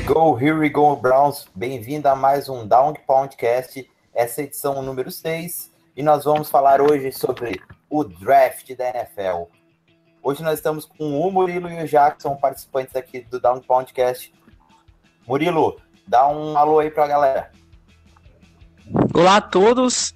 [0.00, 1.46] we go, here we go, Browns.
[1.54, 6.80] Bem-vindo a mais um Down Podcast, essa é edição número 6, e nós vamos falar
[6.80, 7.60] hoje sobre
[7.90, 9.50] o draft da NFL.
[10.22, 14.32] Hoje nós estamos com o Murilo e o Jackson, participantes aqui do Down Podcast.
[15.26, 17.50] Murilo, dá um alô aí pra galera.
[19.12, 20.14] Olá a todos.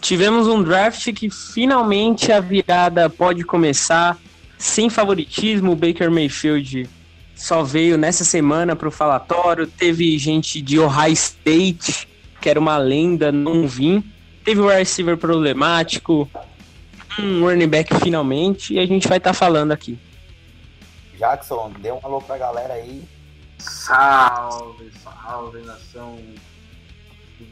[0.00, 4.16] Tivemos um draft que finalmente a virada pode começar
[4.56, 5.74] sem favoritismo.
[5.74, 6.99] Baker Mayfield
[7.40, 9.66] só veio nessa semana para o falatório.
[9.66, 12.06] Teve gente de Ohio State,
[12.38, 14.04] que era uma lenda, não vim.
[14.44, 16.28] Teve o receiver problemático,
[17.18, 19.98] um running back finalmente, e a gente vai estar falando aqui.
[21.18, 23.02] Jackson, dê um alô pra galera aí.
[23.58, 26.18] Salve, salve, nação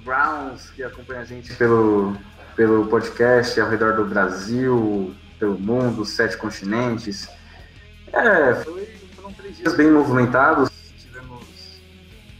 [0.05, 2.15] Browns que acompanha a gente pelo,
[2.55, 7.27] pelo podcast ao redor do Brasil, pelo mundo, sete continentes.
[8.13, 8.98] É, foi,
[9.59, 11.81] dias bem movimentados, tivemos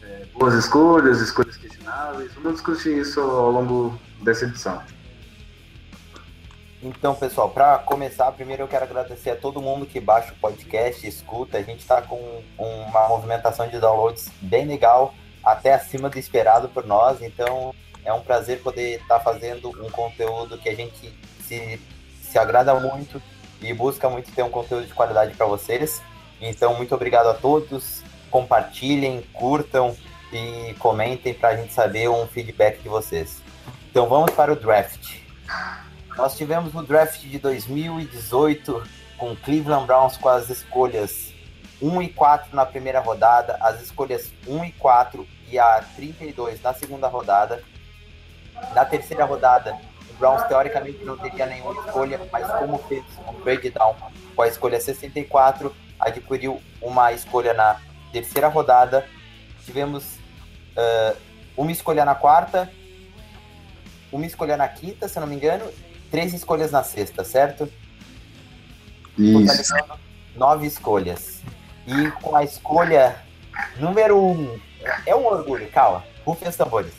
[0.03, 2.33] é, boas escolhas, escolhas questionáveis.
[2.35, 4.81] Vamos discutir isso ao longo dessa edição.
[6.81, 11.05] Então, pessoal, para começar, primeiro eu quero agradecer a todo mundo que baixa o podcast,
[11.07, 11.59] escuta.
[11.59, 16.87] A gente está com uma movimentação de downloads bem legal, até acima do esperado por
[16.87, 17.21] nós.
[17.21, 21.81] Então, é um prazer poder estar fazendo um conteúdo que a gente se,
[22.23, 23.21] se agrada muito
[23.61, 26.01] e busca muito ter um conteúdo de qualidade para vocês.
[26.41, 28.03] Então, muito obrigado a todos.
[28.31, 29.97] Compartilhem, curtam
[30.33, 33.43] e comentem para a gente saber um feedback de vocês.
[33.91, 35.17] Então, vamos para o draft.
[36.17, 38.83] Nós tivemos no draft de 2018
[39.17, 41.33] com Cleveland Browns com as escolhas
[41.81, 46.75] 1 e 4 na primeira rodada, as escolhas 1 e 4 e a 32 na
[46.75, 47.63] segunda rodada.
[48.75, 49.79] Na terceira rodada,
[50.11, 53.95] o Browns teoricamente não teria nenhuma escolha, mas como fez um trade down
[54.35, 57.81] com a escolha 64, adquiriu uma escolha na
[58.13, 59.07] terceira rodada.
[59.65, 60.05] Tivemos
[60.77, 61.17] uh,
[61.57, 62.71] uma escolha na quarta,
[64.13, 65.71] uma escolha na quinta, se eu não me engano,
[66.11, 67.71] três escolhas na sexta, certo?
[69.19, 69.75] Isso.
[70.37, 71.43] Nove escolhas.
[71.87, 73.17] E com a escolha
[73.79, 74.59] número um,
[75.05, 76.93] é um orgulho, calma, rufem os tambores.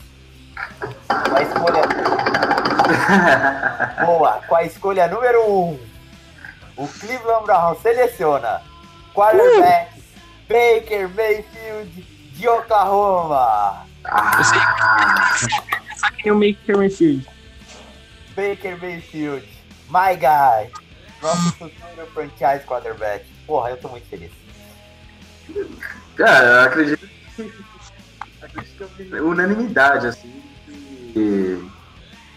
[1.07, 1.81] Com a escolha.
[4.05, 5.79] Boa, com a escolha número um,
[6.75, 8.61] o Cleveland Browns seleciona
[9.19, 9.91] quarterback
[10.47, 13.85] Baker Mayfield de Oklahoma.
[14.05, 15.35] Ah,
[16.23, 17.27] que o Baker Mayfield.
[18.33, 19.45] Baker Mayfield,
[19.89, 20.71] my guy,
[21.21, 23.25] nosso futuro franchise quarterback.
[23.45, 24.31] Porra, eu tô muito feliz.
[26.15, 27.53] cara, eu acredito que,
[28.41, 30.41] acredito que é unanimidade, assim,
[31.13, 31.69] que,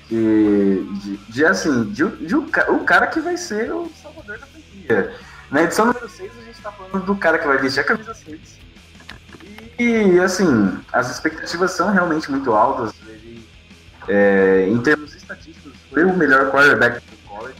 [0.09, 4.47] que de, de, assim, de, de o, o cara que vai ser o salvador da
[4.47, 5.15] franquia.
[5.53, 8.15] Na edição número 6 a gente tá falando do cara que vai vestir a camisa
[8.15, 8.59] 6.
[9.79, 12.95] E, assim, as expectativas são realmente muito altas.
[13.07, 13.47] Ele,
[14.09, 17.59] é, em termos estatísticos, foi o melhor quarterback do college.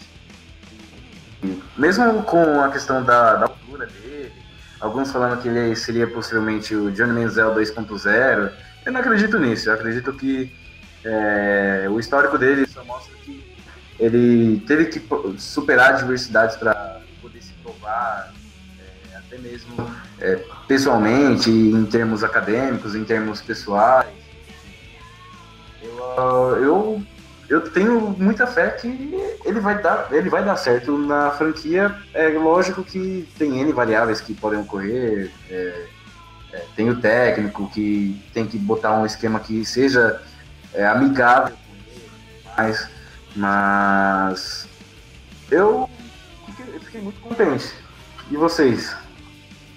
[1.43, 4.33] E mesmo com a questão da, da altura dele,
[4.81, 8.53] alguns falando que ele seria possivelmente o Johnny Manziel 2.0,
[8.87, 9.69] eu não acredito nisso.
[9.69, 10.51] Eu acredito que
[11.05, 13.55] é, o histórico dele só mostra que
[14.01, 15.03] ele teve que
[15.37, 17.02] superar adversidades para
[17.89, 24.09] é, até mesmo é, pessoalmente, em termos acadêmicos, em termos pessoais.
[25.83, 27.03] Eu, eu,
[27.49, 28.89] eu tenho muita fé que
[29.45, 31.95] ele vai dar, ele vai dar certo na franquia.
[32.15, 35.31] É lógico que tem N variáveis que podem ocorrer.
[35.51, 35.87] é,
[36.53, 40.21] é, tem o técnico que tem que botar um esquema que seja
[40.75, 41.57] é, amigável
[42.57, 42.89] mas,
[43.35, 44.69] mas
[45.51, 45.89] eu
[46.47, 47.75] fiquei, eu fiquei muito contente.
[48.33, 48.97] E vocês?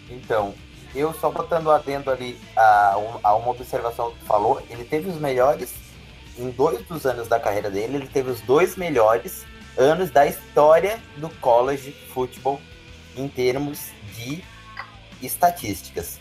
[0.09, 0.55] Então,
[0.95, 5.17] eu só botando adendo ali a, a uma observação que tu falou, ele teve os
[5.17, 5.73] melhores,
[6.39, 9.45] em dois dos anos da carreira dele, ele teve os dois melhores
[9.77, 12.61] anos da história do college football
[13.17, 14.41] em termos de
[15.21, 16.17] estatísticas.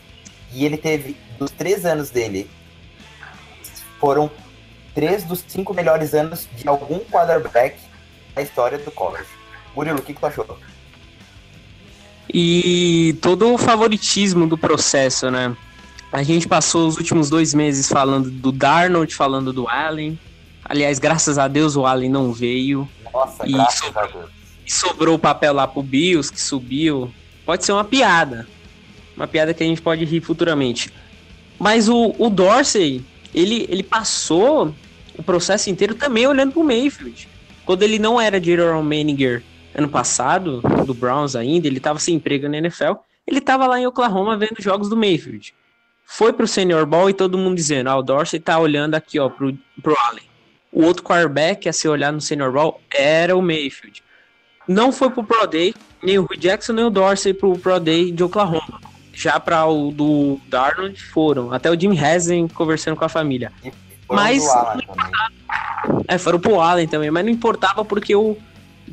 [0.51, 2.51] E ele teve, dos três anos dele,
[3.97, 4.29] foram
[4.93, 7.79] três dos cinco melhores anos de algum quarterback
[8.33, 9.29] da história do college.
[9.73, 10.59] Murilo, o que, que tu achou?
[12.33, 15.55] E todo o favoritismo do processo, né?
[16.11, 20.17] A gente passou os últimos dois meses falando do Darnold, falando do Allen.
[20.63, 22.87] Aliás, graças a Deus o Allen não veio.
[23.13, 24.29] Nossa, E graças isso- a Deus.
[24.65, 27.11] E sobrou o papel lá pro Bills, que subiu.
[27.45, 28.47] Pode ser uma piada.
[29.15, 30.91] Uma piada que a gente pode rir futuramente.
[31.59, 34.73] Mas o, o Dorsey, ele, ele passou
[35.17, 37.27] o processo inteiro também olhando pro Mayfield.
[37.65, 39.43] Quando ele não era general manager
[39.75, 42.93] ano passado, do Browns ainda, ele tava sem emprego na NFL,
[43.27, 45.53] ele tava lá em Oklahoma vendo jogos do Mayfield.
[46.05, 49.29] Foi pro Senior Ball e todo mundo dizendo, ah, o Dorsey tá olhando aqui, ó,
[49.29, 50.23] pro, pro Allen.
[50.71, 54.03] O outro quarterback a ser olhado no Senior Ball era o Mayfield
[54.67, 58.11] não foi pro Pro Day, nem o Hugh Jackson, nem o Dorsey pro Pro Day
[58.11, 58.81] de Oklahoma.
[59.13, 61.53] Já para o do Darnold foram.
[61.53, 63.51] Até o Jim Hazen conversando com a família.
[64.09, 64.45] Mas-.
[66.07, 68.37] É, foram pro Allen também, mas não importava porque eu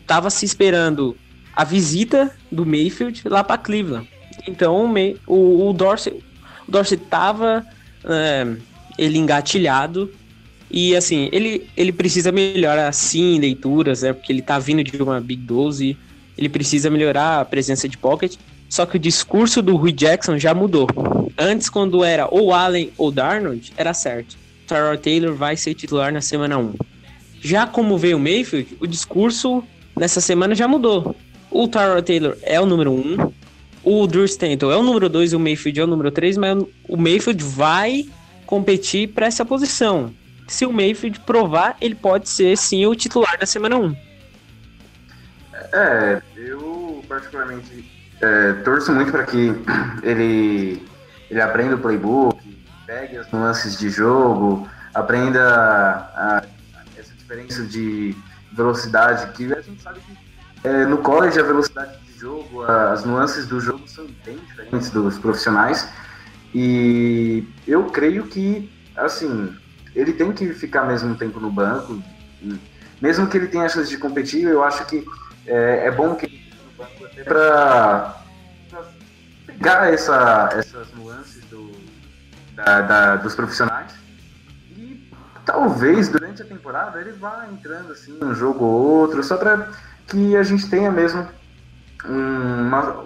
[0.07, 1.17] tava se esperando
[1.55, 4.09] a visita do Mayfield lá para Cleveland.
[4.47, 6.23] Então o, May, o, o Dorsey,
[6.67, 7.65] o Dorsey tava
[8.05, 8.57] é,
[8.99, 10.11] ele engatilhado
[10.71, 14.13] e assim, ele, ele precisa melhorar sim leituras, né?
[14.15, 15.97] Porque ele tá vindo de uma Big 12,
[16.37, 18.37] ele precisa melhorar a presença de pocket.
[18.71, 20.89] Só que o discurso do Rui Jackson já mudou.
[21.37, 24.39] Antes, quando era ou Allen ou Darnold, era certo.
[24.67, 26.73] Tyrod Taylor vai ser titular na semana 1.
[27.43, 29.63] Já como veio o Mayfield, o discurso
[29.97, 31.15] nessa semana já mudou.
[31.51, 33.33] O Tyrod Taylor é o número 1,
[33.85, 36.65] o Drew Stanton é o número 2 e o Mayfield é o número 3, mas
[36.89, 38.07] o Mayfield vai
[38.47, 40.13] competir para essa posição.
[40.49, 43.95] Se o Mayfield provar, ele pode ser sim o titular na semana 1.
[45.73, 47.91] É, eu particularmente
[48.21, 49.53] é, torço muito para que
[50.03, 50.83] ele,
[51.31, 52.39] ele aprenda o playbook,
[52.87, 56.43] pegue as nuances de jogo, aprenda a- a-
[56.99, 58.15] essa diferença de
[58.55, 60.17] velocidade que a gente sabe que
[60.69, 65.19] é, no college a velocidade de jogo, as nuances do jogo são bem diferentes dos
[65.19, 65.89] profissionais.
[66.55, 69.57] E eu creio que assim
[69.95, 72.03] ele tem que ficar mesmo um tempo no banco,
[73.01, 75.05] mesmo que ele tenha a chance de competir, eu acho que
[75.47, 78.17] é, é bom que ele fique no banco até para
[79.47, 81.73] pegar essa, essas nuances do,
[82.55, 83.93] da- da- dos profissionais
[85.45, 89.71] talvez durante a temporada ele vá entrando assim um jogo ou outro só para
[90.07, 91.27] que a gente tenha mesmo
[92.05, 93.05] um- uma,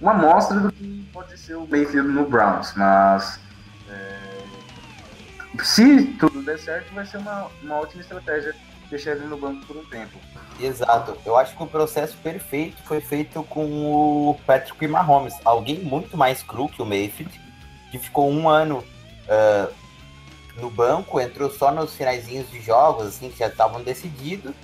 [0.00, 3.40] uma amostra do que pode ser o Mayfield no Browns, mas
[3.90, 4.18] é,
[5.62, 8.54] se tudo der certo vai ser uma, uma ótima estratégia
[8.90, 10.16] deixar ele no banco por um tempo.
[10.60, 11.16] Exato.
[11.26, 13.64] Eu acho que o processo perfeito foi feito com
[14.30, 15.34] o Patrick Mahomes.
[15.44, 17.40] Alguém muito mais cru que o Mayfield,
[17.90, 18.84] que ficou um ano
[19.28, 19.68] ah,
[20.60, 24.54] no banco, entrou só nos finaizinhos de jogos, assim, que já estavam decididos.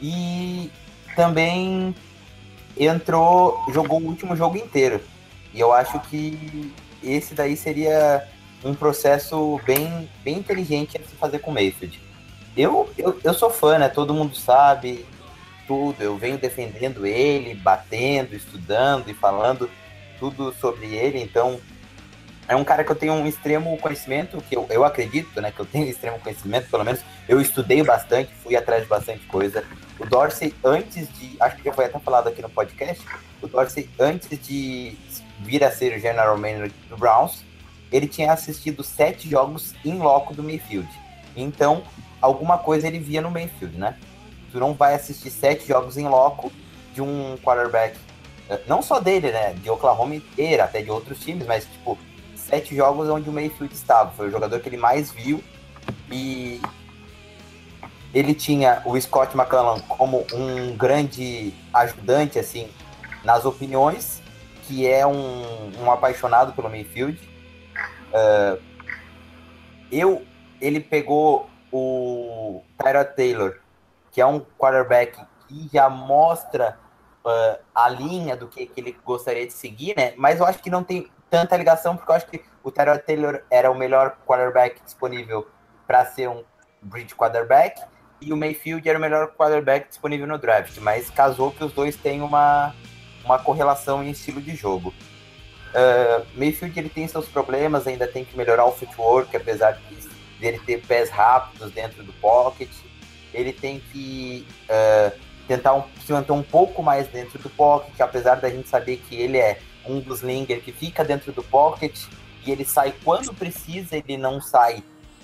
[0.00, 0.70] E
[1.14, 1.94] também
[2.76, 5.00] entrou, jogou o último jogo inteiro.
[5.52, 6.72] E eu acho que
[7.02, 8.26] esse daí seria
[8.64, 12.00] um processo bem, bem inteligente a se fazer com o Mayfield.
[12.56, 13.88] Eu, eu, eu sou fã, né?
[13.88, 15.06] Todo mundo sabe
[15.66, 16.02] tudo.
[16.02, 19.70] Eu venho defendendo ele, batendo, estudando e falando
[20.18, 21.20] tudo sobre ele.
[21.20, 21.60] Então,
[22.48, 25.52] é um cara que eu tenho um extremo conhecimento, que eu, eu acredito, né?
[25.52, 29.62] Que eu tenho extremo conhecimento, pelo menos eu estudei bastante, fui atrás de bastante coisa.
[29.98, 31.36] O Dorsey, antes de.
[31.38, 33.04] Acho que já foi até falado aqui no podcast.
[33.42, 34.96] O Dorsey, antes de
[35.40, 37.44] vir a ser o General Manager do Browns,
[37.92, 40.88] ele tinha assistido sete jogos em loco do Mayfield.
[41.36, 41.82] Então,
[42.20, 43.96] alguma coisa ele via no Mayfield, né?
[44.50, 46.50] Tu não vai assistir sete jogos em loco
[46.94, 47.96] de um quarterback,
[48.48, 49.52] eh, não só dele, né?
[49.52, 51.98] De Oklahoma inteira, até de outros times, mas tipo,
[52.48, 54.10] sete jogos onde o Mayfield estava.
[54.12, 55.44] Foi o jogador que ele mais viu
[56.10, 56.60] e
[58.12, 62.68] ele tinha o Scott McCallum como um grande ajudante, assim,
[63.22, 64.22] nas opiniões,
[64.62, 67.20] que é um, um apaixonado pelo Mayfield.
[68.08, 68.60] Uh,
[69.92, 70.24] eu,
[70.60, 73.58] ele pegou o Tyrod Taylor,
[74.10, 76.78] que é um quarterback que já mostra
[77.24, 80.14] uh, a linha do que, que ele gostaria de seguir, né?
[80.16, 83.42] Mas eu acho que não tem tanta ligação, porque eu acho que o Tyrod Taylor
[83.50, 85.48] era o melhor quarterback disponível
[85.86, 86.44] para ser um
[86.82, 87.80] bridge quarterback,
[88.20, 91.96] e o Mayfield era o melhor quarterback disponível no draft, mas casou que os dois
[91.96, 92.74] têm uma,
[93.24, 94.92] uma correlação em estilo de jogo.
[95.68, 99.88] Uh, Mayfield ele tem seus problemas, ainda tem que melhorar o footwork, apesar de
[100.38, 102.70] dele ter pés rápidos dentro do pocket.
[103.34, 108.36] Ele tem que uh, tentar um, se manter um pouco mais dentro do pocket, apesar
[108.36, 109.58] da gente saber que ele é
[109.88, 112.06] um dos linger que fica dentro do pocket
[112.44, 114.82] e ele sai quando precisa, ele não sai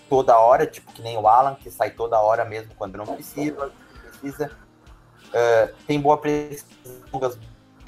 [0.09, 3.71] toda hora, tipo que nem o Alan, que sai toda hora mesmo quando não precisa.
[4.21, 4.51] precisa.
[5.29, 6.69] Uh, tem boa pressão,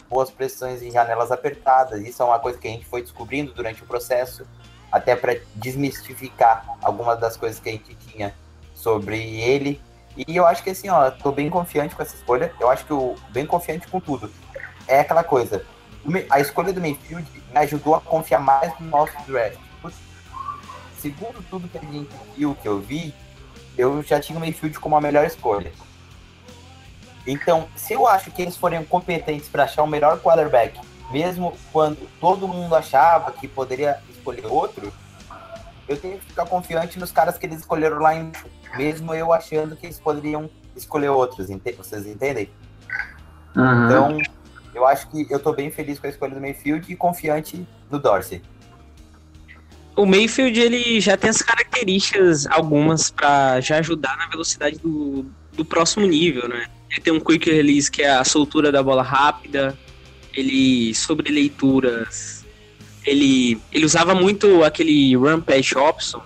[0.08, 2.00] boas pressões em janelas apertadas.
[2.00, 4.46] Isso é uma coisa que a gente foi descobrindo durante o processo,
[4.90, 8.34] até para desmistificar algumas das coisas que a gente tinha
[8.74, 9.80] sobre ele.
[10.16, 12.52] E eu acho que assim, ó, tô bem confiante com essa escolha.
[12.58, 14.32] Eu acho que eu bem confiante com tudo.
[14.88, 15.64] É aquela coisa.
[16.30, 19.58] A escolha do Mayfield me ajudou a confiar mais no nosso draft
[21.06, 23.14] segundo tudo que a gente viu, que eu vi,
[23.78, 25.72] eu já tinha o Mayfield como a melhor escolha.
[27.26, 32.08] Então, se eu acho que eles forem competentes para achar o melhor quarterback, mesmo quando
[32.20, 34.92] todo mundo achava que poderia escolher outro,
[35.88, 38.32] eu tenho que ficar confiante nos caras que eles escolheram lá em
[38.76, 41.48] mesmo eu achando que eles poderiam escolher outros,
[41.78, 42.50] vocês entendem?
[43.56, 43.86] Uhum.
[43.86, 44.18] Então,
[44.76, 47.98] eu acho que eu tô bem feliz com a escolha do Mayfield e confiante no
[47.98, 48.42] Dorsey
[49.96, 55.64] o Mayfield ele já tem as características algumas para já ajudar na velocidade do, do
[55.64, 56.66] próximo nível, né?
[56.90, 59.76] Ele tem um quick release que é a soltura da bola rápida,
[60.34, 62.44] ele sobre leituras,
[63.04, 66.20] ele ele usava muito aquele run pass option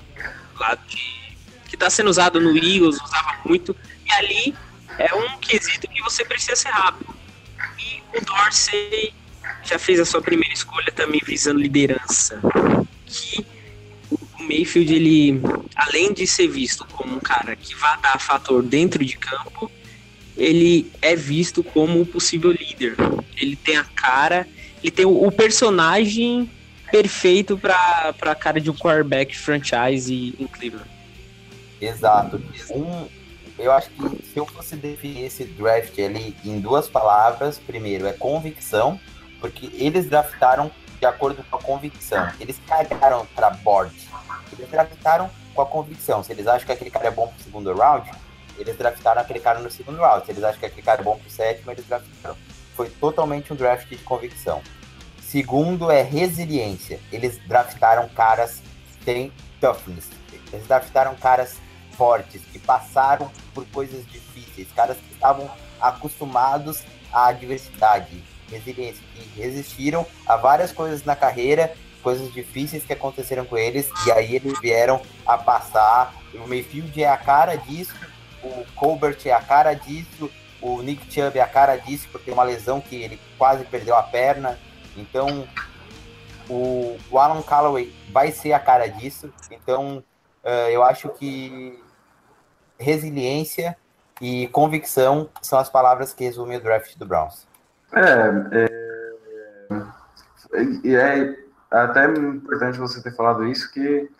[0.58, 1.20] lá de
[1.68, 4.54] que está sendo usado no Eagles, usava muito e ali
[4.98, 7.14] é um quesito que você precisa ser rápido.
[8.14, 9.12] O Dorsey
[9.62, 12.40] já fez a sua primeira escolha também visando liderança,
[13.06, 13.44] que
[14.50, 15.40] Mayfield, ele,
[15.76, 19.70] além de ser visto como um cara que vai dar fator dentro de campo,
[20.36, 22.96] ele é visto como um possível líder.
[23.36, 24.48] Ele tem a cara,
[24.82, 26.50] ele tem o, o personagem
[26.90, 30.88] perfeito para a cara de um quarterback franchise em Cleveland.
[31.80, 32.42] Exato.
[32.70, 33.06] Um,
[33.60, 38.12] eu acho que se eu fosse definir esse draft ali em duas palavras, primeiro é
[38.12, 38.98] convicção,
[39.40, 42.30] porque eles draftaram de acordo com a convicção.
[42.40, 43.94] Eles cagaram para board.
[44.52, 46.22] Eles draftaram com a convicção.
[46.22, 48.10] Se eles acham que aquele cara é bom pro segundo round,
[48.58, 50.26] eles draftaram aquele cara no segundo round.
[50.26, 52.36] Se eles acham que aquele cara é bom pro sétimo, eles draftaram.
[52.74, 54.62] Foi totalmente um draft de convicção.
[55.22, 57.00] Segundo é resiliência.
[57.12, 58.62] Eles draftaram caras
[59.04, 60.08] têm toughness.
[60.52, 61.56] Eles draftaram caras
[62.00, 70.06] fortes, que passaram por coisas difíceis, caras que estavam acostumados à adversidade, resiliência, que resistiram
[70.26, 75.02] a várias coisas na carreira coisas difíceis que aconteceram com eles, e aí eles vieram
[75.26, 76.14] a passar.
[76.32, 77.94] O Mayfield é a cara disso,
[78.42, 80.30] o Colbert é a cara disso,
[80.62, 83.94] o Nick Chubb é a cara disso, porque tem uma lesão que ele quase perdeu
[83.94, 84.58] a perna.
[84.96, 85.46] Então,
[86.48, 89.30] o, o Alan Callaway vai ser a cara disso.
[89.50, 90.02] Então,
[90.42, 91.78] uh, eu acho que
[92.80, 93.76] resiliência
[94.20, 97.46] e convicção são as palavras que resumem o draft do Browns.
[97.92, 98.66] É,
[100.52, 101.36] é, é
[101.70, 104.10] até importante você ter falado isso, que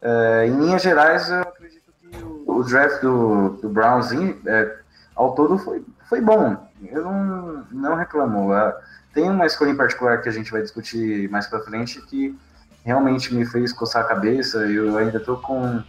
[0.00, 4.10] é, em linhas gerais eu acredito que o, o draft do, do Browns
[4.46, 4.78] é,
[5.14, 6.56] ao todo foi, foi bom.
[6.84, 8.54] Eu não, não reclamo.
[8.54, 8.76] É,
[9.14, 12.36] tem uma escolha em particular que a gente vai discutir mais para frente que
[12.84, 15.82] realmente me fez coçar a cabeça eu ainda tô com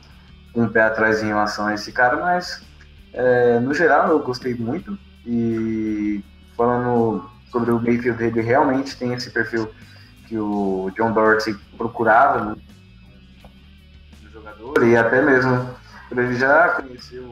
[0.55, 2.63] um pé atrás em relação a esse cara, mas
[3.13, 6.23] é, no geral eu gostei muito e
[6.55, 9.69] falando sobre o Mayfield, ele realmente tem esse perfil
[10.27, 12.57] que o John Dorsey procurava no,
[14.21, 15.69] no jogador e até mesmo
[16.09, 17.23] por ele já conheceu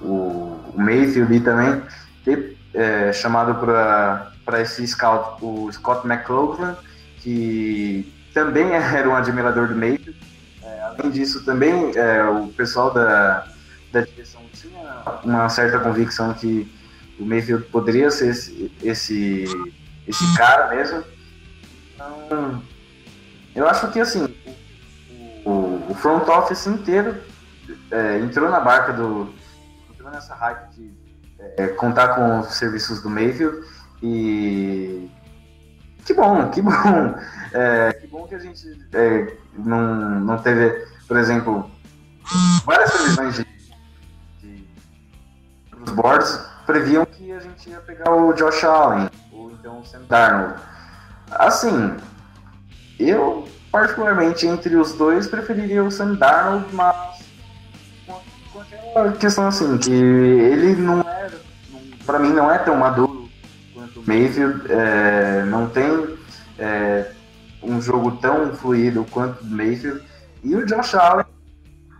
[0.00, 1.82] o, o Mayfield e também
[2.24, 6.74] ter é, chamado para esse scout o Scott McLaughlin,
[7.18, 10.21] que também era um admirador do Mayfield.
[10.98, 13.46] Além disso, também é, o pessoal da,
[13.92, 16.70] da direção tinha uma certa convicção que
[17.18, 19.44] o Mayfield poderia ser esse, esse,
[20.06, 21.04] esse cara mesmo.
[21.94, 22.62] Então,
[23.54, 24.34] eu acho que assim,
[25.44, 27.16] o, o front office inteiro
[27.90, 29.32] é, entrou na barca do.
[29.90, 30.90] entrou nessa hype de
[31.56, 33.66] é, contar com os serviços do Mayfield
[34.02, 35.08] e.
[36.04, 36.72] Que bom, que bom.
[37.54, 41.70] É, que bom que a gente é, não, não teve, por exemplo,
[42.64, 43.46] várias previsões de,
[44.40, 44.66] de,
[45.84, 50.02] os boards previam que a gente ia pegar o Josh Allen, ou então o Sam
[50.08, 50.60] Darnold.
[51.30, 51.96] Assim,
[52.98, 57.22] eu, particularmente, entre os dois, preferiria o Sam Darnold, mas
[58.92, 61.30] com questão assim, que ele não é,
[62.04, 63.28] para mim, não é tão maduro
[63.72, 66.18] quanto o Mayfield, é, não tem
[66.58, 67.10] é,
[67.62, 70.02] um jogo tão fluido quanto o Mayfield,
[70.42, 71.24] e o Josh Allen,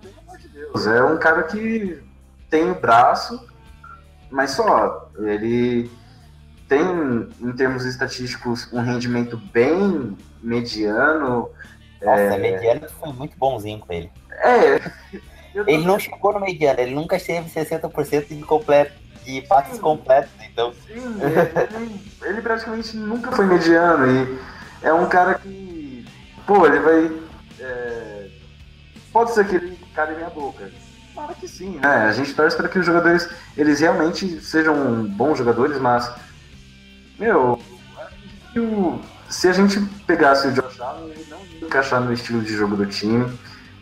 [0.00, 2.02] pelo amor de Deus, é um cara que
[2.50, 3.46] tem o braço,
[4.30, 5.90] mas só, ele
[6.68, 6.82] tem,
[7.40, 11.50] em termos estatísticos, um rendimento bem mediano,
[12.02, 14.10] Nossa, mediano foi muito bonzinho com ele.
[14.30, 14.78] É.
[14.78, 14.90] tô-
[15.66, 18.92] Ele não chegou no mediano, ele nunca esteve 60% de, completo,
[19.22, 24.38] de passes completos, então Sim, ele, ele praticamente nunca foi mediano e
[24.82, 26.04] é um cara que,
[26.46, 27.12] pô, ele vai.
[27.60, 28.28] é,
[29.12, 30.70] pode ser que ele cale minha boca.
[31.14, 31.86] Claro que sim, né?
[31.86, 36.10] A gente torce para que os jogadores eles realmente sejam bons jogadores, mas,
[37.18, 37.60] meu,
[38.56, 38.98] o-
[39.28, 42.76] se a gente pegasse o Josh Allen, ele não ia encaixar no estilo de jogo
[42.76, 43.30] do time.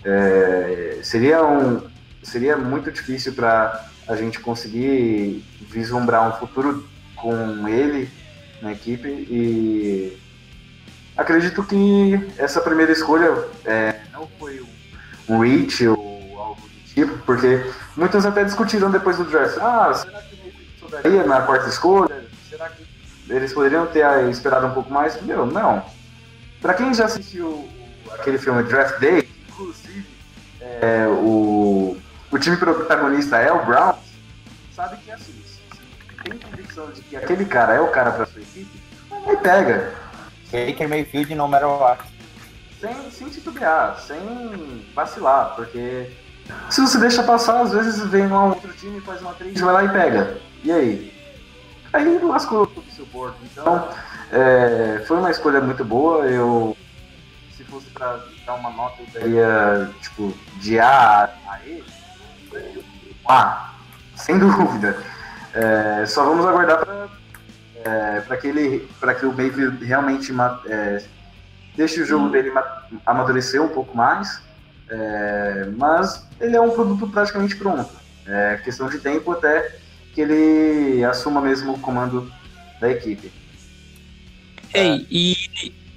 [0.04, 1.82] É, seria, um,
[2.22, 8.08] seria muito difícil para a gente conseguir vislumbrar um futuro com ele
[8.62, 10.18] na equipe e
[11.20, 14.64] acredito que essa primeira escolha é, não foi
[15.28, 17.62] um, reach ou algo do tipo, porque
[17.94, 19.58] muitos até discutiram depois do draft.
[19.60, 22.24] Ah, será que ele sobraria na quarta escolha?
[22.48, 22.86] Será que
[23.28, 25.20] eles poderiam ter ah, esperado um pouco mais?
[25.20, 25.84] Meu, não.
[26.62, 27.68] Pra quem já assistiu
[28.12, 30.06] aquele filme Draft Day, inclusive
[30.60, 31.98] é, o,
[32.30, 33.96] o time protagonista é o Browns,
[34.74, 38.26] sabe que é assim, se tem convicção de que aquele cara é o cara pra
[38.26, 38.82] sua equipe,
[39.26, 39.99] aí pega.
[40.50, 42.02] Baker Mayfield no matter what.
[42.80, 44.18] sem, sem titubear, sem
[44.94, 46.10] vacilar, porque
[46.68, 49.84] se você deixa passar, às vezes vem um outro time, faz uma trade, vai lá
[49.84, 50.40] e pega.
[50.64, 51.20] E aí?
[51.92, 53.36] Aí lascou o seu porto.
[53.42, 53.88] Então,
[54.32, 56.24] é, foi uma escolha muito boa.
[56.26, 56.76] Eu,
[57.56, 61.84] se fosse pra dar uma nota, eu daria, tipo, de A a E.
[63.28, 63.72] A,
[64.16, 65.02] sem dúvida.
[65.52, 67.08] É, só vamos aguardar pra,
[67.84, 70.32] é, pra que ele, para que o Mayfield realmente
[70.66, 71.02] é,
[71.76, 74.40] deixe o jogo dele ma- amadurecer um pouco mais,
[74.88, 77.90] é, mas ele é um produto praticamente pronto.
[78.26, 79.76] É questão de tempo até
[80.14, 82.30] que ele assuma mesmo o comando
[82.80, 83.30] da equipe.
[84.72, 85.36] Ei, e,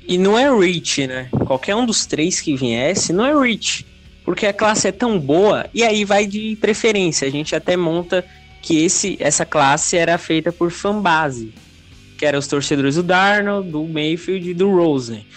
[0.07, 1.29] e não é Rich, né?
[1.45, 3.85] Qualquer um dos três que viesse, não é Rich.
[4.25, 7.27] Porque a classe é tão boa, e aí vai de preferência.
[7.27, 8.23] A gente até monta
[8.61, 11.53] que esse, essa classe era feita por fanbase.
[12.23, 15.27] Que eram os torcedores do Darnold, do Mayfield e do Rosen.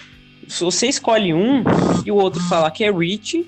[0.47, 1.65] Se você escolhe um
[2.05, 3.45] e o outro falar que é Rich,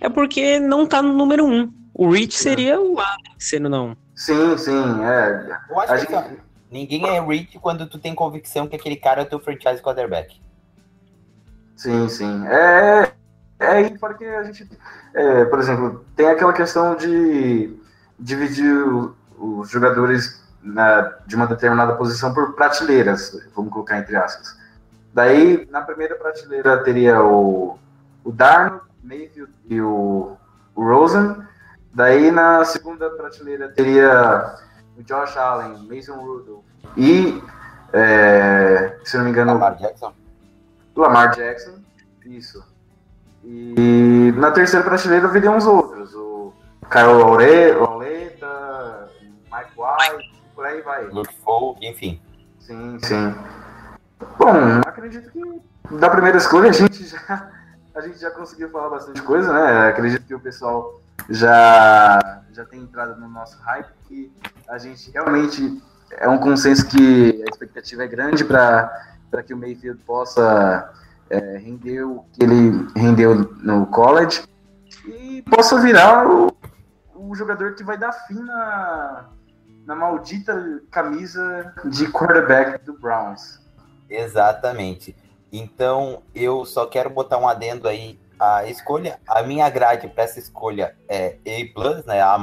[0.00, 1.70] é porque não tá no número um.
[1.92, 3.94] O Rich seria o A, sendo não.
[4.14, 5.58] Sim, sim, é.
[5.68, 6.36] Eu acho que gente- assim,
[6.70, 10.40] ninguém é rich quando tu tem convicção que aquele cara é o teu franchise quarterback.
[11.76, 12.46] Sim, sim.
[12.46, 13.12] É,
[13.58, 14.66] é aí porque a gente,
[15.14, 17.70] é, por exemplo, tem aquela questão de
[18.18, 18.74] dividir
[19.38, 24.56] os jogadores na- de uma determinada posição por prateleiras, vamos colocar entre aspas.
[25.14, 27.78] Daí, na primeira prateleira teria o,
[28.24, 30.36] o Darno, Mayfield e o,
[30.74, 31.36] o Rosen.
[31.92, 34.54] Daí, na segunda prateleira teria
[34.96, 36.64] o Josh Allen, Mason Rudolph
[36.96, 37.42] e,
[37.92, 40.12] é, se não me engano, Lamar Jackson.
[40.94, 41.74] Lamar Jackson,
[42.26, 42.62] isso.
[43.44, 46.52] E na terceira prateleira viriam os outros, o
[46.90, 49.08] Kyle Laure- Lauleta,
[49.50, 51.04] Mike White, por aí vai.
[51.04, 52.20] Luke Fall, enfim.
[52.58, 53.32] Sim, sim.
[54.36, 55.62] Bom, acredito que
[55.94, 57.48] da primeira escolha a gente já,
[57.94, 59.90] a gente já conseguiu falar bastante coisa, né?
[59.90, 64.32] Acredito que o pessoal já, já tem entrado no nosso hype, que
[64.68, 68.90] a gente realmente é um consenso que a expectativa é grande para
[69.46, 70.92] que o Mayfield possa
[71.30, 74.42] é, render o que ele rendeu no college
[75.06, 76.52] e possa virar o,
[77.14, 79.28] o jogador que vai dar fim na,
[79.88, 83.58] na maldita camisa de quarterback do Browns.
[84.10, 85.16] Exatamente.
[85.50, 88.20] Então, eu só quero botar um adendo aí.
[88.38, 92.38] A escolha, a minha grade para essa escolha é A+, né, A+.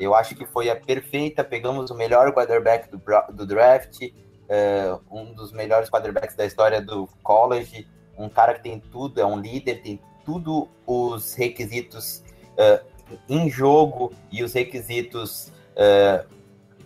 [0.00, 1.44] Eu acho que foi a perfeita.
[1.44, 4.00] Pegamos o melhor quarterback do, do draft,
[4.48, 9.24] é, um dos melhores quarterbacks da história do college, um cara que tem tudo, é
[9.24, 12.24] um líder, tem tudo os requisitos
[12.56, 12.82] é,
[13.28, 16.24] em jogo e os requisitos é,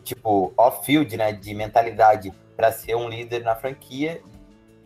[0.04, 4.20] tipo off-field, né, de mentalidade para ser um líder na franquia.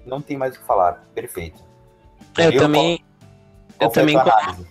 [0.05, 1.05] Não tem mais o que falar.
[1.15, 1.63] Perfeito.
[2.39, 2.61] Eu Viu?
[2.61, 3.05] também,
[3.79, 4.67] Qual eu foi a também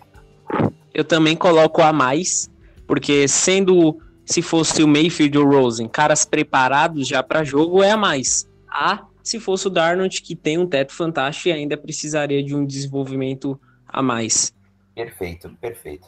[0.93, 2.49] eu também coloco a mais,
[2.85, 7.91] porque sendo se fosse o Mayfield ou o Rosen, caras preparados já para jogo é
[7.91, 8.47] a mais.
[8.67, 12.65] A se fosse o Darnold que tem um teto fantástico e ainda precisaria de um
[12.65, 14.53] desenvolvimento a mais.
[14.95, 16.07] Perfeito, perfeito.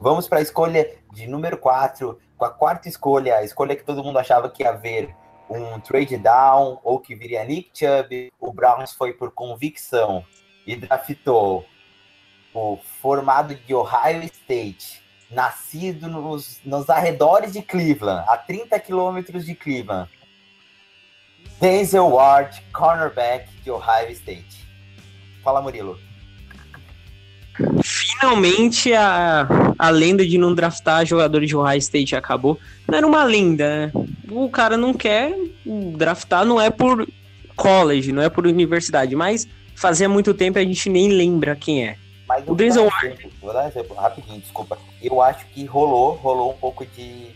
[0.00, 2.18] Vamos para a escolha de número 4.
[2.36, 5.14] Com a quarta escolha, a escolha que todo mundo achava que ia haver
[5.50, 10.24] um trade down ou que viria Nick Chubb, o Browns foi por convicção
[10.66, 11.64] e draftou
[12.54, 19.54] o formado de Ohio State, nascido nos, nos arredores de Cleveland, a 30 quilômetros de
[19.54, 20.10] Cleveland.
[21.60, 24.66] Denzel Ward, cornerback de Ohio State.
[25.42, 26.07] Fala, Murilo.
[27.82, 29.46] Finalmente a,
[29.78, 32.58] a lenda de não draftar jogadores de Ohio State acabou.
[32.86, 33.92] Não era uma lenda, né?
[34.30, 35.34] O cara não quer
[35.96, 37.06] draftar, não é por
[37.56, 41.86] college, não é por universidade, mas fazia muito tempo e a gente nem lembra quem
[41.86, 41.96] é.
[42.28, 44.78] Mas O Denzel exemplo, Vou dar um exemplo rapidinho, desculpa.
[45.02, 47.30] Eu acho que rolou, rolou um pouco de,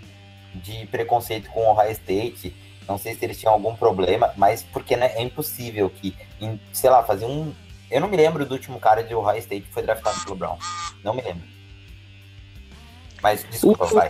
[0.54, 2.54] de preconceito com o Ohio State.
[2.86, 6.90] Não sei se eles tinham algum problema, mas porque né, é impossível que, em, sei
[6.90, 7.52] lá, fazer um.
[7.92, 10.56] Eu não me lembro do último cara de Ohio State que foi draftado pelo Brown.
[11.04, 11.42] Não me lembro.
[13.22, 14.08] Mas desculpa, O- vai.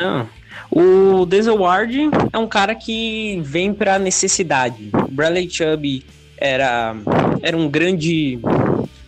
[0.00, 0.28] Não.
[0.70, 4.90] O Denzel Ward é um cara que vem pra necessidade.
[4.92, 6.04] O Bradley Chubb
[6.36, 6.94] era,
[7.42, 8.38] era um grande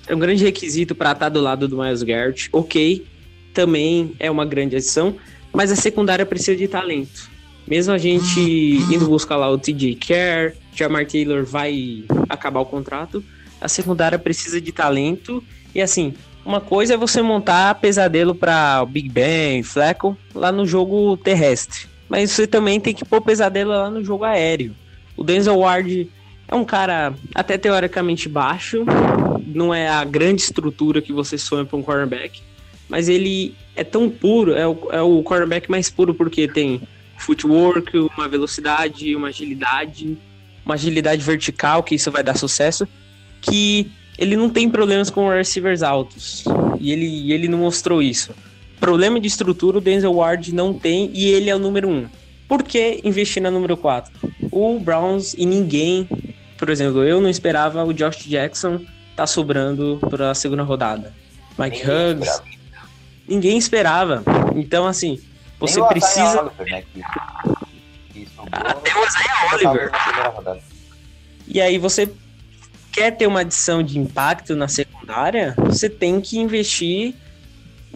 [0.06, 2.48] era um grande requisito para estar do lado do Miles Garrett.
[2.52, 3.06] Ok,
[3.52, 5.14] também é uma grande adição,
[5.52, 7.28] mas a secundária precisa de talento.
[7.66, 13.22] Mesmo a gente indo buscar lá o TJ Care, Jamar Taylor vai acabar o contrato,
[13.60, 15.42] a secundária precisa de talento.
[15.74, 21.16] E assim, uma coisa é você montar pesadelo para Big Ben, Fleco lá no jogo
[21.16, 24.74] terrestre, mas você também tem que pôr pesadelo lá no jogo aéreo.
[25.16, 26.10] O Denzel Ward
[26.46, 28.84] é um cara até teoricamente baixo,
[29.46, 32.40] não é a grande estrutura que você sonha para um cornerback,
[32.88, 36.80] mas ele é tão puro, é o, é o cornerback mais puro porque tem
[37.18, 40.16] footwork, uma velocidade, uma agilidade,
[40.64, 42.88] uma agilidade vertical, que isso vai dar sucesso,
[43.40, 46.44] que ele não tem problemas com receivers altos.
[46.80, 48.34] E ele, ele não mostrou isso.
[48.80, 52.06] Problema de estrutura o Denzel Ward não tem e ele é o número um.
[52.48, 54.12] Por que investir na número 4?
[54.50, 56.08] O Browns e ninguém,
[56.56, 58.80] por exemplo, eu não esperava o Josh Jackson
[59.14, 61.12] tá sobrando para a segunda rodada.
[61.58, 62.48] Mike Ninguém Huggs, esperava.
[63.26, 64.24] ninguém esperava.
[64.54, 65.20] Então, assim,
[65.58, 66.42] você Nem precisa.
[66.42, 67.02] Oliver, né, que,
[68.12, 70.62] que Até o Isaiah Oliver.
[71.48, 72.08] E aí você
[72.92, 77.14] quer ter uma adição de impacto na secundária, você tem que investir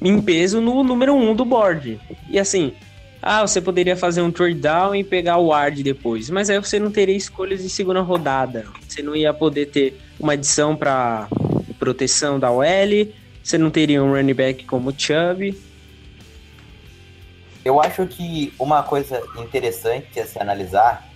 [0.00, 2.00] em peso no número um do board.
[2.28, 2.72] E assim,
[3.20, 6.80] ah, você poderia fazer um trade down e pegar o ward depois, mas aí você
[6.80, 8.66] não teria escolhas de segunda rodada.
[8.88, 11.28] Você não ia poder ter uma adição para
[11.78, 12.64] proteção da OL,
[13.42, 15.56] você não teria um running back como o Chubb.
[17.64, 21.08] Eu acho que uma coisa interessante a se analisar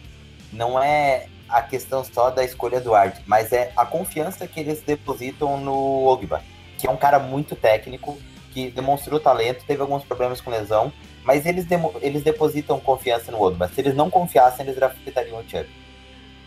[0.53, 4.83] não é a questão só da escolha do Ard, mas é a confiança que eles
[4.83, 6.43] depositam no Ogba,
[6.79, 8.19] que é um cara muito técnico,
[8.53, 11.67] que demonstrou talento, teve alguns problemas com lesão, mas eles,
[12.01, 13.69] eles depositam confiança no Ogba.
[13.69, 15.69] Se eles não confiassem, eles draftariam o Chubb.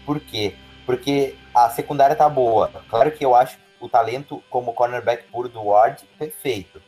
[0.06, 0.56] Por quê?
[0.86, 2.72] Porque a secundária tá boa.
[2.90, 6.82] Claro que eu acho o talento como cornerback puro do Ward perfeito.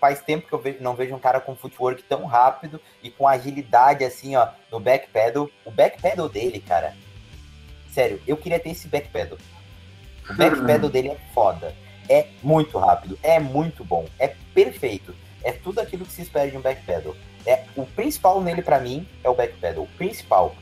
[0.00, 3.28] Faz tempo que eu ve- não vejo um cara com footwork tão rápido e com
[3.28, 5.48] agilidade assim, ó, no backpedal.
[5.64, 6.96] O backpedal dele, cara.
[7.90, 9.36] Sério, eu queria ter esse backpedal.
[10.28, 11.74] O backpedal dele é foda.
[12.08, 15.14] É muito rápido, é muito bom, é perfeito.
[15.44, 17.14] É tudo aquilo que se espera de um backpedal.
[17.46, 20.54] É, o principal nele pra mim é o backpedal, o principal.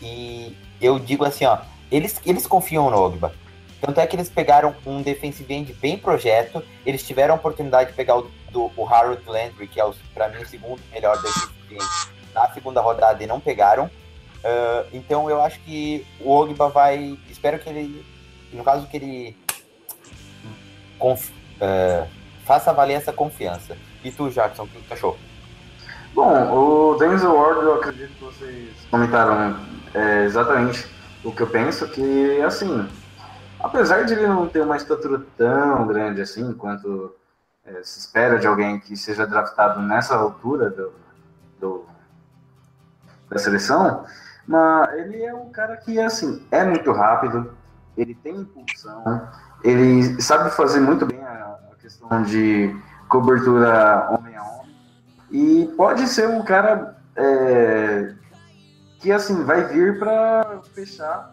[0.00, 1.58] E eu digo assim, ó,
[1.90, 3.34] eles, eles confiam no Ogba.
[3.80, 6.62] Tanto é que eles pegaram um defensive end bem projeto.
[6.84, 10.28] Eles tiveram a oportunidade de pegar o, do, o Harold Landry, que é o, pra
[10.28, 11.84] mim o segundo melhor defensive end,
[12.34, 13.90] na segunda rodada e não pegaram.
[14.44, 17.18] Ah, então eu acho que o Ogba vai.
[17.28, 18.04] Espero que ele.
[18.52, 19.36] No caso que ele.
[20.98, 22.06] conf- ah,
[22.44, 23.76] faça valer essa confiança.
[24.04, 25.18] E tu, Jackson, o que tu achou?
[26.14, 29.56] Bom, o Denzel Ward, eu acredito que vocês comentaram
[29.94, 30.86] é, exatamente
[31.22, 32.88] o que eu penso, que, assim,
[33.62, 37.14] apesar de ele não ter uma estatura tão grande assim, quanto
[37.64, 40.92] é, se espera de alguém que seja draftado nessa altura do,
[41.60, 41.84] do-
[43.28, 44.04] da seleção,
[44.46, 47.54] mas ele é um cara que, assim, é muito rápido,
[47.96, 49.28] ele tem impulsão,
[49.62, 52.74] ele sabe fazer muito bem a, a questão de
[53.08, 54.76] cobertura homem a homem,
[55.30, 58.14] e pode ser um cara é,
[59.00, 61.32] que assim vai vir para fechar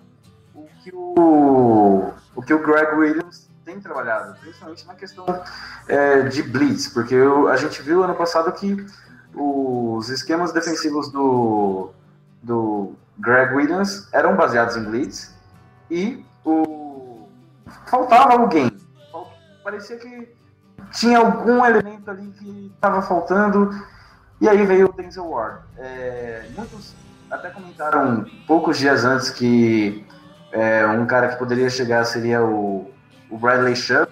[0.57, 5.25] o que o, o que o Greg Williams tem trabalhado, principalmente na questão
[5.87, 8.85] é, de blitz, porque eu- a gente viu ano passado que
[9.33, 11.91] os esquemas defensivos do,
[12.41, 15.35] do Greg Williams eram baseados em blitz
[15.91, 17.27] e o,
[17.85, 18.71] faltava alguém.
[19.63, 20.33] Parecia que
[20.93, 23.69] tinha algum elemento ali que estava faltando,
[24.39, 25.59] e aí veio o Denzel Ward.
[25.77, 26.95] É, muitos
[27.29, 30.07] até comentaram poucos dias antes que
[30.51, 32.91] é, um cara que poderia chegar seria o,
[33.29, 34.11] o Bradley Chubb,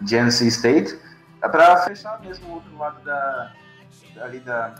[0.00, 0.98] de NC State,
[1.40, 3.52] para fechar mesmo o outro lado da,
[4.20, 4.74] ali da,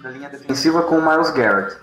[0.00, 1.76] da linha defensiva com o Miles Garrett.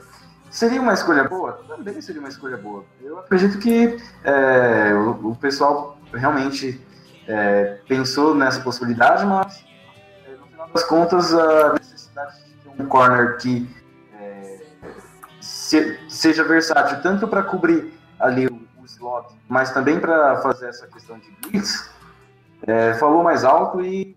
[0.49, 1.63] seria uma escolha boa?
[1.67, 2.85] Também seria uma escolha boa.
[3.01, 6.81] Eu acredito que é, o, o pessoal realmente
[7.27, 9.65] é, pensou nessa possibilidade, mas
[10.27, 13.67] é, no final das contas a necessidade de ter um corner que
[15.73, 20.85] se- seja versátil tanto para cobrir ali o, o slot, mas também para fazer essa
[20.85, 21.89] questão de blitz,
[22.67, 24.15] é, falou mais alto e,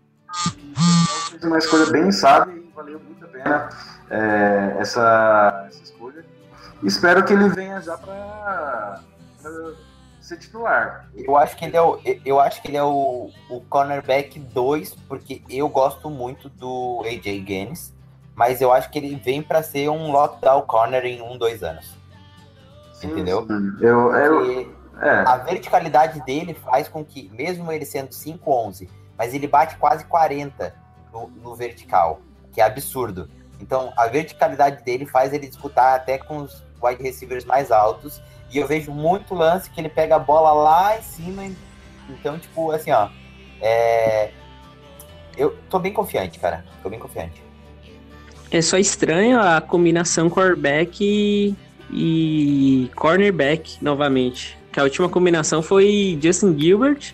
[1.30, 3.68] fez uma escolha bem sábia e valeu muito a pena
[4.10, 6.24] é, essa, essa escolha.
[6.82, 9.00] Espero que ele venha já para
[10.20, 11.08] ser titular.
[11.14, 14.94] Eu acho que ele é o, eu acho que ele é o, o cornerback 2,
[15.08, 17.94] porque eu gosto muito do AJ Gaines,
[18.36, 21.96] mas eu acho que ele vem pra ser um lockdown corner em um, dois anos.
[23.02, 23.46] Entendeu?
[23.46, 24.68] Sim, Eu, eu, Porque
[25.00, 30.04] é, a verticalidade dele faz com que, mesmo ele sendo 5'11, mas ele bate quase
[30.04, 30.74] 40
[31.12, 32.20] no, no vertical,
[32.52, 33.28] que é absurdo.
[33.58, 38.22] Então, a verticalidade dele faz ele disputar até com os wide receivers mais altos.
[38.50, 41.42] E eu vejo muito lance que ele pega a bola lá em cima.
[42.08, 43.08] Então, tipo, assim, ó.
[43.62, 44.30] É...
[45.36, 46.64] Eu tô bem confiante, cara.
[46.82, 47.45] Tô bem confiante.
[48.50, 51.54] É só estranho a combinação quarterback e,
[51.90, 54.56] e cornerback novamente.
[54.72, 57.12] Que a última combinação foi Justin Gilbert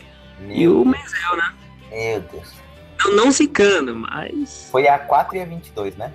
[0.48, 1.54] e o Menzel, né?
[1.90, 2.52] Meu Deus.
[2.98, 4.68] Não, não zicando, mas.
[4.70, 6.12] Foi a 4 e a 22, né?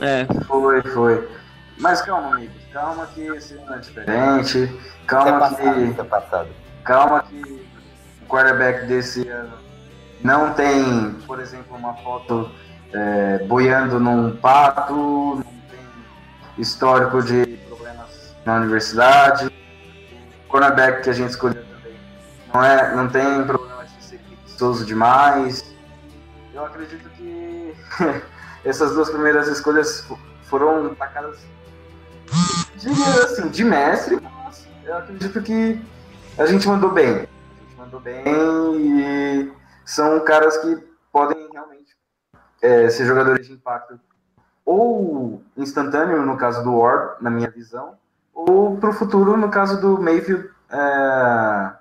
[0.00, 0.26] É.
[0.44, 1.28] foi, foi.
[1.78, 2.56] Mas calma, amigos.
[2.72, 4.46] Calma que esse ano é diferente.
[4.46, 6.00] Isso é Calma passado, que.
[6.00, 6.48] é passado.
[6.84, 7.42] Calma que
[8.22, 9.52] o quarterback desse ano
[10.22, 12.50] não tem, por exemplo, uma foto
[12.92, 15.78] é, boiando num pato, não tem
[16.58, 19.46] histórico de problemas na universidade.
[19.46, 21.98] O cornerback que a gente escolheu também
[22.52, 25.64] não, é, não tem problema de ser preguiçoso demais.
[26.54, 27.74] Eu acredito que
[28.64, 31.38] essas duas primeiras escolhas fo- foram tacadas
[32.76, 35.80] diria assim, de mestre, mas eu acredito que
[36.38, 37.08] a gente mandou bem.
[37.08, 39.52] A gente mandou bem e
[39.84, 40.78] são caras que
[41.12, 41.45] podem
[42.62, 43.98] é, ser jogadores de impacto
[44.64, 47.96] ou instantâneo, no caso do Ward, na minha visão,
[48.34, 51.72] ou para o futuro, no caso do Mayfield, é,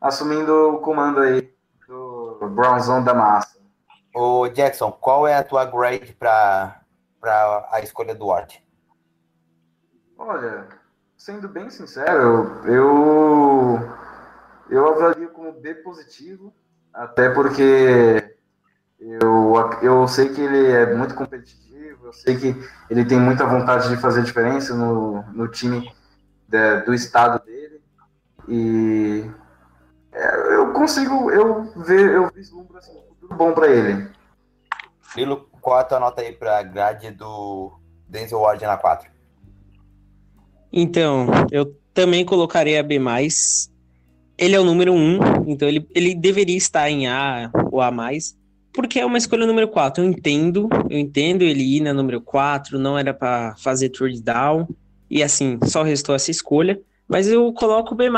[0.00, 1.54] assumindo o comando aí
[1.86, 3.58] do Brownzão da massa.
[4.14, 6.80] Ô, Jackson, qual é a tua grade pra
[7.70, 8.62] a escolha do Ward?
[10.16, 10.66] Olha,
[11.16, 13.78] sendo bem sincero, eu
[14.68, 16.52] eu avalio como B positivo,
[16.92, 18.36] até porque
[19.00, 22.54] eu, eu sei que ele é muito competitivo, eu sei que
[22.90, 25.90] ele tem muita vontade de fazer diferença no, no time
[26.48, 27.80] da- do estado dele
[28.48, 29.24] e
[30.12, 34.08] é, eu consigo eu ver eu vislumbro assim, um futuro bom para ele.
[35.16, 37.72] Lilo, qual é a tua nota aí pra grade do
[38.08, 39.10] Denzel Ward na 4?
[40.72, 43.00] Então, eu também colocaria B.
[44.36, 47.90] Ele é o número 1, então ele, ele deveria estar em A ou A,
[48.78, 50.04] porque é uma escolha número 4.
[50.04, 54.68] Eu entendo, eu entendo ele ir na número 4, não era para fazer third down,
[55.10, 56.80] e assim, só restou essa escolha.
[57.08, 58.08] Mas eu coloco B.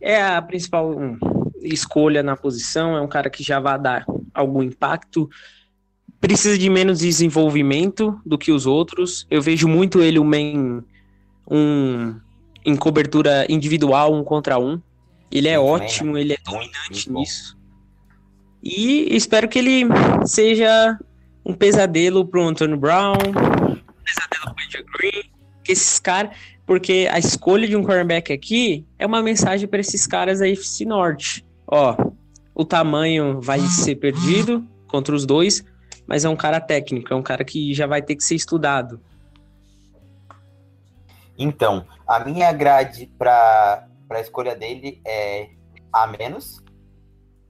[0.00, 1.18] É a principal hum,
[1.60, 5.28] escolha na posição, é um cara que já vai dar algum impacto.
[6.20, 9.26] Precisa de menos desenvolvimento do que os outros.
[9.28, 10.80] Eu vejo muito ele o main
[11.50, 12.14] um
[12.64, 14.80] em cobertura individual, um contra um.
[15.28, 17.57] Ele é bem, ótimo, ele é dominante nisso.
[18.62, 19.84] E espero que ele
[20.24, 20.98] seja
[21.44, 25.30] um pesadelo pro Antônio Brown, um pesadelo pro AJ Green,
[25.64, 30.06] que esses caras, porque a escolha de um cornerback aqui é uma mensagem para esses
[30.06, 31.46] caras da FC Norte.
[31.66, 31.96] Ó,
[32.54, 35.64] o tamanho vai ser perdido contra os dois,
[36.06, 39.00] mas é um cara técnico, é um cara que já vai ter que ser estudado.
[41.38, 45.50] Então, a minha grade para a escolha dele é
[45.92, 46.60] A menos,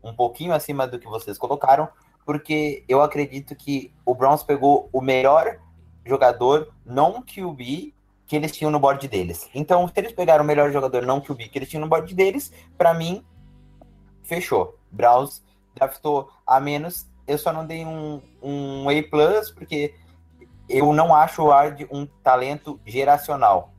[0.03, 1.89] um pouquinho acima do que vocês colocaram,
[2.25, 5.59] porque eu acredito que o Browns pegou o melhor
[6.05, 7.95] jogador não QB
[8.27, 9.49] que eles tinham no board deles.
[9.55, 12.53] Então, se eles pegaram o melhor jogador não QB que eles tinham no board deles,
[12.77, 13.25] para mim,
[14.23, 14.79] fechou.
[14.91, 15.43] Browns
[15.75, 17.07] draftou A menos.
[17.27, 18.93] Eu só não dei um, um A+,
[19.55, 19.95] porque
[20.69, 23.73] eu não acho o Ward um talento geracional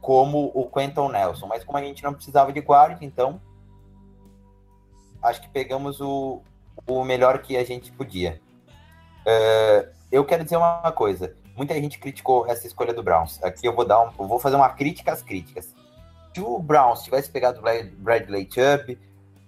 [0.00, 1.46] como o Quentin Nelson.
[1.46, 3.40] Mas como a gente não precisava de guarda, então
[5.24, 6.42] acho que pegamos o,
[6.86, 8.40] o melhor que a gente podia.
[9.26, 11.34] É, eu quero dizer uma coisa.
[11.56, 13.42] Muita gente criticou essa escolha do Browns.
[13.42, 15.74] Aqui eu vou dar um, eu vou fazer uma crítica às críticas.
[16.34, 18.98] Se o Browns tivesse pegado o Brad- Bradley Chubb,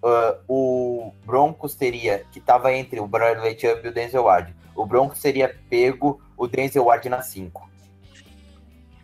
[0.03, 4.87] uh, o Broncos teria, que estava entre o Bradley Chubb e o Denzel Ward, o
[4.87, 7.69] Broncos teria pego o Denzel Ward na 5.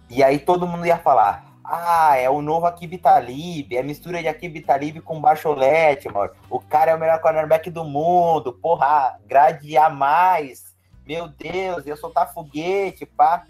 [0.08, 4.28] E aí todo mundo ia falar: ah, é o novo Akib Talib, é mistura de
[4.28, 6.32] Akib Talib com Bacholete, mano.
[6.50, 10.74] O cara é o melhor cornerback do mundo, porra, grade a mais.
[11.06, 13.44] Meu Deus, ia soltar foguete, pá.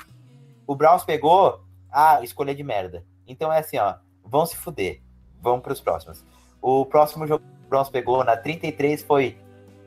[0.67, 3.05] O Browns pegou, ah, escolha de merda.
[3.27, 3.95] Então é assim, ó,
[4.25, 5.01] vão se fuder.
[5.41, 6.25] Vamos para os próximos.
[6.61, 9.37] O próximo jogo que o Browns pegou na 33 foi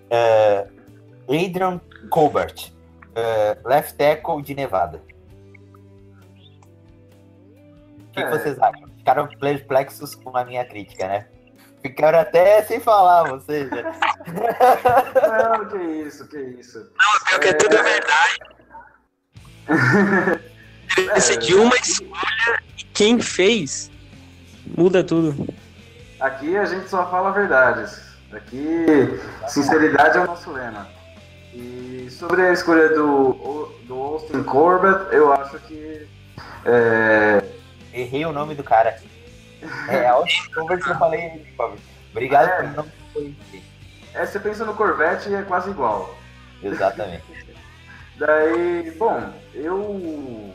[0.06, 2.72] uh, Adrian Colbert,
[3.12, 5.02] uh, left tackle de Nevada.
[8.16, 8.26] Que, É.
[8.32, 8.88] que vocês acham?
[8.98, 11.26] Ficaram perplexos com a minha crítica, né?
[11.82, 13.70] Ficaram até sem falar, vocês.
[13.70, 13.84] né?
[15.54, 16.80] Não, que isso, que isso.
[17.28, 18.40] Pior que é tudo verdade.
[20.98, 23.92] Ele decidiu uma escolha e quem fez
[24.78, 25.54] muda tudo.
[26.20, 28.02] Aqui a gente só fala verdades.
[28.32, 28.86] Aqui,
[29.48, 30.88] sinceridade é o nosso lema.
[31.54, 36.08] E sobre a escolha do, do Austin Corbett, eu acho que.
[36.66, 37.44] É,
[37.96, 38.98] Errei o nome do cara.
[39.88, 41.78] É, a última conversa que eu falei, favor.
[42.12, 42.58] Obrigado É.
[42.64, 43.64] por não conhecer.
[44.14, 46.16] é, você pensa no Corvette e é quase igual.
[46.62, 47.24] Exatamente.
[48.18, 50.54] Daí, bom, eu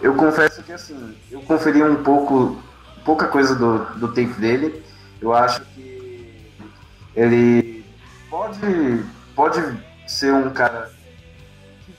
[0.00, 2.62] eu confesso que assim, eu conferi um pouco,
[3.04, 4.82] pouca coisa do, do tape dele.
[5.20, 6.50] Eu acho que
[7.14, 7.84] ele
[8.30, 9.60] pode, pode
[10.06, 10.90] ser um cara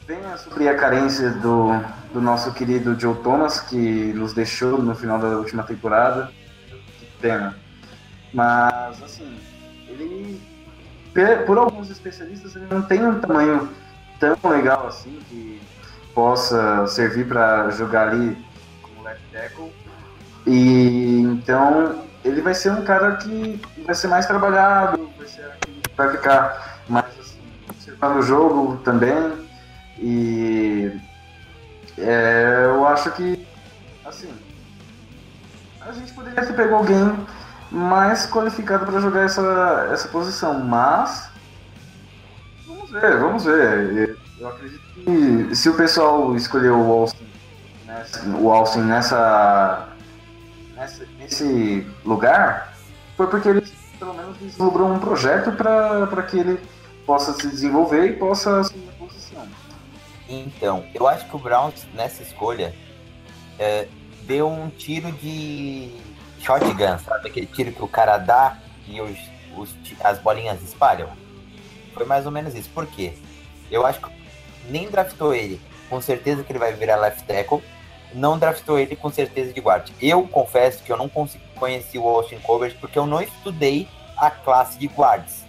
[0.07, 1.69] venha suprir a carência do,
[2.13, 3.77] do nosso querido Joe Thomas, que
[4.13, 6.31] nos deixou no final da última temporada.
[6.99, 7.57] Que pena.
[8.33, 9.37] Mas, assim,
[9.87, 10.41] ele,
[11.45, 13.69] por alguns especialistas, ele não tem um tamanho
[14.19, 15.61] tão legal assim que
[16.13, 18.37] possa servir para jogar ali
[18.81, 19.71] como left tackle.
[20.47, 25.51] E então ele vai ser um cara que vai ser mais trabalhado, vai ser
[25.95, 27.39] vai ficar mais assim,
[27.69, 29.44] observando o jogo também.
[29.97, 30.91] E
[31.97, 33.45] é, eu acho que
[34.05, 34.29] assim
[35.81, 37.25] a gente poderia ter pego alguém
[37.71, 41.29] mais qualificado para jogar essa, essa posição, mas
[42.67, 44.17] Vamos ver, vamos ver.
[44.39, 47.27] Eu acredito que se o pessoal escolheu o Austin,
[47.85, 49.87] nessa- o Austin nessa,
[50.75, 52.73] nessa- nesse lugar,
[53.17, 53.61] foi porque ele
[53.99, 56.59] pelo menos vislumbrou um projeto para que ele
[57.05, 59.24] possa se desenvolver e possa assumir a posição.
[60.27, 62.73] Então, eu acho que o Browns, nessa escolha,
[63.59, 63.87] é,
[64.23, 65.91] deu um tiro de
[66.39, 67.29] shotgun, sabe?
[67.29, 68.57] Aquele tiro que o cara dá
[68.87, 69.17] e os,
[69.55, 71.09] os as bolinhas espalham.
[71.93, 72.69] Foi mais ou menos isso.
[72.69, 73.13] Por quê?
[73.69, 74.09] Eu acho que
[74.69, 77.61] nem draftou ele com certeza que ele vai virar left tackle,
[78.13, 79.89] não draftou ele com certeza de guard.
[80.01, 81.09] Eu confesso que eu não
[81.55, 85.43] conhecer o Austin Colbert porque eu não estudei a classe de guards.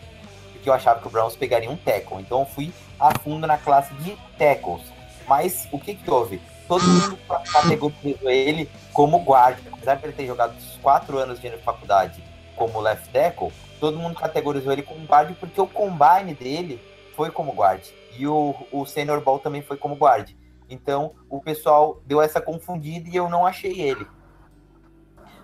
[0.52, 2.20] Porque eu achava que o Browns pegaria um tackle.
[2.20, 4.82] Então eu fui a fundo na classe de tackles.
[5.26, 6.40] Mas o que que houve?
[6.68, 7.18] Todo mundo
[7.52, 9.60] categorizou ele como guarda.
[9.72, 12.22] Apesar de ele ter jogado os quatro anos de faculdade
[12.56, 16.80] como left tackle, todo mundo categorizou ele como guarda porque o combine dele
[17.14, 17.82] foi como guard.
[18.18, 20.30] E o, o senior ball também foi como guard.
[20.68, 24.06] Então o pessoal deu essa confundida e eu não achei ele.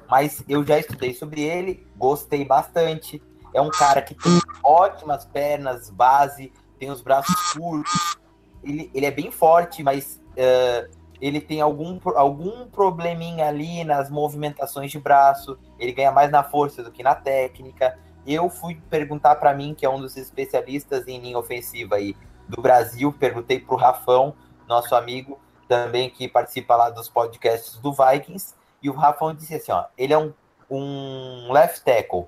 [0.08, 3.22] Mas eu já estudei sobre ele, gostei bastante.
[3.54, 8.18] É um cara que tem ótimas pernas, base, tem os braços curtos.
[8.64, 10.90] Ele, ele é bem forte, mas eh,
[11.20, 15.56] ele tem algum, algum probleminha ali nas movimentações de braço.
[15.78, 17.96] Ele ganha mais na força do que na técnica.
[18.26, 22.16] Eu fui perguntar para mim, que é um dos especialistas em linha ofensiva aí
[22.48, 24.34] do Brasil, perguntei pro Rafão,
[24.66, 29.70] nosso amigo também que participa lá dos podcasts do Vikings, e o Rafão disse assim,
[29.70, 30.34] ó, ele é um,
[30.68, 32.26] um left tackle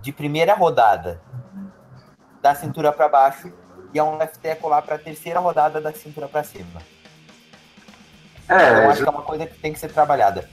[0.00, 1.20] de primeira rodada
[2.40, 3.52] da cintura para baixo
[3.94, 6.82] e é um left tackle lá para terceira rodada da cintura para cima.
[8.48, 10.48] eu É, acho que é uma coisa que tem que ser trabalhada.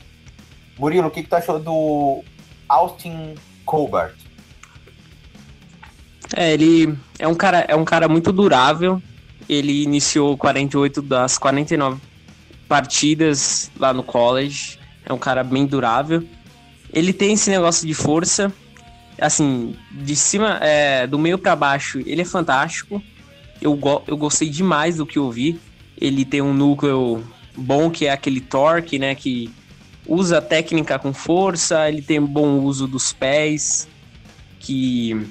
[0.77, 2.23] Murilo, o que, que tu achou do
[2.67, 4.15] Austin Colbert?
[6.35, 9.01] É, ele é um cara, é um cara muito durável.
[9.47, 11.99] Ele iniciou 48 das 49
[12.67, 14.79] partidas lá no college.
[15.05, 16.23] É um cara bem durável.
[16.93, 18.53] Ele tem esse negócio de força.
[19.19, 23.03] Assim, de cima, é, do meio pra baixo, ele é fantástico.
[23.61, 25.59] Eu, go- eu gostei demais do que eu vi.
[25.99, 27.23] Ele tem um núcleo
[27.55, 29.13] bom, que é aquele torque, né?
[29.15, 29.49] Que
[30.07, 31.89] usa a técnica com força.
[31.89, 33.87] Ele tem bom uso dos pés.
[34.59, 35.27] Que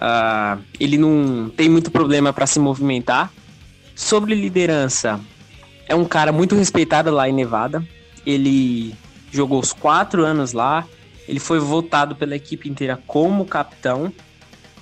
[0.00, 3.32] ah, ele não tem muito problema para se movimentar.
[3.94, 5.18] Sobre liderança,
[5.88, 7.82] é um cara muito respeitado lá em Nevada.
[8.24, 8.94] Ele
[9.32, 10.84] jogou os quatro anos lá.
[11.26, 14.12] Ele foi votado pela equipe inteira como capitão.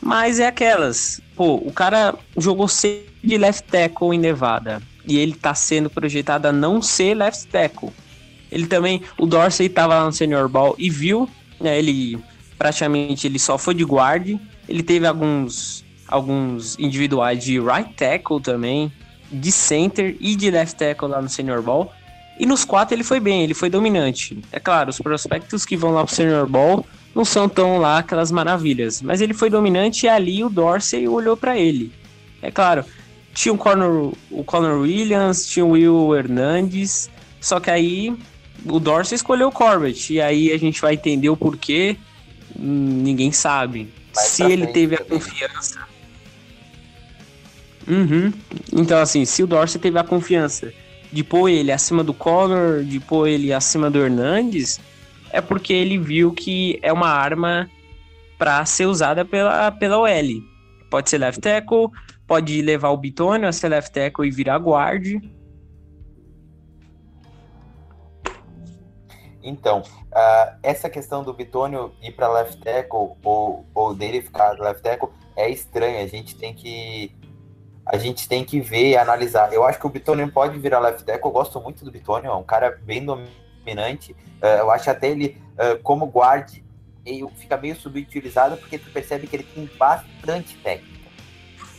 [0.05, 1.19] Mas é aquelas.
[1.35, 4.83] Pô, o cara jogou sempre de left tackle em Nevada.
[5.07, 7.91] E ele tá sendo projetado a não ser left tackle.
[8.53, 11.29] Ele também, o Dorsey tava lá no Senior Ball e viu,
[11.59, 12.19] né, ele
[12.59, 14.39] praticamente ele só foi de guard,
[14.69, 18.93] ele teve alguns alguns individuais de right tackle também,
[19.33, 21.91] de center e de left tackle lá no Senior Ball.
[22.39, 24.39] E nos quatro ele foi bem, ele foi dominante.
[24.53, 26.85] É claro, os prospectos que vão lá pro Senior Ball
[27.15, 31.37] não são tão lá aquelas maravilhas, mas ele foi dominante e ali o Dorsey olhou
[31.37, 31.93] para ele.
[32.43, 32.85] É claro,
[33.33, 37.11] tinha o Conor, o Conor Williams, tinha o Will Hernandes,
[37.41, 38.15] só que aí
[38.65, 41.97] o Dorsey escolheu o Corbett, e aí a gente vai entender o porquê,
[42.59, 43.89] hum, ninguém sabe.
[44.15, 45.81] Mais se ele teve a confiança.
[47.87, 48.33] Uhum.
[48.73, 50.73] Então, assim, se o Dorsey teve a confiança
[51.13, 54.81] de pôr ele acima do Conor, de pôr ele acima do Hernandes,
[55.35, 57.69] é porque ele viu que é uma arma
[58.39, 60.43] para ser usada pela, pela OL.
[60.89, 61.89] Pode ser left tackle,
[62.25, 65.21] pode levar o Bitônio a ser left tackle e virar guard.
[69.43, 69.83] Então,
[70.13, 75.09] ah, essa questão do Bitônio ir para left tackle ou, ou dele ficar left tackle
[75.35, 75.99] é estranho.
[75.99, 77.13] A gente tem que
[77.87, 79.53] a gente tem que ver e analisar.
[79.53, 81.29] Eu acho que o Bitônio pode virar left tackle.
[81.29, 83.44] Eu gosto muito do Bitônio, é um cara bem dominante.
[84.43, 86.63] Ah, eu acho até ele ah, como guard
[87.05, 91.11] ele fica meio subutilizado porque tu percebe que ele tem bastante técnica.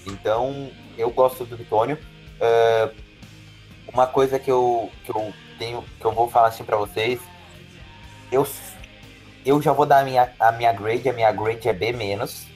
[0.06, 1.98] Então, eu gosto do Bitônio.
[2.40, 2.92] Ah,
[3.92, 7.20] uma coisa que eu, que eu tenho, que eu vou falar assim para vocês,
[8.32, 8.46] eu,
[9.46, 12.48] eu já vou dar a minha, a minha grade, a minha grade é B menos.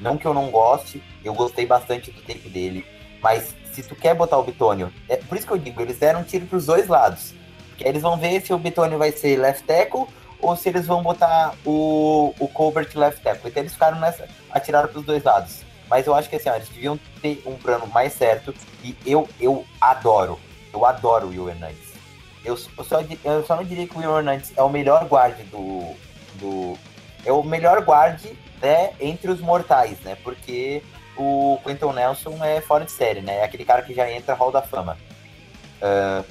[0.00, 2.84] Não que eu não goste, eu gostei bastante do tape dele.
[3.22, 6.20] Mas se tu quer botar o Bitônio, é por isso que eu digo, eles deram
[6.20, 7.34] um tiro pros dois lados.
[7.80, 10.06] Aí eles vão ver se o Bitônio vai ser left tackle
[10.40, 13.50] ou se eles vão botar o, o Colbert left tackle.
[13.50, 15.62] Então eles ficaram nessa, atiraram pros dois lados.
[15.88, 18.54] Mas eu acho que assim, ó, eles deviam ter um plano mais certo.
[18.82, 20.38] E eu, eu adoro,
[20.72, 21.94] eu adoro o Will Hernandes.
[22.44, 25.36] Eu, eu, só, eu só não diria que o Will Hernandes é o melhor guard
[25.50, 25.94] do.
[26.34, 26.78] do
[27.24, 28.20] é o melhor guard
[28.60, 30.16] né, entre os mortais, né?
[30.22, 30.82] Porque
[31.16, 33.38] o Quentin Nelson é fora de série, né?
[33.38, 34.98] É aquele cara que já entra Hall da Fama.
[35.80, 36.22] Ah,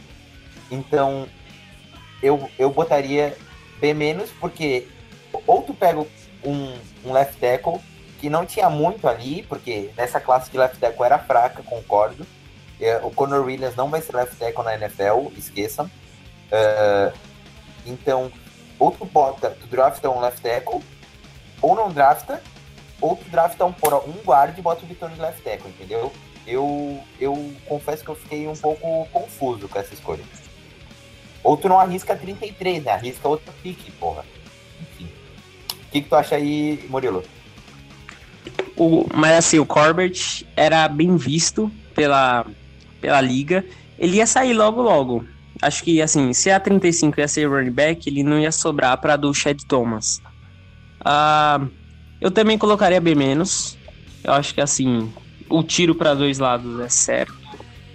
[0.73, 1.27] então,
[2.21, 3.37] eu, eu botaria
[3.79, 4.87] B menos, porque
[5.45, 5.99] ou tu pega
[6.43, 6.73] um,
[7.05, 7.79] um left tackle
[8.19, 12.25] que não tinha muito ali, porque nessa classe de left tackle era fraca, concordo.
[12.79, 15.89] É, o Conor Williams não vai ser left tackle na NFL, esqueçam.
[16.51, 17.11] Ah,
[17.85, 18.31] então,
[18.79, 20.81] ou tu bota, tu drafta um left tackle,
[21.61, 22.41] ou não drafta,
[23.01, 23.73] ou tu drafta um,
[24.07, 26.13] um guard e bota o Vitor de left tackle, entendeu?
[26.45, 30.23] Eu, eu confesso que eu fiquei um pouco confuso com essa escolha.
[31.43, 32.91] Ou tu não arrisca 33, né?
[32.93, 34.23] Arrisca outro pique, porra.
[34.81, 35.09] Enfim.
[35.71, 37.23] O que, que tu acha aí, Murilo?
[38.77, 42.45] O, mas assim, o Corbett era bem visto pela,
[43.01, 43.65] pela liga.
[43.99, 45.25] Ele ia sair logo logo.
[45.61, 49.15] Acho que assim, se a 35 ia ser running back, ele não ia sobrar para
[49.15, 50.21] do Chad Thomas.
[50.99, 51.61] Ah,
[52.19, 53.77] eu também colocaria B menos.
[54.23, 55.11] Eu acho que assim,
[55.49, 57.42] o tiro para dois lados é certo.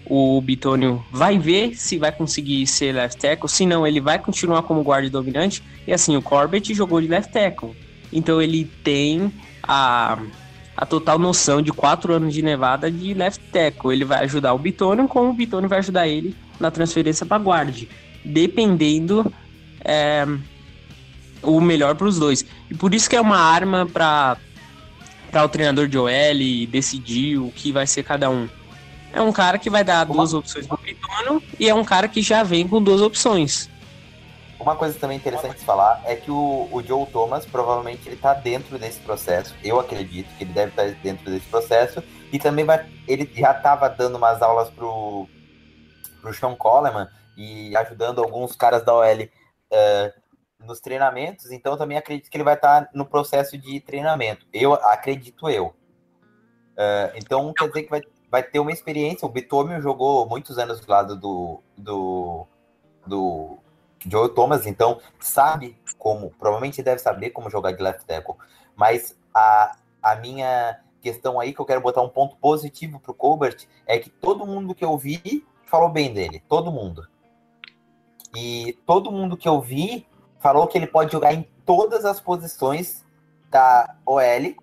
[0.08, 4.62] O Bitônio vai ver se vai conseguir ser left tackle, se não, ele vai continuar
[4.62, 5.62] como guarda dominante.
[5.86, 7.76] E assim, o Corbett jogou de left tackle.
[8.12, 9.30] Então ele tem
[9.62, 10.18] a,
[10.74, 13.92] a total noção de quatro anos de Nevada de left tackle.
[13.92, 17.84] Ele vai ajudar o Bitônio, como o Bitônio vai ajudar ele na transferência para guard,
[18.24, 19.30] dependendo
[19.84, 20.26] é,
[21.42, 22.44] o melhor para os dois.
[22.70, 24.38] E por isso que é uma arma para
[25.30, 26.08] para o treinador de OL
[26.70, 28.48] decidir o que vai ser cada um.
[29.12, 32.20] É um cara que vai dar duas opções pro Bitônio e é um cara que
[32.22, 33.68] já vem com duas opções.
[34.58, 38.34] Uma coisa também interessante de falar é que o, o Joe Thomas provavelmente ele tá
[38.34, 39.54] dentro desse processo.
[39.62, 42.02] Eu acredito que ele deve estar dentro desse processo.
[42.32, 42.86] E também vai.
[43.06, 45.28] Ele já estava dando umas aulas pro,
[46.20, 49.28] pro Sean Coleman e ajudando alguns caras da OL
[49.70, 50.14] eh,
[50.58, 51.52] nos treinamentos.
[51.52, 54.44] Então eu também acredito que ele vai estar no processo de treinamento.
[54.52, 55.74] Eu acredito eu.
[56.76, 59.26] Eh, então quer dizer que vai, vai ter uma experiência.
[59.26, 62.46] O Bitomio jogou muitos anos do lado do, do,
[63.06, 63.58] do
[64.06, 68.36] Joe Thomas, então sabe como, provavelmente deve saber como jogar de left tackle,
[68.76, 73.66] mas a, a minha questão aí que eu quero botar um ponto positivo pro Colbert
[73.86, 77.06] é que todo mundo que eu vi falou bem dele, todo mundo.
[78.36, 80.06] E todo mundo que eu vi
[80.38, 83.04] falou que ele pode jogar em todas as posições
[83.50, 84.54] da OL.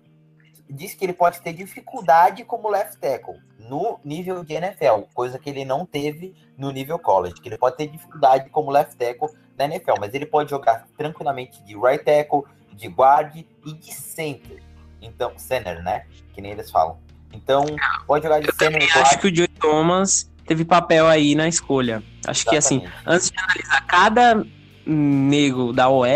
[0.68, 5.50] Diz que ele pode ter dificuldade como left tackle no nível de NFL, coisa que
[5.50, 9.64] ele não teve no nível college, que ele pode ter dificuldade como left tackle na
[9.66, 12.42] NFL, mas ele pode jogar tranquilamente de right tackle,
[12.72, 14.62] de guard e de center.
[15.00, 16.04] Então, center, né?
[16.32, 16.98] Que nem eles falam.
[17.32, 17.64] Então,
[18.06, 22.02] pode jogar de center, Eu acho que o Joe Thomas teve papel aí na escolha.
[22.26, 23.08] Acho que assim, Exatamente.
[23.08, 24.46] antes de analisar cada
[24.86, 26.06] nego da OL,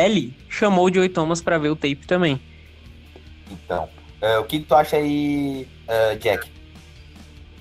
[0.48, 2.40] chamou o Joey Thomas pra ver o tape também.
[3.50, 3.88] Então,
[4.20, 6.59] é, o que, que tu acha aí, é, Jack?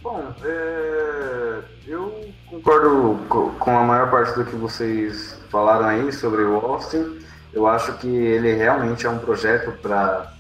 [0.02, 6.42] Bom, é, eu concordo co- com a maior parte do que vocês falaram aí sobre
[6.44, 7.20] o Austin.
[7.52, 10.32] Eu acho que ele realmente é um projeto para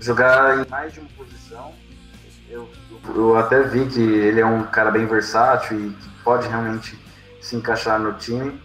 [0.00, 1.72] jogar em mais de uma posição.
[2.48, 2.68] Eu,
[3.14, 6.98] eu até vi que ele é um cara bem versátil e que pode realmente
[7.42, 8.58] se encaixar no time,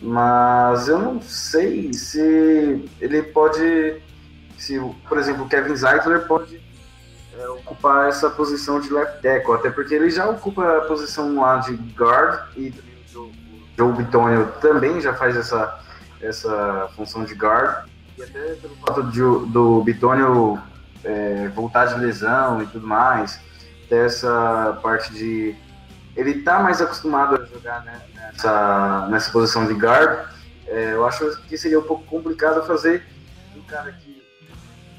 [0.00, 4.00] mas eu não sei se ele pode,
[4.58, 6.60] se, por exemplo, o Kevin Zeitler pode
[7.38, 11.58] é, ocupar essa posição de left tackle, até porque ele já ocupa a posição lá
[11.58, 12.72] de guard e
[13.14, 13.30] o
[13.76, 15.80] Joe- Bitonio também já faz essa,
[16.20, 17.88] essa função de guard.
[18.18, 20.60] E até pelo fato de, do Bitonio
[21.04, 23.40] é, voltar de lesão e tudo mais,
[23.88, 25.56] ter essa parte de
[26.14, 30.28] ele tá mais acostumado a jogar né, nessa, nessa posição de guard,
[30.66, 33.02] é, eu acho que seria um pouco complicado fazer
[33.56, 34.11] um cara que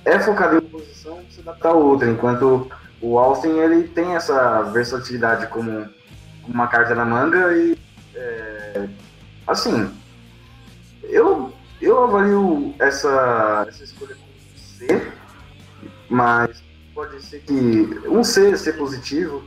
[0.06, 2.70] é focado em uma posição se adaptar a outra, enquanto
[3.02, 5.88] o Austin ele tem essa versatilidade como
[6.48, 7.78] uma carta na manga e
[8.16, 8.88] é,
[9.48, 9.90] assim
[11.04, 15.12] eu, eu avalio essa, essa escolha como C,
[16.10, 19.44] mas pode ser que um C ser positivo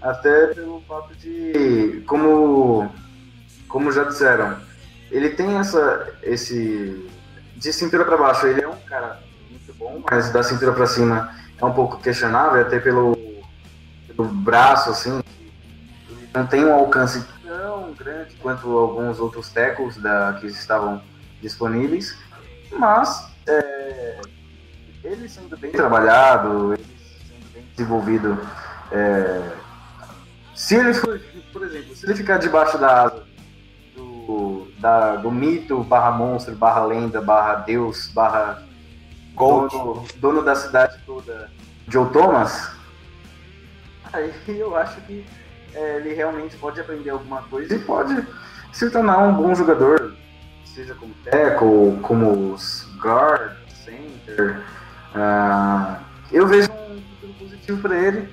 [0.00, 2.90] até pelo fato de como
[3.68, 4.56] como já disseram
[5.10, 7.08] ele tem essa esse
[7.56, 9.20] de cintura para baixo ele é um cara
[9.82, 13.16] bom mas da cintura para cima é um pouco questionável até pelo,
[14.06, 15.20] pelo braço assim
[16.32, 21.02] não tem um alcance tão grande quanto alguns outros tackles da que estavam
[21.40, 22.16] disponíveis
[22.78, 24.20] mas é,
[25.04, 26.86] ele sendo bem trabalhado ele
[27.28, 28.38] sendo bem desenvolvido
[28.90, 29.52] é,
[30.54, 31.20] se ele for,
[31.52, 33.24] por exemplo, se ele ficar debaixo da asa
[33.96, 38.62] do, da, do mito barra monstro, barra lenda, barra deus, barra
[39.36, 41.50] dono, dono da cidade toda,
[41.88, 42.70] Joe Thomas,
[44.12, 45.24] aí eu acho que
[45.74, 48.26] é, ele realmente pode aprender alguma coisa e pode
[48.72, 50.14] se tornar um bom jogador,
[50.64, 52.56] seja como tackle, como
[52.98, 53.52] guard,
[53.84, 54.62] center.
[55.14, 58.28] Ah, eu vejo um futuro positivo para ele,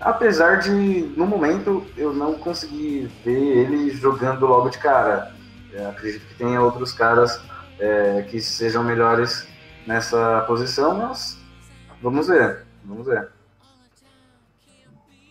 [0.00, 0.70] apesar de,
[1.16, 5.32] no momento, eu não consegui ver ele jogando logo de cara.
[5.72, 7.40] É, acredito que tenha outros caras
[7.78, 9.48] é, que sejam melhores
[9.86, 11.38] nessa posição, mas
[12.02, 13.30] vamos ver, vamos ver.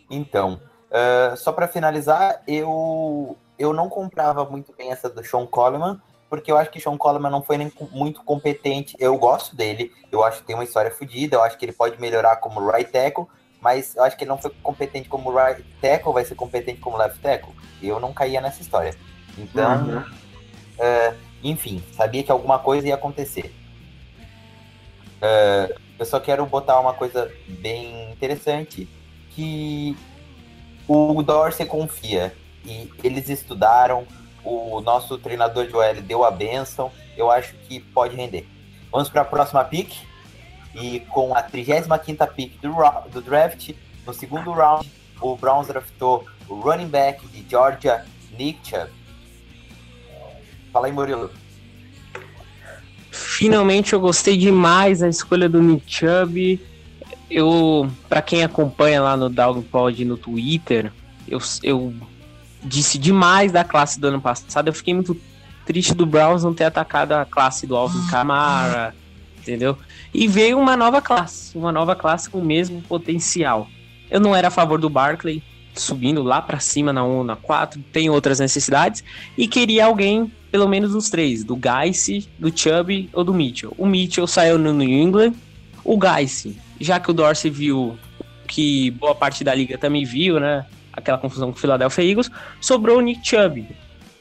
[0.10, 0.60] Então,
[0.92, 6.00] uh, só para finalizar, eu, eu não comprava muito bem essa do Sean Coleman,
[6.30, 8.96] porque eu acho que Sean Coleman não foi nem muito competente.
[9.00, 12.00] Eu gosto dele, eu acho que tem uma história fodida, eu acho que ele pode
[12.00, 13.26] melhorar como right tackle,
[13.62, 16.98] mas eu acho que ele não foi competente como right tackle, vai ser competente como
[16.98, 17.54] left tackle.
[17.82, 18.96] Eu não caía nessa história.
[19.38, 20.00] Então, Uhum.
[20.00, 23.54] uh, enfim, sabia que alguma coisa ia acontecer.
[25.24, 28.90] Uh, eu só quero botar uma coisa bem interessante,
[29.30, 29.96] que
[30.86, 34.06] o Dorsey confia e eles estudaram,
[34.44, 38.46] o nosso treinador de OL deu a benção, eu acho que pode render.
[38.92, 39.94] Vamos para a próxima pick,
[40.76, 42.74] e com a 35ª pick do,
[43.10, 43.72] do draft,
[44.06, 44.90] no segundo round,
[45.22, 48.06] o Browns draftou o running back de Georgia,
[48.38, 48.92] Nick Chubb.
[50.72, 51.32] Fala aí, Murilo.
[53.44, 56.62] Finalmente eu gostei demais da escolha do Nick Chubb.
[57.30, 60.94] Eu, para quem acompanha lá no Dogpod no Twitter,
[61.28, 61.94] eu, eu
[62.64, 64.70] disse demais da classe do ano passado.
[64.70, 65.20] Eu fiquei muito
[65.66, 68.96] triste do Browns não ter atacado a classe do Alvin Kamara,
[69.38, 69.78] entendeu?
[70.14, 73.68] E veio uma nova classe, uma nova classe com o mesmo potencial.
[74.10, 75.44] Eu não era a favor do Barkley
[75.76, 79.04] subindo lá para cima na 1, na 4, tem outras necessidades
[79.38, 83.74] e queria alguém pelo menos dos três, do Geiss, do Chubb ou do Mitchell.
[83.76, 85.34] O Mitchell saiu no New England,
[85.84, 86.48] o Geiss,
[86.80, 87.98] já que o Dorsey viu
[88.48, 90.64] que boa parte da liga também viu, né?
[90.92, 92.30] Aquela confusão com o Philadelphia Eagles,
[92.62, 93.68] sobrou o Nick Chubb.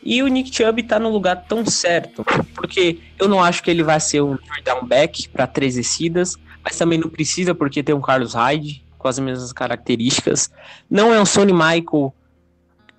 [0.03, 2.25] E o Nick Chubb tá no lugar tão certo,
[2.55, 6.79] porque eu não acho que ele vai ser um down back para três descidas, mas
[6.79, 10.51] também não precisa porque tem um Carlos Hyde com as mesmas características.
[10.89, 12.15] Não é um Sonny Michael,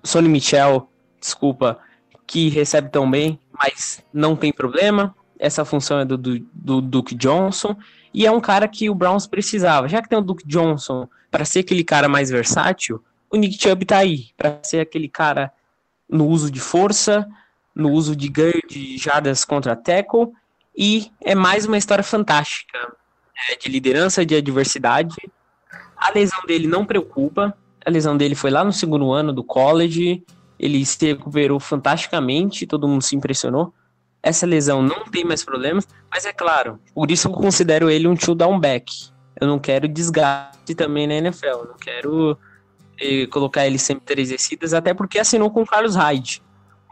[0.04, 1.80] Sonny Michel, desculpa,
[2.26, 5.14] que recebe tão bem, mas não tem problema.
[5.38, 7.76] Essa função é do, do, do Duke Johnson.
[8.12, 9.88] E é um cara que o Browns precisava.
[9.88, 13.84] Já que tem o Duke Johnson para ser aquele cara mais versátil, o Nick Chubb
[13.84, 15.52] tá aí para ser aquele cara
[16.08, 17.28] no uso de força,
[17.74, 20.28] no uso de ganho de jardas contra tackle.
[20.76, 22.78] E é mais uma história fantástica
[23.50, 25.16] é, de liderança, de adversidade.
[25.96, 27.56] A lesão dele não preocupa.
[27.84, 30.22] A lesão dele foi lá no segundo ano do college.
[30.58, 33.72] Ele se recuperou fantasticamente, todo mundo se impressionou.
[34.22, 38.16] Essa lesão não tem mais problemas, mas é claro, por isso eu considero ele um
[38.16, 38.92] two down back.
[39.38, 42.38] Eu não quero desgaste também na NFL, eu não quero
[43.00, 46.42] eh, colocar ele sempre três descidas, até porque assinou com o Carlos Hyde.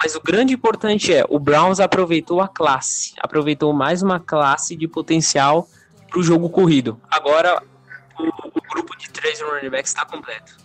[0.03, 4.89] Mas o grande importante é, o Browns aproveitou a classe, aproveitou mais uma classe de
[4.89, 5.69] potencial
[6.11, 7.01] para o jogo corrido.
[7.09, 7.63] Agora
[8.19, 10.57] o, o, grupo de três running backs está completo.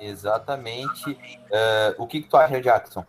[0.00, 1.10] Exatamente.
[1.10, 3.04] Uh, o que, que tu acha, Jackson?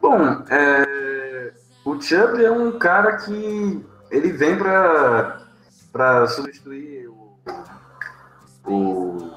[0.00, 1.52] Bom, é,
[1.84, 7.38] o Chubb é um cara que ele vem para substituir o,
[8.66, 9.32] o,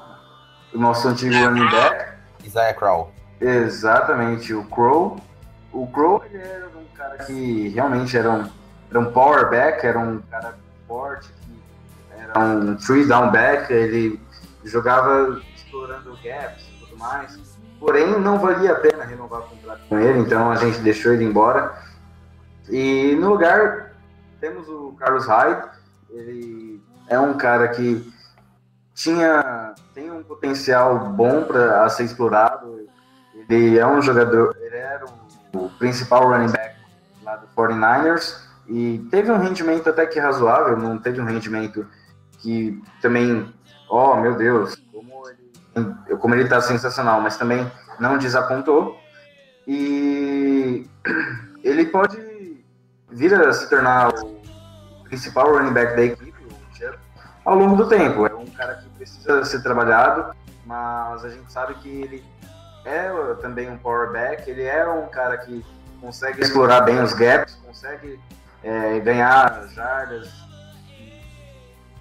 [0.74, 2.18] o, nosso antigo running back.
[2.44, 3.12] Isaiah Crow.
[3.40, 5.18] Exatamente, o Crow.
[5.72, 8.50] O Crow era um cara que realmente era um,
[8.90, 10.54] era um power back, era um cara
[10.86, 11.30] forte,
[12.16, 14.20] era um three down back, ele
[14.64, 17.58] jogava explorando gaps e tudo mais.
[17.78, 21.24] Porém, não valia a pena renovar o contrato com ele, então a gente deixou ele
[21.24, 21.80] embora.
[22.68, 23.92] E no lugar
[24.40, 25.68] temos o Carlos Hyde,
[26.10, 28.12] ele é um cara que
[28.94, 32.88] tinha tem um potencial bom para ser explorado.
[33.48, 35.04] Ele é um jogador, ele era
[35.54, 36.76] o, principal running back
[37.22, 41.86] lá do 49ers e teve um rendimento até que razoável, não teve um rendimento
[42.38, 43.52] que também,
[43.88, 45.47] oh meu Deus, como ele,
[46.16, 48.98] como ele tá sensacional, mas também não desapontou.
[49.66, 50.88] E
[51.62, 52.64] ele pode
[53.10, 54.38] vir a se tornar o
[55.04, 56.44] principal running back da equipe,
[57.44, 58.26] ao longo do tempo.
[58.26, 60.34] É um cara que precisa ser trabalhado,
[60.64, 62.24] mas a gente sabe que ele
[62.84, 65.64] é também um power back, ele é um cara que
[66.00, 68.18] consegue explorar bem os gaps, consegue
[68.62, 70.30] é, ganhar jardas,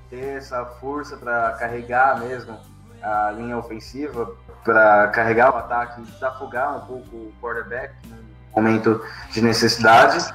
[0.10, 2.58] ter essa força para carregar mesmo
[3.02, 8.18] a linha ofensiva, para carregar o ataque, desafogar um pouco o quarterback no
[8.56, 10.34] momento de necessidade.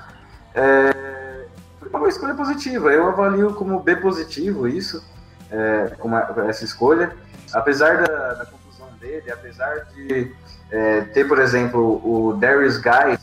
[0.55, 1.47] É,
[1.79, 2.91] foi uma escolha positiva.
[2.91, 5.05] Eu avalio como B positivo isso,
[5.51, 7.15] é, como essa escolha.
[7.53, 10.35] Apesar da, da confusão dele, apesar de
[10.71, 13.21] é, ter, por exemplo, o Darius Guys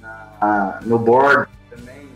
[0.00, 2.08] na, no board também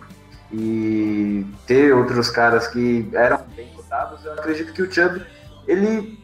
[0.51, 5.25] e ter outros caras que eram bem cotados, eu acredito que o Chubb,
[5.67, 6.20] ele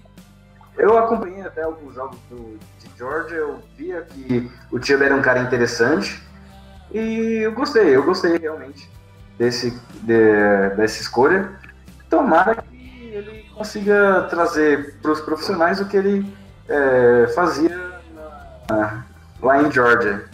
[0.78, 5.22] eu acompanhei até alguns jogos do, de Georgia, eu via que o Chubb era um
[5.22, 6.22] cara interessante,
[6.92, 8.88] e eu gostei, eu gostei realmente
[9.38, 9.70] desse,
[10.02, 11.50] de, dessa escolha.
[12.08, 16.26] Tomara que ele consiga trazer para os profissionais o que ele
[16.68, 18.00] é, fazia
[18.68, 19.04] na,
[19.42, 20.24] lá em Georgia.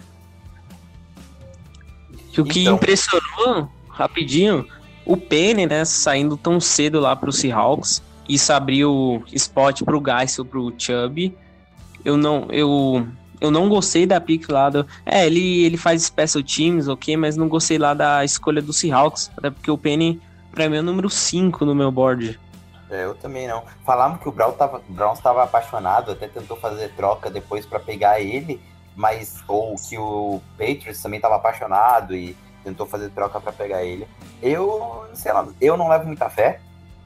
[2.39, 2.75] O que então...
[2.75, 4.67] impressionou, rapidinho,
[5.05, 10.03] o Penny, né, saindo tão cedo lá para os Seahawks, isso abriu spot para o
[10.05, 11.37] Geisel, para o Chubb.
[12.05, 13.07] Eu não, eu
[13.43, 14.87] eu não gostei da pick lá do.
[15.05, 19.33] É, ele, ele faz special teams, ok, mas não gostei lá da escolha do Seahawks.
[19.37, 22.39] Até porque o Penny, pra mim, é o número 5 no meu board.
[22.89, 23.65] É, eu também não.
[23.85, 28.21] Falavam que o Brown tava, Brown estava apaixonado, até tentou fazer troca depois para pegar
[28.21, 28.61] ele,
[28.95, 29.43] mas.
[29.49, 34.07] Ou que o Patriots também estava apaixonado e tentou fazer troca para pegar ele.
[34.41, 36.61] Eu, sei lá, eu não levo muita fé.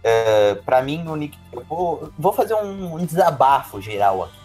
[0.07, 1.37] Uh, para mim, o Nick.
[1.53, 4.39] Eu vou, vou fazer um, um desabafo geral aqui.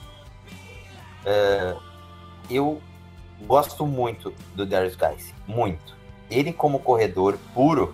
[1.24, 1.80] Uh,
[2.49, 2.82] eu
[3.45, 5.95] gosto muito do Darius Guys, muito.
[6.32, 7.93] Ele como corredor puro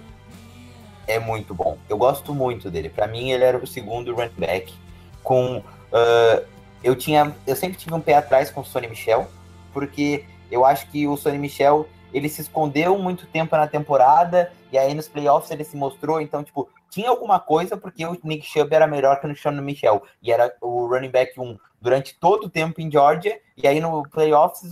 [1.06, 1.78] é muito bom.
[1.90, 2.88] Eu gosto muito dele.
[2.88, 4.74] Para mim ele era o segundo running back
[5.22, 6.46] com uh,
[6.82, 9.28] eu tinha eu sempre tive um pé atrás com o Sonny Michel,
[9.74, 14.78] porque eu acho que o Sonny Michel ele se escondeu muito tempo na temporada e
[14.78, 18.74] aí nos playoffs ele se mostrou, então tipo, tinha alguma coisa porque o Nick Chubb
[18.74, 22.50] era melhor que o Sonny Michel e era o running back 1 durante todo o
[22.50, 24.68] tempo em Georgia, e aí no playoffs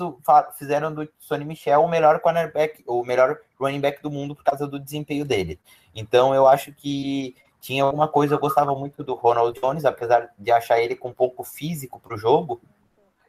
[0.57, 4.65] fizeram do Sonny Michel o melhor cornerback, o melhor running back do mundo por causa
[4.65, 5.59] do desempenho dele.
[5.93, 10.51] Então eu acho que tinha alguma coisa, eu gostava muito do Ronald Jones, apesar de
[10.51, 12.59] achar ele com pouco físico para o jogo,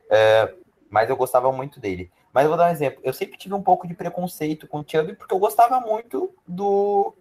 [0.08, 0.54] é,
[0.88, 2.10] mas eu gostava muito dele.
[2.32, 4.84] Mas eu vou dar um exemplo, eu sempre tive um pouco de preconceito com o
[4.86, 7.14] Chubb, porque eu gostava muito do,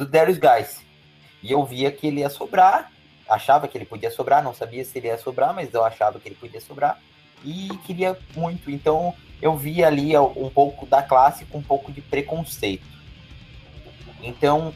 [0.00, 0.80] do Darius Guys.
[1.42, 2.90] E eu via que ele ia sobrar,
[3.28, 6.26] achava que ele podia sobrar, não sabia se ele ia sobrar, mas eu achava que
[6.26, 6.98] ele podia sobrar
[7.44, 8.70] e queria muito.
[8.70, 12.86] Então eu vi ali um pouco da classe com um pouco de preconceito.
[14.22, 14.72] Então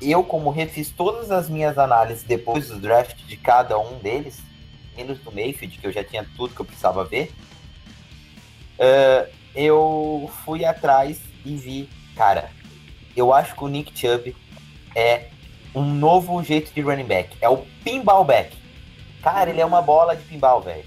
[0.00, 4.42] eu, como refiz todas as minhas análises depois do draft de cada um deles,
[4.94, 7.32] menos do Mayfield, que eu já tinha tudo que eu precisava ver,
[8.78, 12.50] uh, eu fui atrás e vi, cara,
[13.16, 14.36] eu acho que o Nick Chubb
[14.96, 15.28] é
[15.74, 17.36] um novo jeito de running back.
[17.40, 18.56] É o pinball back.
[19.22, 20.84] Cara, ele é uma bola de pinball, velho.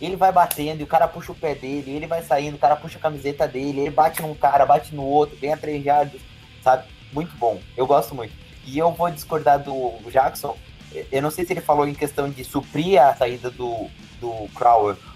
[0.00, 2.76] Ele vai batendo e o cara puxa o pé dele, ele vai saindo, o cara
[2.76, 6.20] puxa a camiseta dele, ele bate num cara, bate no outro, vem a três jardas,
[6.62, 6.84] sabe?
[7.12, 7.60] Muito bom.
[7.76, 8.32] Eu gosto muito.
[8.64, 10.56] E eu vou discordar do Jackson.
[11.12, 13.88] Eu não sei se ele falou em questão de suprir a saída do,
[14.20, 14.48] do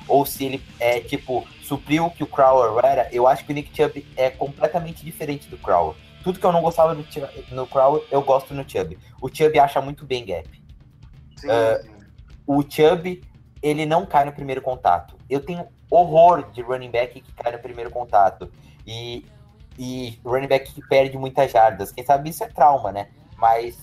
[0.08, 3.08] ou se ele é tipo supriu o que o Crowder era.
[3.12, 5.94] Eu acho que o Nick Chubb é completamente diferente do Crowder.
[6.22, 7.04] Tudo que eu não gostava no,
[7.50, 8.98] no Crowder, eu gosto no Chubb.
[9.20, 10.48] O Chubb acha muito bem gap.
[11.36, 11.90] Sim, É, sim.
[12.46, 13.22] O Chubb,
[13.62, 15.16] ele não cai no primeiro contato.
[15.28, 18.50] Eu tenho horror de running back que cai no primeiro contato.
[18.86, 19.24] E,
[19.78, 21.92] e running back que perde muitas jardas.
[21.92, 23.08] Quem sabe isso é trauma, né?
[23.36, 23.78] Mas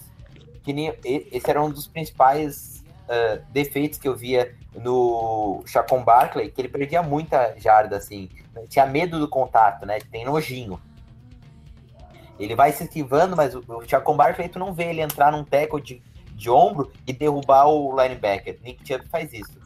[0.63, 2.79] que nem, esse era um dos principais
[3.09, 8.29] ah, defeitos que eu via no Chacon Barkley, que ele perdia muita jarda, assim.
[8.69, 9.99] Tinha medo do contato, né?
[10.11, 10.79] Tem nojinho.
[12.39, 15.43] Ele vai se esquivando, mas o, o Chacon Barkley, tu não vê ele entrar num
[15.43, 16.01] tackle de,
[16.33, 18.57] de ombro e derrubar o linebacker.
[18.63, 19.59] Nick Chubb faz isso.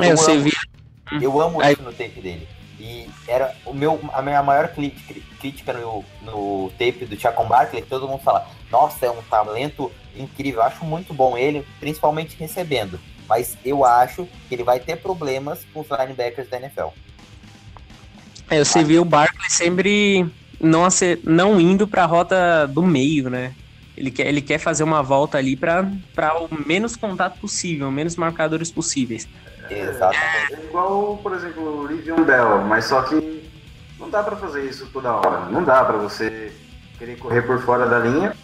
[0.00, 0.42] É, você amo.
[0.44, 0.52] viu.
[1.20, 2.48] Eu amo isso no tape dele.
[2.78, 7.88] E era o meu, a minha maior crítica no, no tape do Chacon Barkley, que
[7.88, 12.98] todo mundo fala, nossa, é um talento incrível, eu acho muito bom ele, principalmente recebendo.
[13.28, 16.88] Mas eu acho que ele vai ter problemas com os linebackers da NFL.
[18.50, 20.30] É, você viu o Barkley sempre
[20.62, 20.86] não,
[21.24, 23.52] não indo pra rota do meio, né?
[23.96, 28.16] Ele quer, ele quer fazer uma volta ali pra pra o menos contato possível, menos
[28.16, 29.28] marcadores possíveis.
[29.68, 30.54] Exatamente.
[30.54, 33.42] É igual, por exemplo, o Livion Bell, mas só que
[33.98, 35.50] não dá pra fazer isso toda hora.
[35.50, 36.52] Não dá pra você
[36.98, 38.34] querer correr por fora da linha.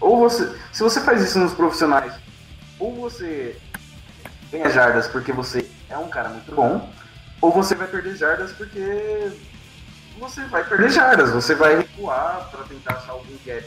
[0.00, 0.52] Ou você.
[0.72, 2.12] Se você faz isso nos profissionais,
[2.78, 3.56] ou você
[4.50, 6.90] ganha jardas porque você é um cara muito bom,
[7.40, 9.30] ou você vai perder jardas porque
[10.22, 11.30] você vai perder jardas.
[11.30, 13.66] Você vai recuar pra tentar achar algum gap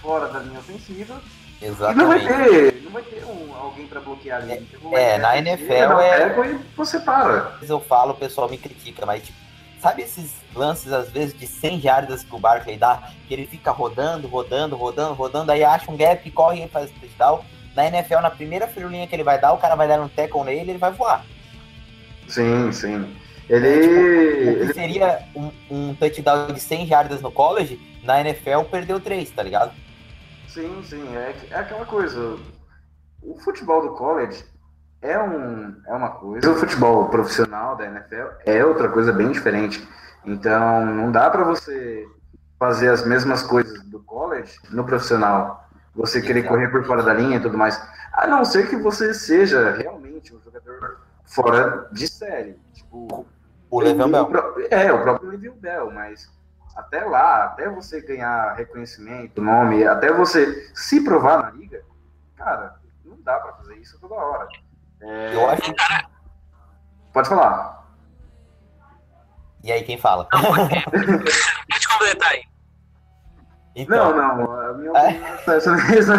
[0.00, 1.20] fora da linha ofensiva
[1.60, 1.88] e não vai
[2.18, 2.26] Exatamente.
[2.72, 4.66] ter, não vai ter um, alguém pra bloquear ali.
[4.92, 7.58] É, vai na NFL é- E você para.
[7.62, 9.38] Eu falo, o pessoal me critica, mas tipo,
[9.80, 13.70] sabe esses lances, às vezes, de 100 jardas que o Barkley dá, que ele fica
[13.70, 17.44] rodando, rodando, rodando, rodando, aí acha um gap, corre e faz touchdown.
[17.76, 20.42] Na NFL, na primeira firulinha que ele vai dar, o cara vai dar um tackle
[20.44, 21.24] nele e ele vai voar.
[22.26, 23.16] Sim, sim.
[23.50, 23.80] O Ele.
[23.80, 29.28] que ele seria um, um touchdown de 100 jardas no college, na NFL perdeu 3,
[29.30, 29.72] tá ligado?
[30.46, 31.16] sim, sim.
[31.16, 32.38] É, é aquela coisa.
[33.22, 34.44] O futebol do college
[35.02, 36.50] é, um, é uma coisa.
[36.50, 39.86] O futebol profissional da NFL é outra coisa bem diferente.
[40.24, 42.06] Então, não dá pra você
[42.58, 45.68] fazer as mesmas coisas do college no profissional.
[45.94, 47.80] Você querer correr por fora da linha e tudo mais.
[48.12, 52.56] A não ser que você seja realmente um jogador fora de série.
[52.74, 53.26] Tipo,
[53.70, 54.26] O Le'Veon Bell.
[54.26, 56.30] pró- É, o próprio Le'Veon Bell, mas
[56.76, 61.82] até lá, até você ganhar reconhecimento, nome, até você se provar na liga,
[62.36, 64.48] cara, não dá pra fazer isso toda hora.
[65.00, 65.72] É, Eu acho.
[67.12, 67.80] Pode falar.
[69.62, 70.26] E aí, quem fala?
[70.30, 72.42] Pode completar aí.
[73.76, 76.14] Então, Não, não, a minha opinião é essa mesma.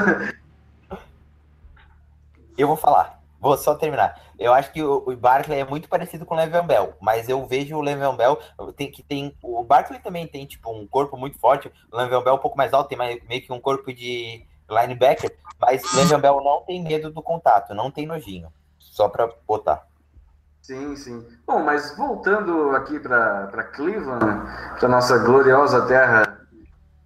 [2.58, 3.20] Eu vou falar.
[3.42, 4.22] Vou só terminar.
[4.38, 7.44] Eu acho que o, o Barkley é muito parecido com o Le'Veon Bell, mas eu
[7.48, 8.40] vejo o Le'Veon Bell
[8.78, 11.72] tem que tem o Barkley também tem tipo um corpo muito forte.
[11.92, 14.46] O Le'Veon Bell é um pouco mais alto, tem mais, meio que um corpo de
[14.70, 18.54] linebacker, mas o Le'Veon Bell não tem medo do contato, não tem nojinho.
[18.78, 19.88] Só pra botar.
[20.62, 21.26] Sim, sim.
[21.48, 24.24] Bom, mas voltando aqui para Cleveland,
[24.80, 26.48] para nossa gloriosa terra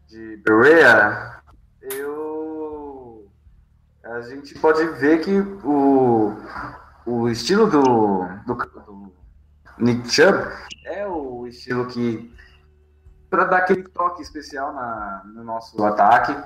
[0.07, 1.34] de Berea,
[4.05, 6.37] a gente pode ver que o,
[7.05, 9.13] o estilo do, do, do
[9.79, 10.47] Nick Chubb
[10.85, 12.33] é o estilo que
[13.29, 16.37] para dar aquele toque especial na, no nosso ataque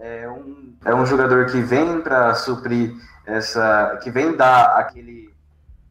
[0.00, 2.94] é um, é um jogador que vem para suprir
[3.26, 5.32] essa que vem dar aquele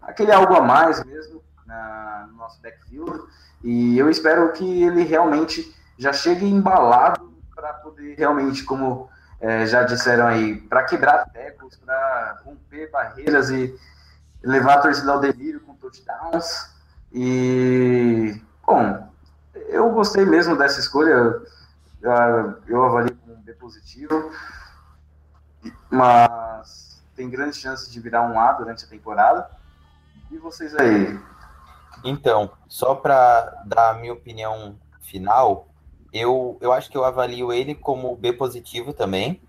[0.02, 3.22] aquele algo a mais mesmo na, no nosso backfield.
[3.64, 9.10] E eu espero que ele realmente já chegue embalado para poder realmente, como
[9.44, 13.78] é, já disseram aí, para quebrar tecos, para romper barreiras e
[14.42, 16.74] levar a torcida ao delírio com touchdowns.
[17.12, 19.12] E, bom,
[19.54, 21.44] eu gostei mesmo dessa escolha.
[22.02, 24.32] Eu, eu avalio como um B positivo.
[25.92, 29.50] Mas tem grande chance de virar um A durante a temporada.
[30.32, 31.20] E vocês aí?
[32.02, 35.68] Então, só para dar a minha opinião final,
[36.14, 39.42] eu, eu acho que eu avalio ele como B positivo também.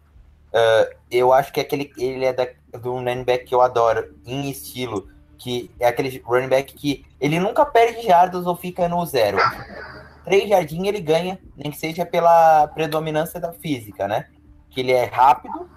[0.53, 2.47] Uh, eu acho que aquele, ele é da,
[2.79, 7.39] do running back que eu adoro, em estilo, que é aquele running back que ele
[7.41, 9.39] nunca perde jardas ou fica no zero.
[10.25, 14.29] Três jardinhas ele ganha, nem que seja pela predominância da física, né?
[14.71, 15.69] Que ele é rápido,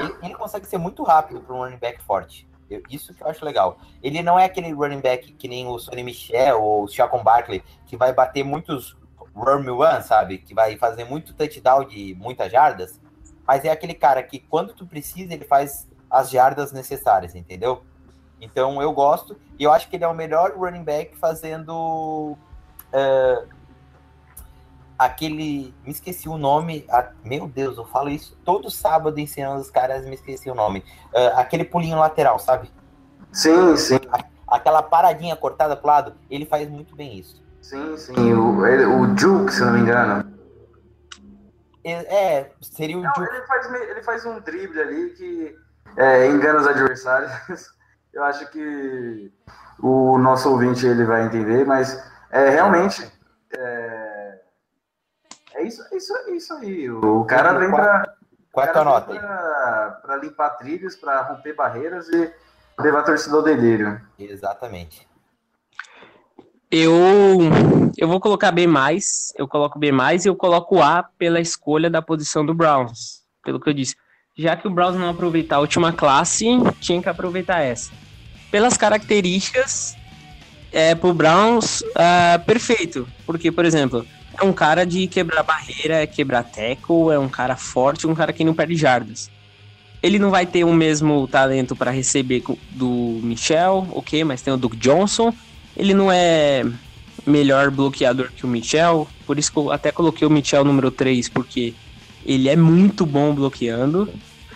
[0.00, 2.46] Ele, ele consegue ser muito rápido para um running back forte.
[2.68, 3.78] Eu- isso que eu acho legal.
[4.02, 7.62] Ele não é aquele running back que nem o Sonny Michel ou o Chacon Barkley,
[7.86, 8.96] que vai bater muitos
[9.36, 10.38] run one, sabe?
[10.38, 12.98] Que vai fazer muito touchdown de muitas jardas.
[13.46, 17.84] Mas é aquele cara que quando tu precisa, ele faz as jardas necessárias, entendeu?
[18.40, 19.36] Então eu gosto.
[19.58, 22.36] E eu acho que ele é o melhor running back fazendo.
[22.92, 23.44] é,
[24.98, 25.74] aquele.
[25.84, 26.84] Me esqueci o nome.
[26.90, 30.84] ah, meu Deus, eu falo isso todo sábado ensinando os caras, me esqueci o nome.
[31.12, 32.70] É, aquele pulinho lateral, sabe?
[33.32, 33.98] Sim, sim,
[34.46, 37.42] Aquela paradinha cortada pro lado, ele faz muito bem isso.
[37.66, 38.32] Sim, sim.
[38.34, 40.24] O, o Juke, se não me engano.
[41.84, 43.28] É, seria o Não, Duke.
[43.32, 45.56] ele, faz, ele faz um drible ali que
[45.96, 47.30] é, engana os adversários.
[48.12, 49.30] Eu acho que
[49.80, 53.12] o nosso ouvinte ele vai entender, mas é, realmente
[53.54, 54.40] é,
[55.54, 56.90] é isso, é isso, é isso aí.
[56.90, 58.14] O cara vem para
[58.50, 59.18] Qual a tua nota aí?
[59.18, 62.32] para limpar trilhos, para romper barreiras e
[62.80, 64.00] levar a torcida ao delírio.
[64.18, 65.06] Exatamente.
[66.70, 67.38] Eu,
[67.96, 68.66] eu vou colocar B+,
[69.36, 73.68] eu coloco B+, e eu coloco A pela escolha da posição do Browns, pelo que
[73.68, 73.94] eu disse.
[74.36, 76.44] Já que o Browns não aproveitar a última classe,
[76.80, 77.90] tinha que aproveitar essa.
[78.50, 79.96] Pelas características,
[80.72, 83.08] é, pro Browns, ah, perfeito.
[83.24, 84.04] Porque, por exemplo,
[84.38, 88.32] é um cara de quebrar barreira, é quebrar tackle, é um cara forte, um cara
[88.32, 89.30] que não perde jardas.
[90.02, 92.42] Ele não vai ter o mesmo talento para receber
[92.72, 95.32] do Michel, ok, mas tem o Duke Johnson.
[95.76, 96.64] Ele não é
[97.26, 101.28] melhor bloqueador que o Michel, por isso que eu até coloquei o Michel número 3,
[101.28, 101.74] porque
[102.24, 104.08] ele é muito bom bloqueando.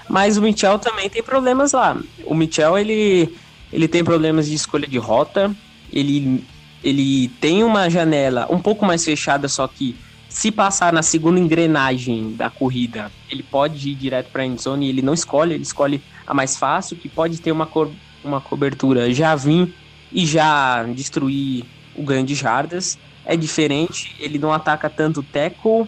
[0.09, 1.97] Mas o Michel também tem problemas lá.
[2.25, 3.33] O Michel, ele,
[3.73, 5.55] ele tem problemas de escolha de rota.
[5.93, 6.45] Ele,
[6.83, 9.95] ele tem uma janela um pouco mais fechada, só que
[10.29, 14.89] se passar na segunda engrenagem da corrida, ele pode ir direto para a endzone e
[14.89, 17.91] ele não escolhe, ele escolhe a mais fácil, que pode ter uma, cor,
[18.23, 19.75] uma cobertura já vir
[20.13, 22.99] e já destruir o ganho de jardas.
[23.25, 25.87] É diferente, ele não ataca tanto o tackle,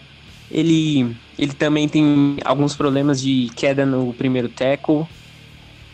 [0.49, 5.05] ele, ele também tem alguns problemas de queda no primeiro tackle.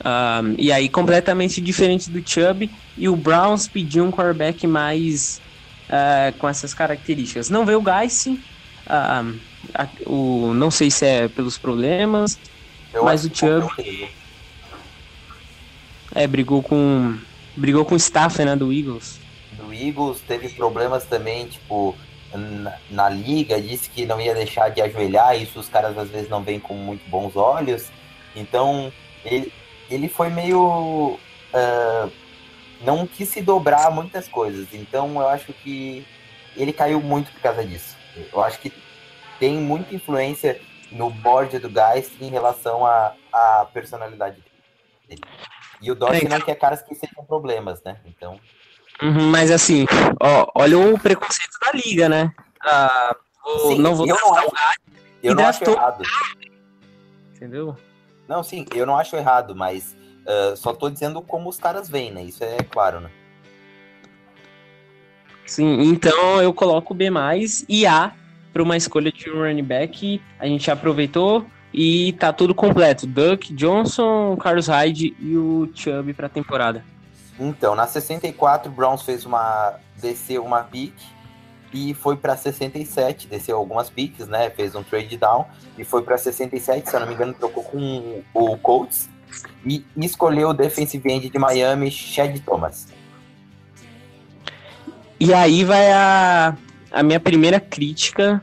[0.04, 2.70] Ah, e aí, completamente diferente do Chubb.
[2.98, 5.42] E o Browns pediu um quarterback mais
[5.90, 7.50] ah, com essas características.
[7.50, 8.28] Não veio o Geis.
[10.06, 12.38] o, não sei se é pelos problemas.
[12.94, 13.70] Eu Mas o Chubb-.
[16.14, 17.18] É, brigou com.
[17.60, 19.20] Brigou com o staff, né, do Eagles.
[19.68, 21.96] O Eagles teve problemas também, tipo,
[22.34, 26.30] na, na liga, disse que não ia deixar de ajoelhar, isso os caras às vezes
[26.30, 27.92] não veem com muito bons olhos.
[28.36, 28.92] Então,
[29.26, 29.52] ele,
[29.90, 31.20] ele foi meio.
[31.54, 32.08] ah,
[32.82, 34.68] não quis se dobrar muitas coisas.
[34.74, 36.06] Então, eu acho que
[36.56, 37.98] ele caiu muito por causa disso.
[38.32, 38.72] Eu acho que
[39.38, 44.38] tem muita influência no board do Geist em relação à personalidade
[45.08, 45.22] dele.
[45.82, 47.98] E o Dorsey É, não quer caras que sejam problemas, né?
[48.06, 48.40] Então.
[49.02, 49.86] Uhum, mas assim,
[50.22, 52.34] ó, olha o preconceito da liga, né?
[52.62, 54.52] Ah, vou- Sim, não vou eu não o Geis,
[55.24, 56.04] Eu não acho errado.
[57.36, 57.78] entendeu?
[58.28, 59.96] Não, sim, eu não acho errado, mas
[60.28, 62.24] ah, só tô dizendo como os caras veem, né?
[62.24, 63.10] Isso é claro, né?
[65.46, 67.10] Sim, então eu coloco B+,
[67.68, 68.12] e A
[68.54, 70.22] para uma escolha de running back.
[70.38, 73.06] A gente aproveitou e tá tudo completo.
[73.06, 76.84] Duck, Johnson, Carlos Hyde e o Chubb pra temporada.
[77.40, 79.76] Então, na 64, o Browns fez uma.
[79.96, 80.94] desceu uma pick
[81.74, 84.50] e foi pra 67, desceu algumas picks, né?
[84.50, 85.46] Fez um trade down
[85.78, 89.10] e foi pra 67, se eu não me engano, trocou com o Colts
[89.66, 92.88] e escolheu o defensive end de Miami, Chad Thomas.
[95.20, 96.58] E aí vai a,
[96.92, 98.42] a minha primeira crítica,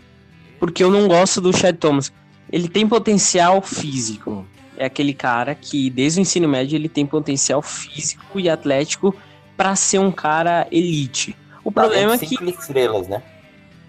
[0.60, 2.12] porque eu não gosto do Chad Thomas.
[2.50, 4.46] Ele tem potencial físico.
[4.76, 9.14] É aquele cara que, desde o ensino médio, ele tem potencial físico e atlético
[9.56, 11.34] para ser um cara elite.
[11.64, 13.22] O problema é que cinco estrelas, né?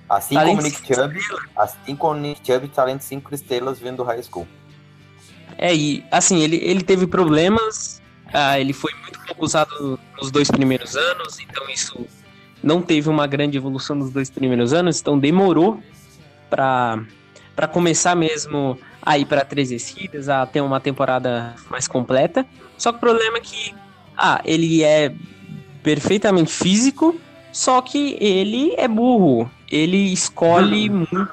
[0.10, 1.20] Assim Talento como o Nick Chubb,
[1.55, 4.47] assim como o Nick Chubb, talento 5 estrelas vindo do high school.
[5.58, 8.01] É, e assim, ele, ele teve problemas,
[8.34, 12.05] ah, ele foi muito pouco usado nos dois primeiros anos, então isso
[12.64, 15.82] não teve uma grande evolução nos dois primeiros anos, então demorou
[16.49, 17.03] para
[17.58, 22.45] para começar mesmo a ir para três descidas, a ter uma temporada mais completa.
[22.78, 23.74] Só que o problema é que,
[24.16, 25.12] ah, ele é
[25.82, 27.20] perfeitamente físico,
[27.51, 29.49] só que ele é burro.
[29.72, 31.30] Ele escolhe muito,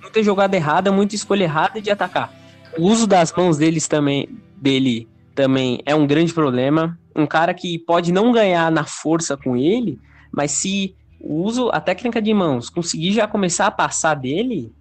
[0.00, 2.32] muita jogada errada, muita escolha errada de atacar.
[2.78, 6.96] O uso das mãos deles também, dele também é um grande problema.
[7.16, 9.98] Um cara que pode não ganhar na força com ele,
[10.30, 14.72] mas se o uso, a técnica de mãos, conseguir já começar a passar dele,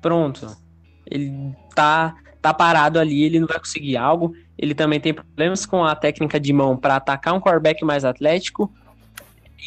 [0.00, 0.56] pronto.
[1.06, 4.34] Ele tá, tá parado ali, ele não vai conseguir algo.
[4.58, 8.72] Ele também tem problemas com a técnica de mão para atacar um quarterback mais atlético.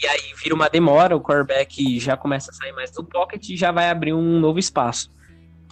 [0.01, 3.57] E aí vira uma demora, o quarterback já começa a sair mais do pocket e
[3.57, 5.11] já vai abrir um novo espaço.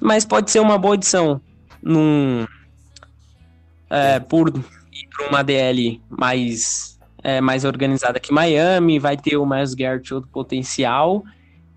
[0.01, 1.41] Mas pode ser uma boa edição
[1.81, 2.45] num,
[3.89, 9.45] é, por ir para uma DL mais, é, mais organizada que Miami, vai ter o
[9.45, 11.23] Miles Garrett outro potencial.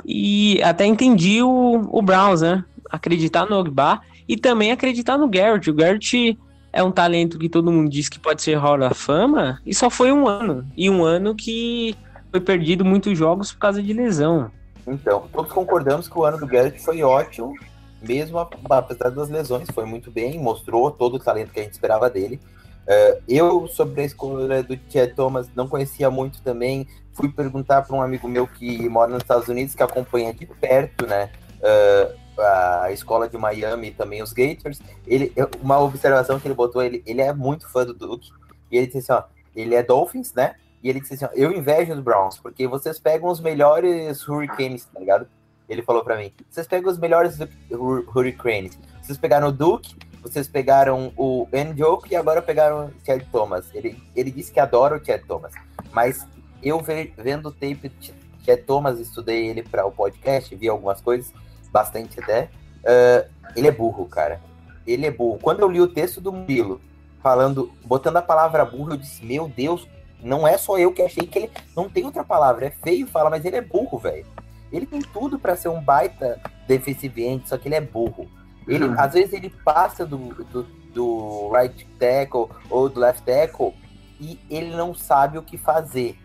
[0.05, 2.65] E até entendi o, o Browns, né?
[2.91, 5.71] Acreditar no Ogba e também acreditar no Garrett.
[5.71, 6.39] O Garrett
[6.73, 9.91] é um talento que todo mundo diz que pode ser Hall da Fama e só
[9.91, 10.67] foi um ano.
[10.77, 11.97] E um ano que
[12.31, 14.51] foi perdido muitos jogos por causa de lesão.
[14.87, 17.55] Então, todos concordamos que o ano do Garrett foi ótimo,
[18.01, 22.09] mesmo apesar das lesões, foi muito bem, mostrou todo o talento que a gente esperava
[22.09, 22.41] dele.
[22.83, 26.89] Uh, eu, sobre a escolha do Chad Thomas, não conhecia muito também.
[27.13, 31.07] Fui perguntar para um amigo meu que mora nos Estados Unidos, que acompanha de perto,
[31.07, 31.31] né?
[31.59, 34.81] Uh, a escola de Miami também os Gators.
[35.07, 35.33] Ele,
[35.63, 38.31] uma observação que ele botou, ele, ele é muito fã do Duke.
[38.71, 39.25] E ele disse assim: ó,
[39.55, 40.55] ele é Dolphins, né?
[40.83, 44.85] E ele disse assim: ó, eu invejo os Browns, porque vocês pegam os melhores Hurricanes,
[44.87, 45.27] tá ligado?
[45.69, 47.39] Ele falou para mim: vocês pegam os melhores
[47.71, 48.79] Hurricanes.
[49.03, 53.67] Vocês pegaram o Duke, vocês pegaram o Njoku e agora pegaram o Chad Thomas.
[53.75, 55.53] Ele, ele disse que adora o Chad Thomas,
[55.93, 56.27] mas
[56.63, 58.13] eu ve, vendo o tape de
[58.45, 61.33] Chad Thomas, estudei ele para o podcast, vi algumas coisas,
[61.73, 62.51] bastante até.
[62.81, 64.41] Uh, ele é burro, cara.
[64.87, 65.39] Ele é burro.
[65.41, 66.81] Quando eu li o texto do Murilo
[67.23, 69.89] falando, botando a palavra burro, eu disse: Meu Deus,
[70.23, 72.67] não é só eu que achei que ele não tem outra palavra.
[72.67, 74.27] É feio falar, mas ele é burro, velho.
[74.73, 78.31] Ele tem tudo para ser um baita defensive end, só que ele é burro.
[78.67, 78.95] Ele, uhum.
[78.99, 80.63] Às vezes ele passa do, do,
[80.95, 83.75] do right tackle ou do left tackle
[84.21, 86.17] e ele não sabe o que fazer.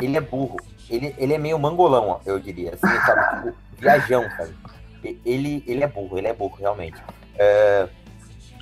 [0.00, 0.56] Ele é burro.
[0.88, 2.74] Ele, ele é meio mangolão, eu diria.
[2.74, 3.36] Assim, sabe?
[3.36, 4.54] Tipo, viajão, sabe?
[5.24, 7.00] Ele, ele é burro, ele é burro, realmente.
[7.34, 7.88] Uh,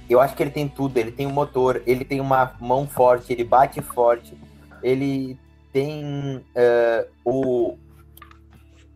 [0.09, 0.97] eu acho que ele tem tudo.
[0.97, 4.37] Ele tem um motor, ele tem uma mão forte, ele bate forte,
[4.83, 5.39] ele
[5.73, 7.79] tem uh, o,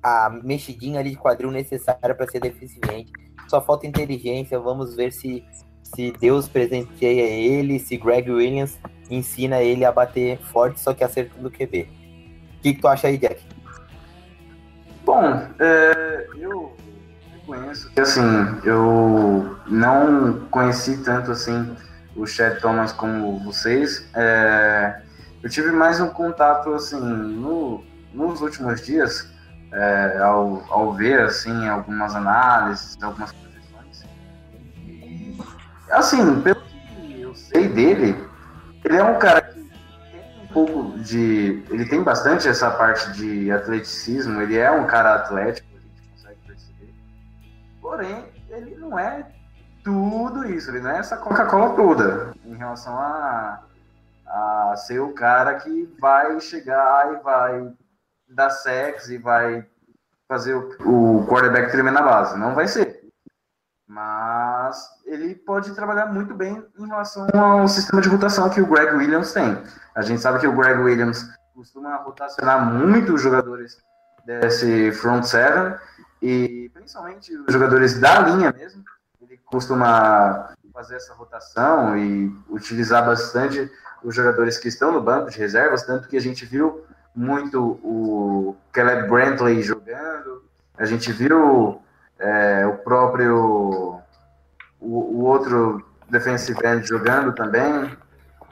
[0.02, 3.12] a mexidinha ali de quadril necessária para ser deficiente.
[3.48, 4.58] Só falta inteligência.
[4.58, 5.44] Vamos ver se,
[5.82, 8.78] se Deus presenteia ele, se Greg Williams
[9.10, 11.97] ensina ele a bater forte, só que acertando o QB.
[12.59, 13.40] O que, que, tu acha aí, Jack?
[15.04, 16.76] Bom, é, eu
[17.32, 18.20] reconheço que assim,
[18.64, 21.76] eu não conheci tanto assim
[22.16, 24.09] o Chad Thomas como vocês.
[24.14, 25.00] É,
[25.40, 29.30] eu tive mais um contato assim no, nos últimos dias
[29.72, 34.04] é, ao, ao ver assim algumas análises, algumas projeções.
[35.90, 38.16] Assim, pelo que eu sei dele,
[38.84, 39.57] ele é um cara que
[40.53, 44.40] pouco de, ele tem bastante essa parte de atleticismo.
[44.40, 46.94] Ele é um cara atlético, a gente consegue perceber.
[47.80, 49.26] Porém, ele não é
[49.84, 50.70] tudo isso.
[50.70, 53.62] Ele não é essa Coca-Cola toda em relação a
[54.28, 57.72] a ser o cara que vai chegar e vai
[58.28, 59.66] dar sexo e vai
[60.28, 62.38] fazer o, o quarterback tremer na base.
[62.38, 63.01] Não vai ser.
[63.86, 64.47] Mas
[65.09, 69.32] ele pode trabalhar muito bem em relação ao sistema de rotação que o Greg Williams
[69.32, 69.61] tem.
[69.94, 73.78] A gente sabe que o Greg Williams costuma rotacionar muito os jogadores
[74.24, 75.74] desse front seven
[76.20, 78.84] e principalmente os jogadores da linha mesmo.
[79.22, 83.70] Ele costuma fazer essa rotação e utilizar bastante
[84.04, 86.84] os jogadores que estão no banco de reservas, tanto que a gente viu
[87.14, 90.44] muito o Caleb Brantley jogando,
[90.76, 91.82] a gente viu
[92.18, 93.97] é, o próprio
[94.80, 97.96] o, o, outro defensive end jogando também,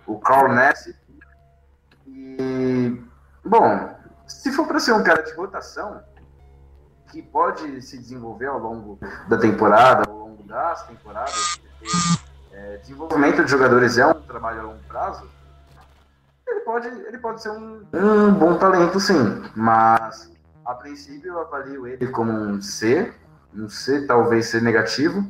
[0.07, 0.95] o Carl Ness.
[2.07, 3.01] E,
[3.45, 3.97] bom,
[4.27, 6.03] se for para ser um cara de rotação,
[7.11, 8.99] que pode se desenvolver ao longo
[9.29, 11.87] da temporada, ao longo das temporadas, porque
[12.53, 15.29] é, desenvolvimento de jogadores é um trabalho a longo prazo,
[16.47, 20.31] ele pode, ele pode ser um, um bom talento, sim, mas
[20.65, 23.13] a princípio eu avalio ele como um C,
[23.55, 25.25] um C talvez ser negativo,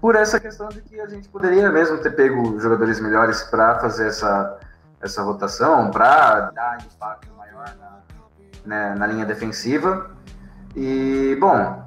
[0.00, 4.08] por essa questão de que a gente poderia mesmo ter pego jogadores melhores para fazer
[4.08, 4.58] essa,
[5.00, 7.98] essa rotação, para dar impacto maior na,
[8.64, 10.10] né, na linha defensiva.
[10.76, 11.84] E, bom,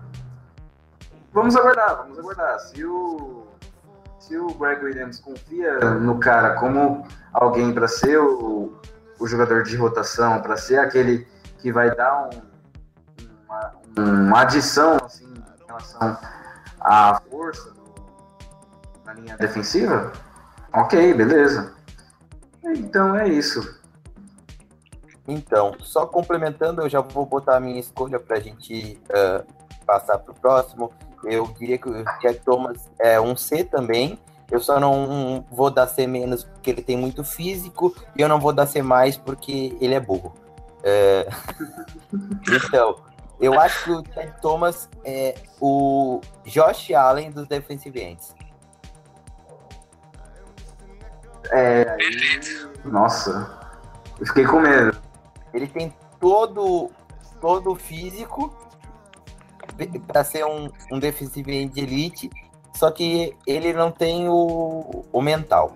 [1.32, 2.60] vamos aguardar, vamos aguardar.
[2.60, 3.48] Se o,
[4.20, 8.74] se o Greg Williams confia no cara como alguém para ser o,
[9.20, 11.26] o jogador de rotação, para ser aquele
[11.60, 12.42] que vai dar um,
[13.46, 16.18] uma, uma adição assim, em relação
[16.82, 17.81] à força
[19.12, 20.12] na linha defensiva,
[20.74, 21.74] ok, beleza.
[22.64, 23.80] Então é isso.
[25.28, 29.46] Então, só complementando, eu já vou botar a minha escolha para a gente uh,
[29.86, 30.92] passar para o próximo.
[31.24, 34.18] Eu diria que o Jack Thomas é um C também.
[34.50, 38.40] Eu só não vou dar C menos porque ele tem muito físico e eu não
[38.40, 40.34] vou dar C mais porque ele é burro.
[40.84, 41.28] É...
[42.52, 42.96] então,
[43.40, 48.36] eu acho que o Jack Thomas é o Josh Allen dos defensive ends.
[51.50, 52.40] É, aí,
[52.86, 53.60] nossa,
[54.20, 54.98] eu fiquei com medo.
[55.54, 56.92] Ele tem todo
[57.42, 58.54] todo o físico
[60.08, 62.30] para ser um, um defensive end de elite,
[62.76, 65.76] só que ele não tem o, o mental.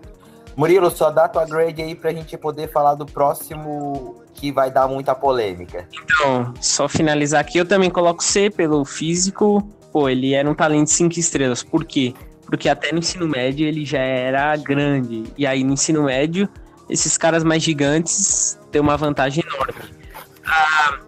[0.55, 4.87] Murilo, só dá tua grade aí pra gente poder falar do próximo que vai dar
[4.87, 5.87] muita polêmica.
[5.91, 9.61] Então, só finalizar aqui, eu também coloco C pelo físico.
[9.91, 11.63] Pô, ele era um talento de 5 estrelas.
[11.63, 12.13] Por quê?
[12.45, 15.23] Porque até no ensino médio ele já era grande.
[15.37, 16.47] E aí no ensino médio,
[16.89, 19.95] esses caras mais gigantes têm uma vantagem enorme.
[20.45, 20.99] Ah,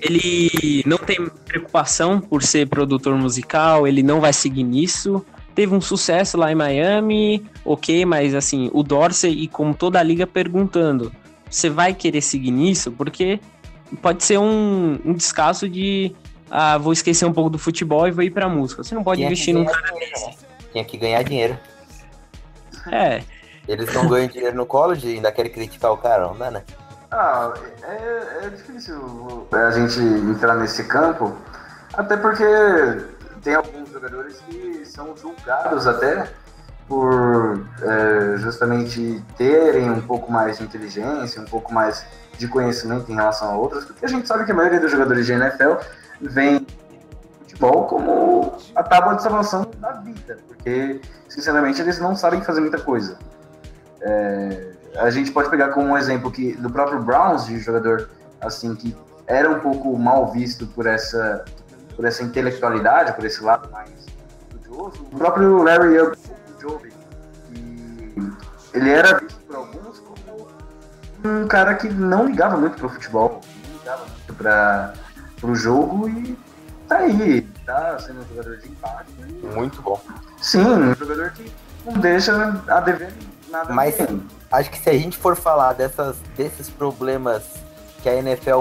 [0.00, 5.24] ele não tem preocupação por ser produtor musical, ele não vai seguir nisso.
[5.54, 10.02] Teve um sucesso lá em Miami, ok, mas assim, o Dorsey e como toda a
[10.02, 11.12] liga perguntando,
[11.48, 12.90] você vai querer seguir nisso?
[12.90, 13.40] Porque
[14.02, 16.12] pode ser um, um descaso de
[16.50, 18.82] ah, vou esquecer um pouco do futebol e vou ir pra música.
[18.82, 20.53] Você não pode que investir num ganhar cara dinheiro, desse.
[20.74, 21.56] Tinha que ganhar dinheiro.
[22.90, 23.22] É,
[23.68, 26.64] Eles não ganham dinheiro no college e ainda querem criticar o cara, não dá, né?
[27.12, 27.54] Ah,
[27.84, 31.32] é, é difícil a gente entrar nesse campo,
[31.92, 32.44] até porque
[33.44, 36.28] tem alguns jogadores que são julgados até
[36.88, 42.04] por é, justamente terem um pouco mais de inteligência, um pouco mais
[42.36, 45.24] de conhecimento em relação a outros, porque a gente sabe que a maioria dos jogadores
[45.24, 45.74] de NFL
[46.20, 46.66] vem
[47.54, 52.80] futebol como a tábua de salvação da vida, porque sinceramente eles não sabem fazer muita
[52.80, 53.18] coisa.
[54.02, 58.74] É, a gente pode pegar como um exemplo que do próprio Browns, de jogador assim
[58.74, 58.94] que
[59.26, 61.44] era um pouco mal visto por essa
[61.96, 63.88] por essa intelectualidade, por esse lado mais
[64.50, 65.02] estudioso.
[65.12, 65.96] O próprio Larry
[67.50, 68.32] que
[68.74, 70.48] ele era visto por alguns como
[71.24, 74.92] um cara que não ligava muito pro futebol, não ligava muito para
[75.40, 76.36] pro jogo e
[76.98, 79.10] tá aí, tá sendo um jogador de impacto.
[79.20, 80.00] e- Muito bom.
[80.40, 81.50] Sim, um jogador que
[81.84, 83.12] não deixa a dever
[83.50, 83.72] nada.
[83.72, 83.96] Mas-.
[84.52, 87.42] Acho que se a gente for falar dessas, desses problemas
[88.02, 88.60] que a NFL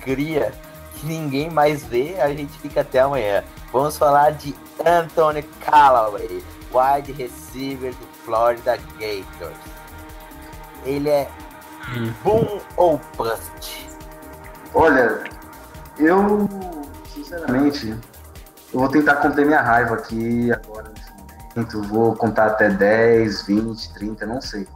[0.00, 0.52] cria,
[0.94, 3.42] que ninguém mais vê, a gente fica até amanhã.
[3.72, 4.54] Vamos falar de
[4.86, 9.56] Anthony Callaway, wide receiver do Florida Gators.
[10.84, 11.28] Ele é
[12.22, 13.88] boom ou bust?
[14.72, 15.24] Olha,
[15.98, 16.48] eu
[17.24, 17.88] sinceramente
[18.72, 21.82] eu vou tentar conter minha raiva aqui agora nesse momento.
[21.88, 24.66] Vou contar até 10, 20, 30, não sei.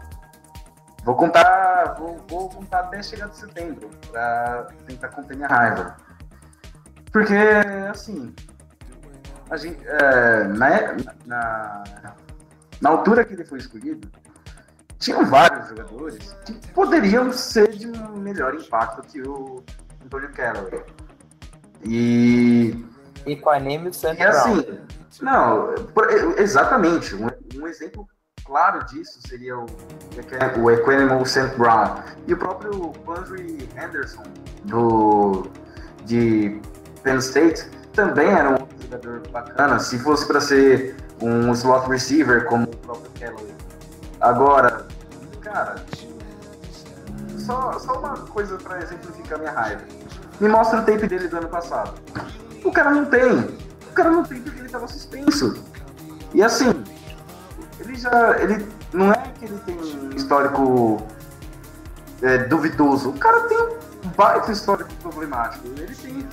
[1.04, 5.96] Vou contar, vou, vou contar até chegar de setembro pra tentar conter minha raiva.
[7.10, 7.34] Porque,
[7.90, 8.34] assim,
[9.50, 10.96] a gente, é, na,
[11.26, 11.84] na,
[12.80, 14.08] na altura que ele foi escolhido,
[14.98, 19.64] tinham vários jogadores que poderiam ser de um melhor impacto que o
[20.04, 20.84] Antonio Callaway.
[21.84, 22.84] E,
[23.26, 24.78] E com a e assim,
[25.20, 28.06] não, por- exatamente, um, um exemplo
[28.44, 29.66] claro disso seria o,
[30.58, 31.54] o Equanimal St.
[31.56, 34.22] Brown e o próprio Andre Henderson
[34.64, 35.46] do,
[36.04, 36.60] de
[37.02, 42.64] Penn State também era um jogador bacana, se fosse para ser um slot receiver como
[42.64, 43.54] o próprio Callaway.
[44.20, 44.86] Agora,
[45.40, 45.76] cara,
[47.38, 49.82] só, só uma coisa para exemplificar minha raiva.
[50.40, 51.94] Me mostra o tape dele do ano passado.
[52.64, 53.40] O cara não tem.
[53.90, 55.62] O cara não tem porque ele tava suspenso.
[56.34, 56.84] E assim,
[57.80, 58.38] ele já.
[58.40, 61.02] Ele, não é que ele tem um histórico
[62.22, 63.10] é, duvidoso.
[63.10, 65.66] O cara tem um baita histórico problemático.
[65.66, 66.26] Ele tem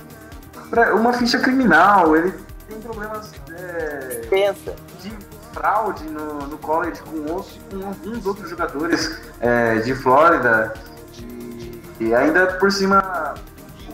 [0.94, 2.34] uma ficha criminal, ele
[2.68, 4.74] tem problemas é, pensa.
[5.00, 5.12] de
[5.52, 10.74] fraude no, no college com, outros, com alguns outros jogadores é, de Flórida.
[11.18, 13.34] E, e ainda por cima,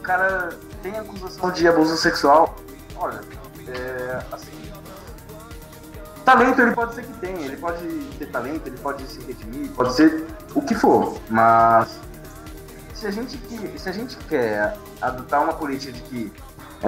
[0.02, 0.50] cara
[0.82, 2.54] tem acusação de abuso sexual.
[2.96, 3.20] Olha,
[3.68, 4.72] é, assim,
[6.24, 7.86] talento ele pode ser que tenha, ele pode
[8.18, 11.98] ter talento, ele pode se redimir, pode ser o que for, mas
[12.94, 13.38] se a gente,
[13.78, 16.32] se a gente quer adotar uma política de que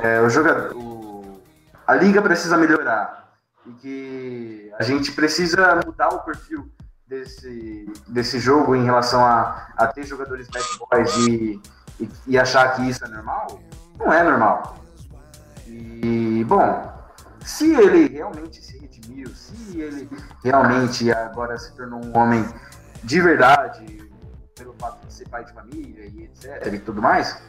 [0.02, 1.40] é, o jogador, o-
[1.86, 3.32] a liga precisa melhorar
[3.66, 6.70] e que a gente precisa mudar o perfil
[7.06, 11.60] desse, desse jogo em relação a, a ter jogadores bad boys e,
[12.00, 13.60] e, e achar que isso é normal,
[13.98, 14.76] não é normal.
[15.66, 16.92] E, bom,
[17.44, 20.08] se ele realmente se redimiu, se ele
[20.42, 22.44] realmente agora se tornou um homem
[23.02, 24.10] de verdade,
[24.54, 27.40] pelo fato de ser pai de família e etc e tudo mais,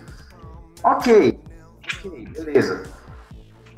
[0.83, 1.41] ok,
[1.83, 2.83] ok, beleza.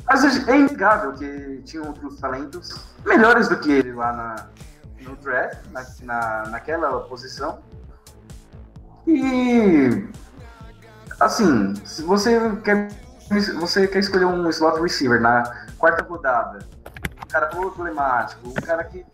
[0.05, 4.47] Mas é inegável que tinha outros talentos melhores do que ele lá na,
[5.01, 7.59] no draft, na, na, naquela posição.
[9.05, 10.07] E
[11.19, 12.89] assim, se você quer,
[13.59, 15.43] você quer escolher um slot receiver na
[15.77, 16.59] quarta rodada,
[17.23, 19.05] um cara problemático, um cara que,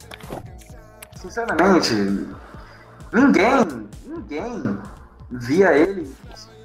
[1.16, 1.94] sinceramente,
[3.12, 4.82] ninguém, ninguém
[5.32, 6.14] via ele,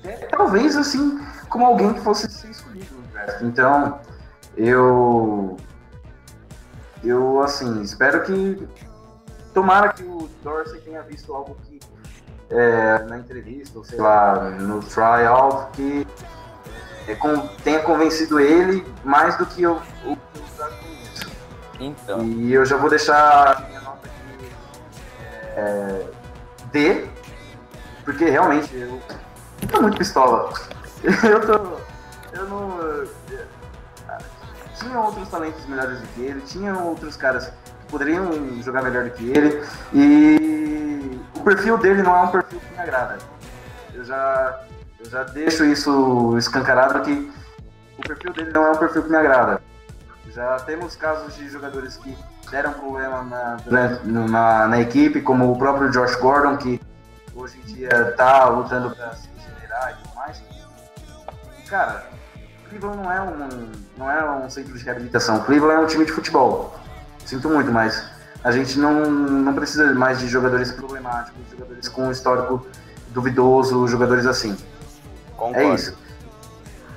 [0.04, 3.42] é, talvez assim, como alguém que fosse ser escolhido no draft.
[3.42, 4.00] Então,
[4.56, 5.56] eu,
[7.02, 8.68] eu assim, espero que,
[9.54, 11.80] tomara que o Dorsey tenha visto algo que
[12.50, 16.06] é, na entrevista, ou sei lá, no tryout, que
[17.06, 20.16] é, com, tenha convencido ele mais do que eu, o
[21.78, 22.22] Então.
[22.24, 24.52] E eu já vou deixar a minha nota aqui
[25.56, 26.06] é,
[26.72, 27.08] D,
[28.04, 29.00] porque realmente eu
[29.68, 30.52] tô muito pistola.
[31.04, 31.78] Eu tô.
[32.32, 32.78] Eu não.
[34.80, 37.52] Tinha outros talentos melhores do que ele, tinha outros caras
[37.90, 39.62] poderiam jogar melhor do que ele,
[39.92, 43.18] e o perfil dele não é um perfil que me agrada.
[43.94, 44.60] Eu já,
[45.00, 47.32] eu já deixo isso escancarado que
[47.98, 49.60] o perfil dele não é um perfil que me agrada.
[50.32, 52.16] Já temos casos de jogadores que
[52.50, 56.80] deram problema na, durante- na, na equipe, como o próprio Josh Gordon, que
[57.34, 60.42] hoje em dia está lutando para se regenerar e tudo mais.
[61.58, 62.06] E, cara,
[62.68, 65.40] Cleveland não é um, não é um centro de reabilitação.
[65.40, 66.78] Cleveland é um time de futebol.
[67.28, 68.02] Sinto muito, mas
[68.42, 72.66] a gente não, não precisa mais de jogadores problemáticos, jogadores com histórico
[73.08, 74.56] duvidoso, jogadores assim.
[75.36, 75.60] Concordo.
[75.60, 75.98] É isso.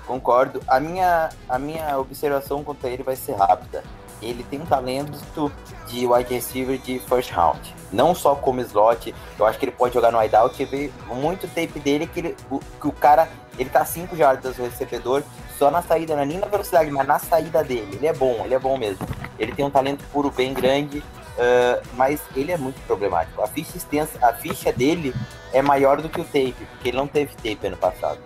[0.07, 0.61] Concordo.
[0.69, 3.83] A minha, a minha observação quanto a ele vai ser rápida.
[4.21, 5.51] Ele tem um talento
[5.87, 7.75] de wide receiver de first round.
[7.91, 10.61] Não só como slot, eu acho que ele pode jogar no wideout.
[10.61, 12.37] Eu vi muito tape dele que, ele,
[12.79, 15.23] que o cara, ele tá 5 jardas do recebedor,
[15.57, 17.95] só na saída, não é nem na velocidade, mas na saída dele.
[17.95, 19.05] Ele é bom, ele é bom mesmo.
[19.37, 21.03] Ele tem um talento puro bem grande,
[21.37, 23.41] ah, mas ele é muito problemático.
[23.41, 25.13] A ficha extensa, a ficha dele
[25.53, 28.19] é maior do que o tape, porque ele não teve tape ano passado.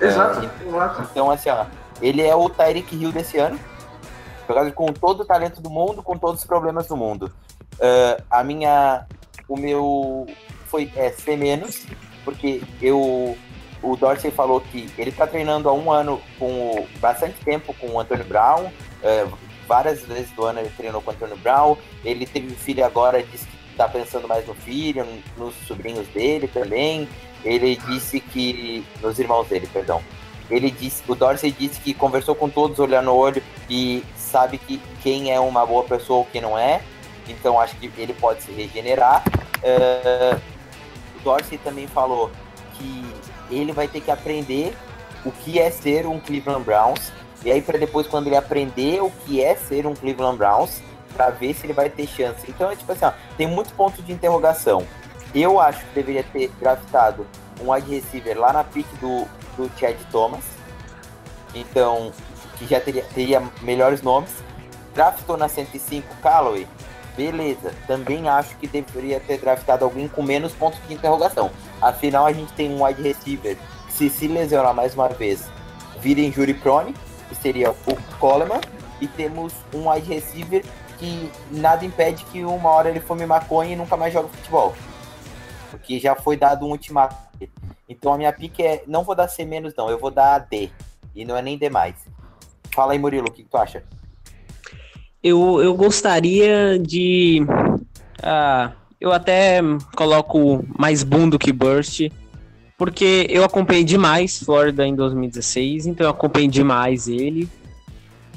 [0.00, 1.02] Exato, exato.
[1.10, 1.66] Então, assim, ó,
[2.00, 3.58] ele é o Tyreek Hill desse ano.
[4.48, 7.32] Jogador com todo o talento do mundo, com todos os problemas do mundo.
[7.80, 9.06] Ah, a minha.
[9.48, 10.26] O meu.
[10.66, 11.86] Foi é, C menos,
[12.24, 13.36] porque eu.
[13.82, 18.00] O Dorsey falou que ele tá treinando há um ano com bastante tempo com o
[18.00, 18.70] Antônio Brown.
[19.02, 19.28] ah,
[19.66, 21.76] várias vezes do ano ele treinou com o Antônio Brown.
[22.04, 25.06] Ele teve filho agora, disse que tá pensando mais no filho,
[25.36, 27.08] nos sobrinhos dele também.
[27.44, 28.84] Ele disse que.
[29.00, 30.02] Nos irmãos dele, perdão
[30.50, 34.80] ele disse, o Dorsey disse que conversou com todos olhando no olho e sabe que
[35.02, 36.82] quem é uma boa pessoa ou quem não é.
[37.26, 39.24] Então acho que ele pode se regenerar.
[39.62, 40.38] Eh,
[41.16, 42.30] o Dorsey também falou
[42.74, 43.02] que
[43.54, 44.74] ele vai ter que aprender
[45.24, 47.12] o que é ser um Cleveland Browns.
[47.44, 50.80] E aí para depois quando ele aprender o que é ser um Cleveland Browns,
[51.12, 52.44] para ver se ele vai ter chance.
[52.48, 54.86] Então é tipo assim, ó, tem muito ponto de interrogação.
[55.34, 57.26] Eu acho que deveria ter draftado
[57.60, 59.26] um wide receiver lá na pick do,
[59.56, 60.44] do Chad Thomas.
[61.54, 62.12] Então,
[62.58, 64.30] que já teria, teria melhores nomes.
[64.94, 66.66] Draftou na 105 Callaway.
[67.16, 67.74] Beleza.
[67.86, 71.50] Também acho que deveria ter draftado alguém com menos pontos de interrogação.
[71.80, 73.56] Afinal, a gente tem um wide receiver
[73.86, 75.50] que se se lesionar mais uma vez,
[76.00, 76.94] vira injury prone,
[77.28, 78.60] que seria o Coleman.
[79.00, 80.64] E temos um wide receiver
[80.96, 84.74] que nada impede que uma hora ele fome maconha e nunca mais joga futebol.
[85.70, 87.16] Porque já foi dado um ultimato.
[87.88, 88.84] Então a minha pick é.
[88.86, 89.90] Não vou dar C menos, não.
[89.90, 90.70] Eu vou dar D.
[91.14, 91.96] E não é nem D mais.
[92.72, 93.82] Fala aí, Murilo, o que tu acha?
[95.22, 97.46] Eu, eu gostaria de.
[98.22, 99.60] ah, eu até
[99.94, 102.10] coloco mais boom do que burst,
[102.76, 107.48] porque eu acompanhei demais Florida em 2016, então eu acompanhei demais ele.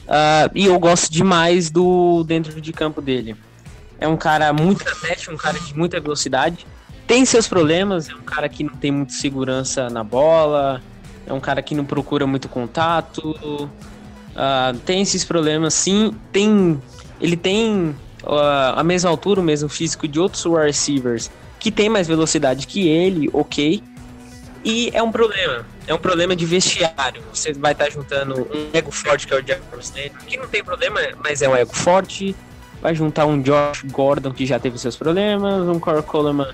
[0.08, 3.36] Ah, e eu gosto demais do dentro de campo dele.
[4.00, 6.68] É um cara muito atlético, um cara de muita velocidade.
[7.08, 10.82] Tem seus problemas, é um cara que não tem muita segurança na bola,
[11.26, 13.70] é um cara que não procura muito contato.
[14.36, 16.14] Ah, tem esses problemas sim.
[16.32, 16.82] Tem,
[17.22, 17.96] ele tem
[18.26, 22.88] ah, a mesma altura, o mesmo físico de outros receivers que tem mais velocidade que
[22.88, 23.82] ele, ok.
[24.64, 25.66] E é um problema.
[25.88, 27.24] É um problema de vestiário.
[27.34, 31.00] Você vai estar juntando um ego forte, que é o Landry, que não tem problema,
[31.24, 32.36] mas é um ego forte.
[32.82, 36.54] Vai juntar um Josh Gordon, que já teve seus problemas, um Corey Coleman,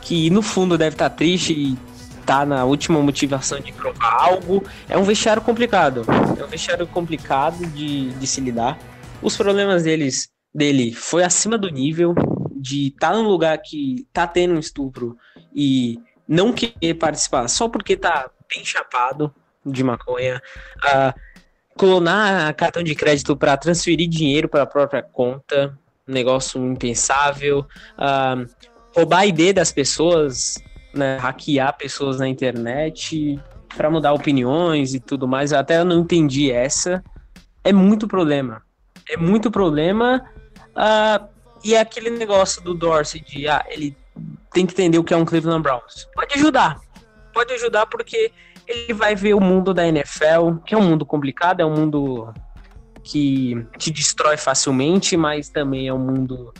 [0.00, 1.78] que no fundo deve estar triste e
[2.26, 4.64] tá na última motivação de provar algo.
[4.88, 6.04] É um vestiário complicado.
[6.38, 8.76] É um vestiário complicado de, de se lidar.
[9.22, 12.14] Os problemas deles, dele foi acima do nível
[12.56, 15.16] de estar num lugar que tá tendo um estupro
[15.54, 19.32] e não querer participar só porque tá bem chapado
[19.64, 20.42] de maconha.
[20.82, 21.14] Ah,
[21.76, 25.78] clonar cartão de crédito para transferir dinheiro para a própria conta,
[26.08, 27.64] um negócio impensável.
[27.96, 28.44] Ah,
[28.96, 30.58] roubar a ID das pessoas,
[30.96, 33.40] né, hackear pessoas na internet
[33.76, 35.52] para mudar opiniões e tudo mais.
[35.52, 37.02] Até eu não entendi essa.
[37.62, 38.62] É muito problema.
[39.08, 40.24] É muito problema.
[40.74, 41.28] Ah,
[41.64, 43.96] e é aquele negócio do Dorsey de ah, ele
[44.52, 46.08] tem que entender o que é um Cleveland Browns.
[46.14, 46.80] Pode ajudar.
[47.32, 48.32] Pode ajudar porque
[48.66, 52.32] ele vai ver o mundo da NFL, que é um mundo complicado, é um mundo
[53.02, 56.52] que te destrói facilmente, mas também é um mundo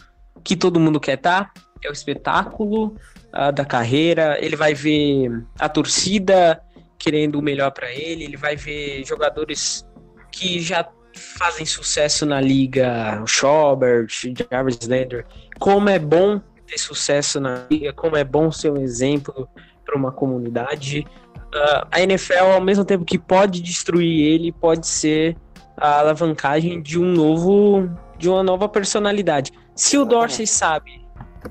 [0.45, 1.53] que todo mundo quer estar.
[1.53, 1.61] Tá.
[1.85, 2.97] É o espetáculo
[3.35, 4.39] uh, da carreira.
[4.41, 6.61] Ele vai ver a torcida
[6.99, 8.25] querendo o melhor para ele.
[8.25, 9.87] Ele vai ver jogadores
[10.31, 14.09] que já fazem sucesso na liga, o Schobert,
[14.51, 15.25] Jarvis Landry.
[15.59, 19.49] Como é bom ter sucesso na liga, como é bom ser um exemplo
[19.85, 21.07] para uma comunidade.
[21.55, 25.37] Uh, a NFL, ao mesmo tempo que pode destruir ele, pode ser
[25.77, 27.89] a alavancagem de um novo,
[28.19, 29.53] de uma nova personalidade.
[29.75, 31.07] Se o Dorsey sabe,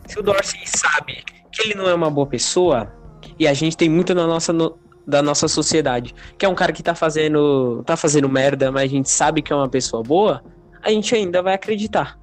[0.07, 1.23] se o Dorsey sabe
[1.55, 2.91] que ele não é uma boa pessoa,
[3.39, 6.71] e a gente tem muito na nossa no, da nossa sociedade, que é um cara
[6.71, 10.43] que tá fazendo, tá fazendo merda, mas a gente sabe que é uma pessoa boa,
[10.81, 12.19] a gente ainda vai acreditar.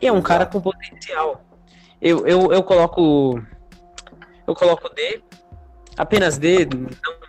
[0.00, 1.44] E é um cara com potencial.
[2.00, 3.40] Eu, eu, eu coloco.
[4.46, 5.22] Eu coloco D.
[5.96, 6.88] Apenas D, não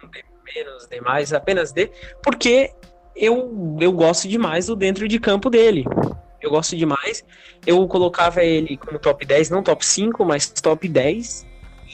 [0.09, 0.23] D
[0.55, 1.91] menos, D mais, apenas D,
[2.23, 2.71] porque
[3.15, 5.85] eu, eu gosto demais do dentro de campo dele.
[6.43, 7.23] Eu gosto demais.
[7.65, 11.47] Eu colocava ele como top 10, não top 5, mas top 10.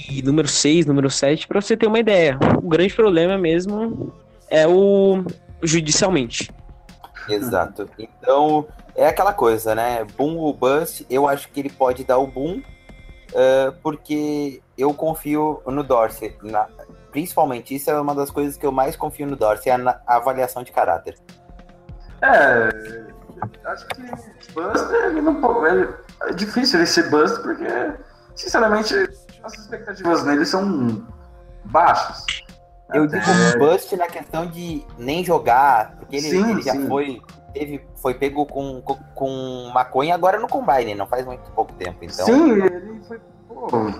[0.10, 2.38] E número 6, número 7, para você ter uma ideia.
[2.64, 4.12] O grande problema mesmo
[4.50, 5.24] é o
[5.62, 6.50] judicialmente.
[7.30, 7.88] Exato.
[8.00, 10.04] Então, é aquela coisa, né?
[10.18, 15.62] Boom ou bust, eu acho que ele pode dar o boom, uh, porque eu confio
[15.68, 16.34] no Dorsey.
[16.42, 16.68] Na,
[17.12, 20.16] principalmente, isso é uma das coisas que eu mais confio no Dorsey, é a, a
[20.16, 21.16] avaliação de caráter.
[22.22, 23.09] É,
[23.66, 27.66] acho que bust ele não é difícil ele ser bust, porque,
[28.36, 28.94] sinceramente,
[29.44, 31.06] as expectativas nele são
[31.66, 32.26] baixas.
[32.94, 33.20] Eu Até...
[33.20, 36.88] digo bust na questão de nem jogar, porque ele, sim, ele já sim.
[36.88, 37.22] foi
[37.54, 41.98] teve, foi pego com, com, com, maconha agora no Combine, não faz muito pouco tempo.
[42.02, 43.20] Então, Sim, ele foi.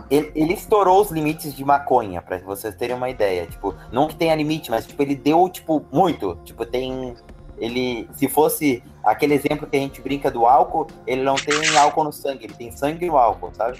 [0.10, 3.46] Ele, ele, estourou os limites de maconha, para vocês terem uma ideia.
[3.46, 6.38] Tipo, não que tenha limite, mas tipo, ele deu, tipo, muito.
[6.46, 7.16] Tipo, tem.
[7.58, 8.08] Ele.
[8.14, 12.14] Se fosse aquele exemplo que a gente brinca do álcool, ele não tem álcool no
[12.14, 13.80] sangue, ele tem sangue no álcool, sabe?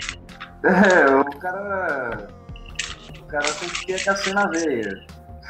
[0.64, 2.28] É, o cara.
[3.20, 5.06] O cara tem que ter a na veia.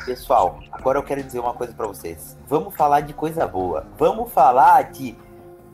[0.06, 2.38] Pessoal, agora eu quero dizer uma coisa para vocês.
[2.48, 3.86] Vamos falar de coisa boa.
[3.98, 5.16] Vamos falar de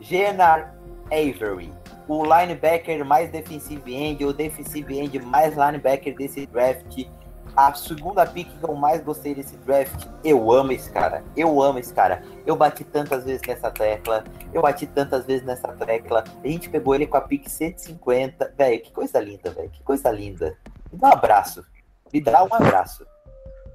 [0.00, 0.74] Genar
[1.06, 1.72] Avery,
[2.08, 7.06] o linebacker mais defensive end, o defensive end mais linebacker desse draft.
[7.56, 10.06] A segunda pick que eu mais gostei desse draft.
[10.22, 11.24] Eu amo esse cara.
[11.34, 12.22] Eu amo esse cara.
[12.44, 14.24] Eu bati tantas vezes nessa tecla.
[14.52, 16.22] Eu bati tantas vezes nessa tecla.
[16.44, 18.52] A gente pegou ele com a pick 150.
[18.56, 19.70] Velho, que coisa linda, velho.
[19.70, 20.54] Que coisa linda.
[20.92, 21.64] Me dá um abraço.
[22.12, 23.06] Me dá um abraço.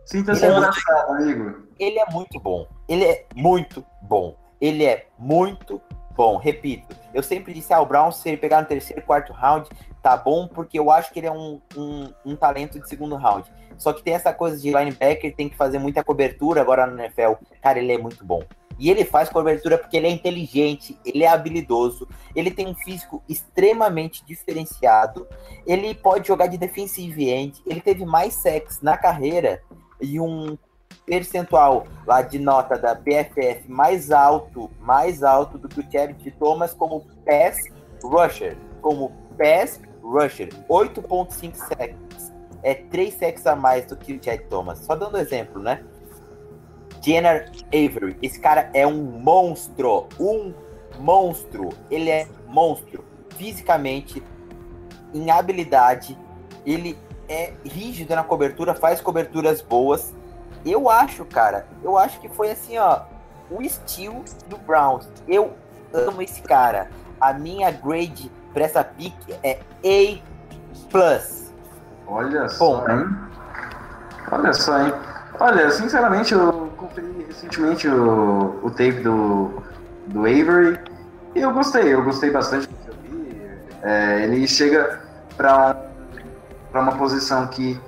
[0.06, 1.64] Sinta-se é abraçado, amigo.
[1.80, 2.68] Ele é muito bom.
[2.88, 4.38] Ele é muito bom.
[4.60, 5.82] Ele é muito
[6.16, 6.38] bom.
[6.38, 9.68] Repito, eu sempre disse, ah, o Brown, se ele pegar no terceiro, quarto round,
[10.02, 13.52] tá bom, porque eu acho que ele é um, um, um talento de segundo round.
[13.82, 17.34] Só que tem essa coisa de linebacker, tem que fazer muita cobertura agora no NFL.
[17.64, 18.44] Cara, ele é muito bom.
[18.78, 23.24] E ele faz cobertura porque ele é inteligente, ele é habilidoso, ele tem um físico
[23.28, 25.28] extremamente diferenciado,
[25.66, 29.64] ele pode jogar de defensive end, ele teve mais sacks na carreira
[30.00, 30.56] e um
[31.04, 36.72] percentual lá de nota da PFF mais alto, mais alto do que o Charity Thomas
[36.72, 37.66] como pass
[38.04, 42.11] rusher, como pass rusher, 8.5 sacks,
[42.64, 44.80] é 3 sacks a mais do que o Chad Thomas.
[44.80, 45.84] Só dando exemplo, né?
[47.02, 50.54] Jenner Avery, esse cara é um monstro, um
[51.00, 53.04] monstro, ele é monstro
[53.38, 54.22] fisicamente,
[55.14, 56.16] em habilidade,
[56.64, 56.96] ele
[57.28, 60.14] é rígido na cobertura, faz coberturas boas.
[60.64, 63.02] Eu acho, cara, eu acho que foi assim, ó,
[63.50, 65.08] o estilo do Browns.
[65.28, 65.54] Eu
[65.92, 66.90] amo esse cara.
[67.20, 70.22] A minha grade pra essa pick é A+.
[72.12, 73.18] Olha só, hein?
[74.30, 74.94] Olha só, hein?
[75.40, 79.64] Olha, sinceramente, eu conferi recentemente o, o tape do,
[80.08, 80.78] do Avery
[81.34, 83.42] e eu gostei, eu gostei bastante do que eu vi.
[83.82, 85.00] É, ele chega
[85.38, 85.90] para
[86.70, 87.80] para uma posição que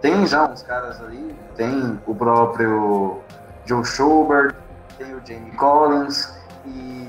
[0.00, 3.20] tem já uns caras ali, tem o próprio
[3.66, 4.54] Joe Schobert,
[4.98, 6.32] tem o Jamie Collins,
[6.64, 7.08] e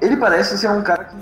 [0.00, 1.16] ele parece ser um cara que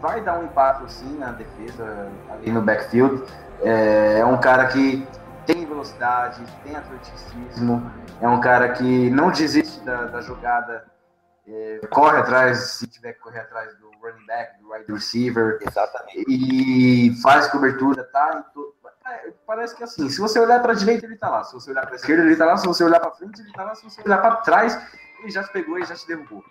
[0.00, 3.22] vai dar um impacto sim na defesa ali no backfield.
[3.62, 5.06] É, é um cara que
[5.46, 7.90] tem velocidade, tem atleticismo,
[8.20, 10.84] é um cara que não desiste da, da jogada,
[11.46, 16.24] é, corre atrás, se tiver que correr atrás do running back, do wide receiver, Exatamente.
[16.28, 18.44] e faz cobertura, tá?
[18.52, 18.74] to-
[19.06, 21.42] é, Parece que assim, se você olhar para direita, ele tá lá.
[21.42, 22.58] Se você olhar para esquerda, ele tá lá.
[22.58, 23.74] Se você olhar para frente, ele tá lá.
[23.74, 24.78] Se você olhar para trás,
[25.20, 26.44] ele já te pegou e já te derrubou.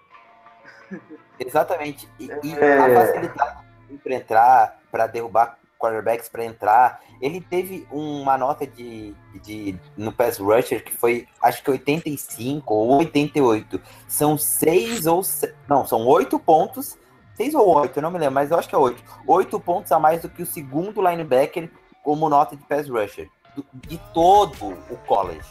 [1.40, 2.10] Exatamente.
[2.20, 2.80] E, e É.
[2.80, 3.58] a facilidade
[4.04, 9.14] para entrar, para derrubar quarterbacks para entrar, ele teve uma nota de,
[9.44, 13.82] de no pass rusher que foi acho que 85 ou 88.
[14.08, 16.98] São seis ou se- não, são oito pontos,
[17.36, 19.02] seis ou oito, eu não me lembro, mas eu acho que é oito.
[19.26, 21.70] Oito pontos a mais do que o segundo linebacker
[22.04, 25.48] como nota de pass rusher do- de todo o college.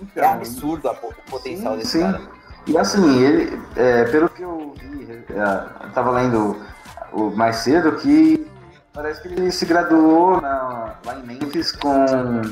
[0.00, 2.00] É Então, absurdo a o potencial Sim, desse sim.
[2.00, 2.20] cara.
[2.66, 6.56] E assim, ele, é, pelo que eu vi, é, eu tava lendo
[7.34, 8.41] mais cedo, que
[8.92, 12.42] parece que ele se graduou na- lá em Memphis com,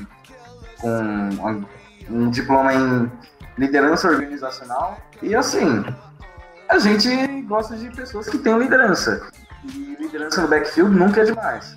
[0.80, 1.66] com
[2.10, 3.10] um, diploma em
[3.58, 4.98] liderança organizacional.
[5.22, 5.84] E assim,
[6.68, 9.28] a gente gosta de pessoas que têm liderança.
[9.64, 11.76] E liderança no backfield nunca é demais.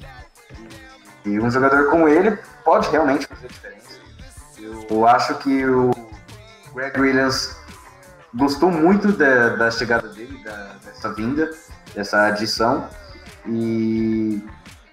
[1.26, 3.84] E, e um jogador como ele pode realmente fazer diferença.
[4.90, 5.92] Eu acho que o
[6.74, 7.58] Greg Williams
[8.34, 11.52] gostou muito da, da chegada dele, da- dessa vinda,
[11.94, 12.88] dessa adição.
[13.48, 14.42] E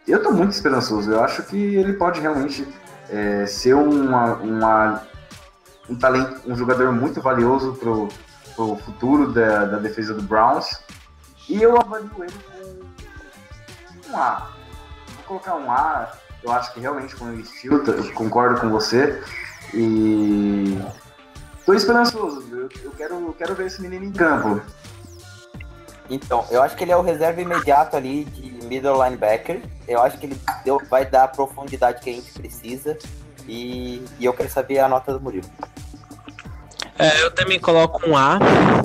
[0.07, 1.11] eu tô muito esperançoso.
[1.13, 2.67] Eu acho que ele pode realmente
[3.09, 5.03] é, ser uma, uma-
[5.89, 8.09] um talento, um jogador muito valioso pro,
[8.55, 10.81] pro futuro da, da defesa do Browns.
[11.49, 12.33] E eu avalio ele
[14.05, 14.51] com um A.
[15.17, 16.13] Vou colocar um A.
[16.43, 19.23] Eu acho que realmente com o estilo, eu concordo com você.
[19.75, 20.81] E
[21.67, 22.45] tô esperançoso.
[22.51, 24.61] Eu, eu quero, eu quero ver esse menino em campo.
[26.11, 29.63] Então, eu acho que ele é o reserva imediato ali de middle linebacker.
[29.87, 32.99] Eu acho que ele deu- vai dar a profundidade que a gente precisa.
[33.47, 35.49] E, e eu quero saber a nota do Murilo.
[36.99, 38.39] É, eu também coloco um A.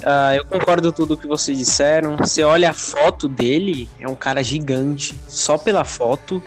[0.06, 2.16] Ah, eu concordo com tudo que vocês disseram.
[2.18, 6.42] Você olha a foto dele, é um cara gigante, só pela foto.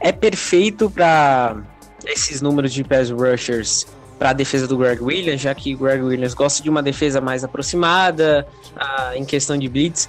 [0.00, 1.56] É perfeito para
[2.06, 3.86] esses números de pass rushers
[4.22, 7.20] para a defesa do Greg Williams, já que o Greg Williams gosta de uma defesa
[7.20, 8.46] mais aproximada
[8.76, 10.08] ah, em questão de blitz.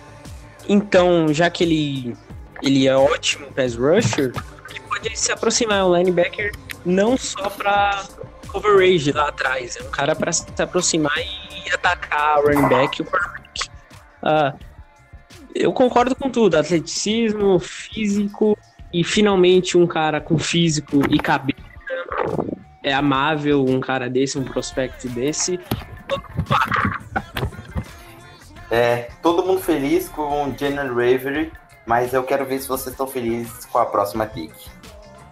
[0.69, 2.15] Então, já que ele,
[2.61, 4.31] ele é ótimo pass rusher,
[4.69, 6.51] ele pode se aproximar ao linebacker
[6.85, 8.03] não só para
[8.49, 9.77] coverage lá atrás.
[9.77, 13.69] É um cara para se aproximar e atacar o running back e o quarterback.
[14.21, 14.53] Ah,
[15.55, 16.55] eu concordo com tudo.
[16.55, 18.55] Atleticismo, físico
[18.93, 21.63] e finalmente um cara com físico e cabeça.
[22.83, 25.59] É amável um cara desse, um prospecto desse.
[28.69, 31.51] É, todo mundo feliz com o Jalen Ravery,
[31.85, 34.51] mas eu quero ver se vocês estão felizes com a próxima pick.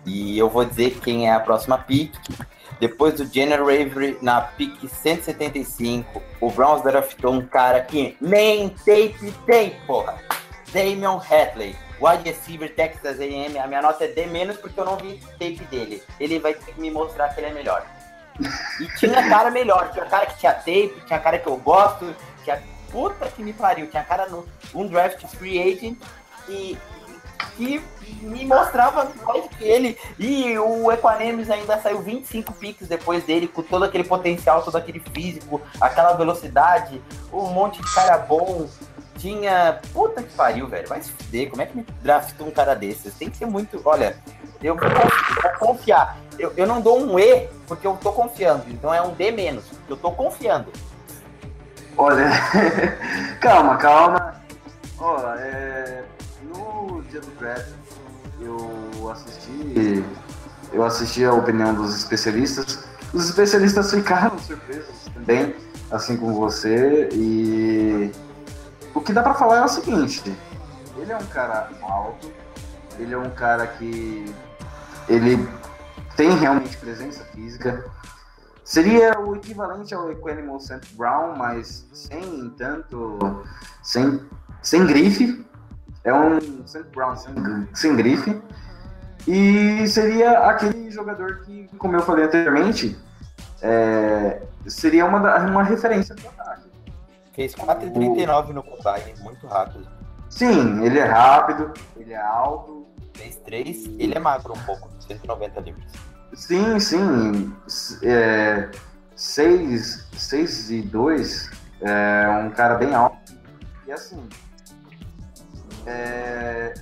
[0.05, 2.13] E eu vou dizer quem é a próxima pick.
[2.79, 9.33] Depois do Jalen Ravery, na pick 175, o Browns draftou um cara que nem tape
[9.45, 10.17] tem, porra.
[10.71, 13.57] Damian Hadley, wide receiver Texas A&M.
[13.57, 16.03] A minha nota é D menos porque eu não vi tape dele.
[16.19, 17.85] Ele vai ter que me mostrar que ele é melhor.
[18.79, 22.61] E tinha cara melhor, tinha cara que tinha tape, tinha cara que eu gosto, tinha
[22.91, 25.97] puta que me pariu, tinha cara no um draft free agent
[26.49, 26.77] e
[27.55, 27.83] que
[28.21, 29.97] me mostrava mais que ele.
[30.17, 34.99] E o Equanemes ainda saiu 25 picks depois dele, com todo aquele potencial, todo aquele
[34.99, 37.01] físico, aquela velocidade,
[37.31, 38.67] um monte de cara bom.
[39.21, 39.79] Tinha.
[39.93, 40.87] Puta que pariu, velho.
[40.87, 41.49] Vai se fuder.
[41.51, 43.13] Como é que me draftou um cara desses?
[43.13, 43.79] Tem que ser muito.
[43.85, 44.17] Olha,
[44.63, 44.87] eu vou,
[45.59, 46.17] confiar.
[46.39, 48.65] Eu, eu não dou um E porque eu tô confiando.
[48.67, 49.65] Então é um D menos.
[49.87, 50.71] Eu tô confiando.
[51.95, 52.31] Olha,
[53.39, 54.41] calma, calma.
[55.39, 56.03] É,
[56.43, 57.67] no dia do draft
[58.39, 60.03] eu assisti,
[60.71, 62.83] eu assisti a opinião dos especialistas.
[63.13, 65.55] Os especialistas ficaram surpresos também,
[65.91, 67.09] assim como você.
[67.11, 68.11] E
[68.93, 70.35] o que dá pra falar é o seguinte:
[70.97, 72.31] ele é um cara alto,
[72.99, 74.25] ele é um cara que
[75.07, 75.47] ele
[76.15, 77.85] tem realmente presença física.
[78.63, 80.95] Seria o equivalente ao Equanimal St.
[80.95, 83.43] Brown, mas sem tanto.
[83.83, 84.21] sem,
[84.61, 85.45] sem grife.
[86.03, 86.85] É um St.
[86.95, 87.33] Brown sem,
[87.73, 88.41] sem grife.
[89.27, 92.97] E seria aquele jogador que, como eu falei anteriormente,
[93.61, 96.70] é, seria uma, uma referência para ataque.
[97.33, 99.87] Fez 4,39 no combine, muito rápido.
[100.29, 102.87] Sim, ele é rápido, ele é alto.
[103.13, 105.91] Fez 3, ele é magro um pouco, 190 livres.
[106.33, 107.53] Sim, sim.
[108.03, 108.69] É,
[109.15, 111.49] 6, 6 e 2
[111.81, 113.17] é um cara bem alto.
[113.85, 114.27] E assim,
[115.85, 116.73] é,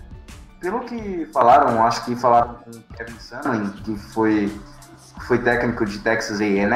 [0.59, 4.61] pelo que falaram, acho que falaram com o Kevin Sumlin, que foi,
[5.21, 6.69] foi técnico de Texas A&M,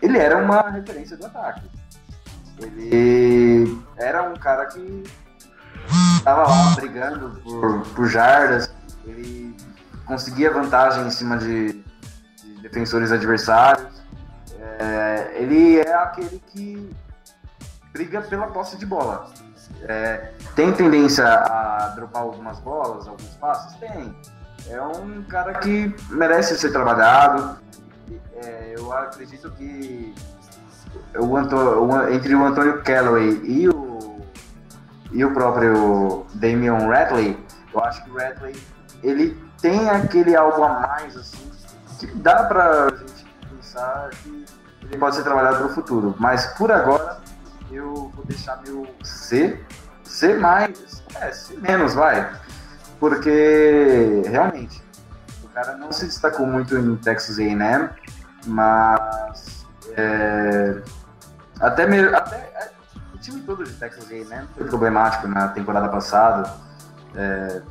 [0.00, 1.62] ele era uma referência do ataque.
[2.60, 5.04] Ele era um cara que
[6.16, 8.72] estava lá brigando por, por jardas,
[9.04, 9.56] ele
[10.04, 14.00] conseguia vantagem em cima de, de defensores adversários.
[14.78, 16.90] É, ele é aquele que
[17.92, 19.30] briga pela posse de bola.
[19.82, 23.74] É, tem tendência a dropar algumas bolas, alguns passos?
[23.78, 24.14] Tem.
[24.68, 27.58] É um cara que merece ser trabalhado.
[28.34, 30.14] É, eu acredito que
[31.18, 34.20] o Antônio, entre o Antônio Callaway e o,
[35.10, 37.38] e o próprio Damian Radley,
[37.72, 38.56] eu acho que o Radley
[39.02, 41.50] ele tem aquele algo a mais assim
[41.98, 44.44] que dá pra gente pensar que
[44.82, 46.14] ele pode ser trabalhado para o futuro.
[46.18, 47.20] Mas por agora
[47.70, 49.60] eu vou deixar meu C,
[50.02, 52.32] C mais, é, C menos, vai.
[52.98, 54.82] Porque realmente
[55.44, 57.90] o cara não se destacou muito em Texas A&M,
[58.46, 59.59] mas
[59.96, 60.82] é,
[61.60, 62.70] até, mesmo, até é,
[63.14, 66.52] o time todo de Texas A&M foi problemático na temporada passada.
[67.14, 67.62] É,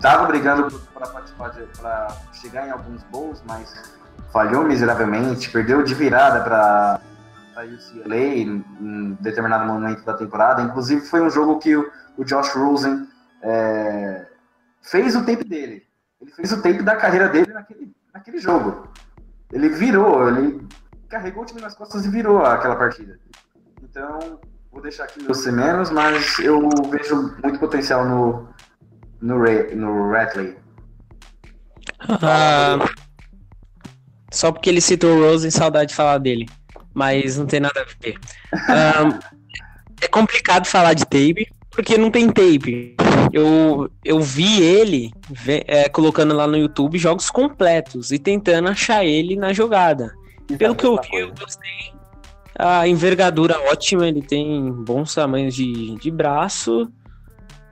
[0.00, 3.94] tava brigando para participar para chegar em alguns bowls, mas
[4.32, 7.00] falhou miseravelmente, perdeu de virada para
[7.56, 10.62] a UCLA em, em, determinado momento da temporada.
[10.62, 13.08] Inclusive foi um jogo que o, o Josh Rosen
[13.42, 14.26] é,
[14.82, 15.86] fez o tempo dele.
[16.20, 18.88] Ele fez o tempo da carreira dele naquele, naquele jogo.
[19.52, 20.66] Ele virou, ele
[21.08, 23.18] carregou o time nas costas e virou aquela partida.
[23.82, 28.48] Então, vou deixar aqui no C menos, mas eu vejo muito potencial no,
[29.20, 29.38] no,
[29.74, 30.56] no Ratley.
[32.08, 32.78] Ah,
[34.30, 36.46] só porque ele citou o Rose, saudade de falar dele.
[36.92, 38.18] Mas não tem nada a ver.
[40.02, 42.94] É complicado falar de tape, porque não tem tape.
[43.32, 45.10] Eu, eu vi ele
[45.66, 50.12] é, colocando lá no YouTube jogos completos e tentando achar ele na jogada.
[50.58, 51.92] Pelo que eu vi, eu gostei.
[52.58, 56.90] A envergadura ótima, ele tem bons tamanhos de, de braço.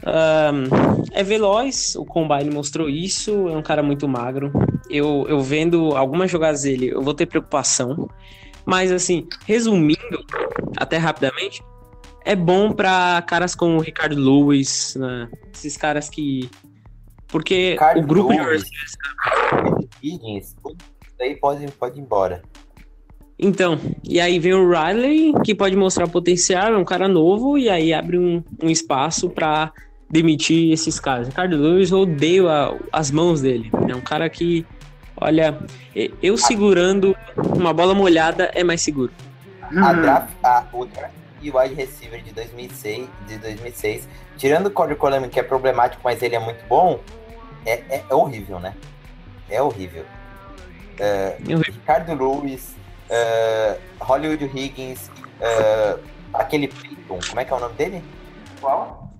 [0.06, 4.52] Um, é veloz, o Combine mostrou isso, é um cara muito magro.
[4.90, 8.08] Eu, eu vendo algumas jogadas dele, eu vou ter preocupação.
[8.66, 10.24] Mas assim, resumindo,
[10.76, 11.62] até rapidamente,
[12.24, 15.28] é bom para caras como o Ricardo Lewis, né?
[15.52, 16.50] esses caras que.
[17.28, 20.54] Porque Ricardo o grupo Lewis, de Higgins,
[21.18, 22.42] daí pode, pode ir embora.
[23.38, 27.68] Então, e aí vem o Riley, que pode mostrar potencial, é um cara novo, e
[27.68, 29.72] aí abre um, um espaço para
[30.08, 31.28] demitir esses caras.
[31.28, 33.70] Ricardo Lewis, eu odeio a, as mãos dele.
[33.88, 34.64] É um cara que,
[35.16, 35.58] olha,
[36.22, 39.12] eu segurando uma bola molhada é mais seguro.
[39.62, 45.28] A draft, a, o draft wide receiver de 2006, de 2006 tirando o Corey Coleman,
[45.28, 47.00] que é problemático, mas ele é muito bom,
[47.64, 48.74] é, é, é horrível, né?
[49.48, 50.04] É horrível.
[50.94, 52.74] Uh, Ricardo Lewis,
[53.10, 56.00] uh, Hollywood Higgins, uh,
[56.32, 58.04] aquele Peyton, como é que é o nome dele?
[58.60, 59.10] Qual?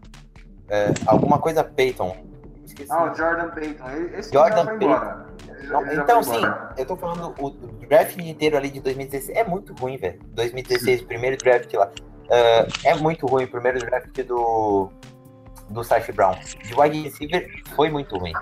[0.69, 2.17] É, alguma coisa Peyton.
[2.65, 2.91] Esqueci.
[2.91, 3.85] Ah, o Jordan Peyton.
[4.17, 5.35] Esse Jordan Peyton.
[5.69, 6.43] Não, então, sim,
[6.77, 7.51] eu tô falando, o
[7.89, 10.21] draft inteiro ali de 2016 é muito ruim, velho.
[10.35, 11.87] 2016, o primeiro draft lá.
[11.87, 14.91] Uh, é muito ruim, o primeiro draft do,
[15.71, 16.35] do Sash Brown.
[16.63, 18.33] De wide receiver foi muito ruim.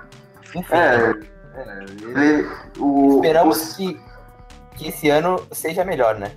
[0.55, 0.73] Enfim.
[0.73, 1.13] É,
[1.55, 2.49] é, ele,
[2.79, 3.77] o, esperamos o...
[3.77, 4.01] que,
[4.73, 6.31] que esse ano seja melhor, né?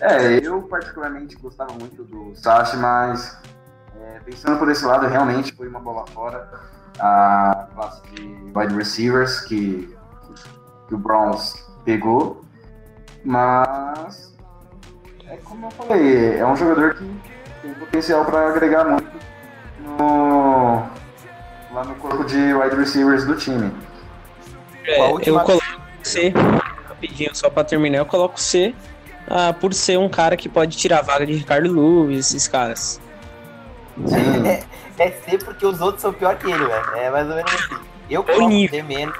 [0.00, 3.38] É, eu particularmente gostava muito do Sash, mas
[4.00, 6.48] é, pensando por esse lado, realmente foi uma bola fora
[6.98, 8.22] a classe de
[8.54, 9.96] wide receivers que,
[10.88, 12.44] que o Browns pegou,
[13.24, 14.34] mas
[15.28, 17.20] é como eu falei, é um jogador que
[17.62, 19.10] tem potencial para agregar muito
[19.80, 20.76] no,
[21.72, 23.72] lá no corpo de wide receivers do time.
[24.86, 25.40] É, última...
[25.40, 25.64] Eu coloco
[26.02, 26.32] C,
[27.04, 28.74] rapidinho, só para terminar, eu coloco C
[29.28, 33.00] ah, por ser um cara que pode tirar a vaga de Ricardo Lewis, esses caras.
[34.98, 36.96] É, é C porque os outros são pior que ele, velho.
[36.96, 37.76] É mais ou menos assim.
[38.10, 39.16] Eu coloco B menos,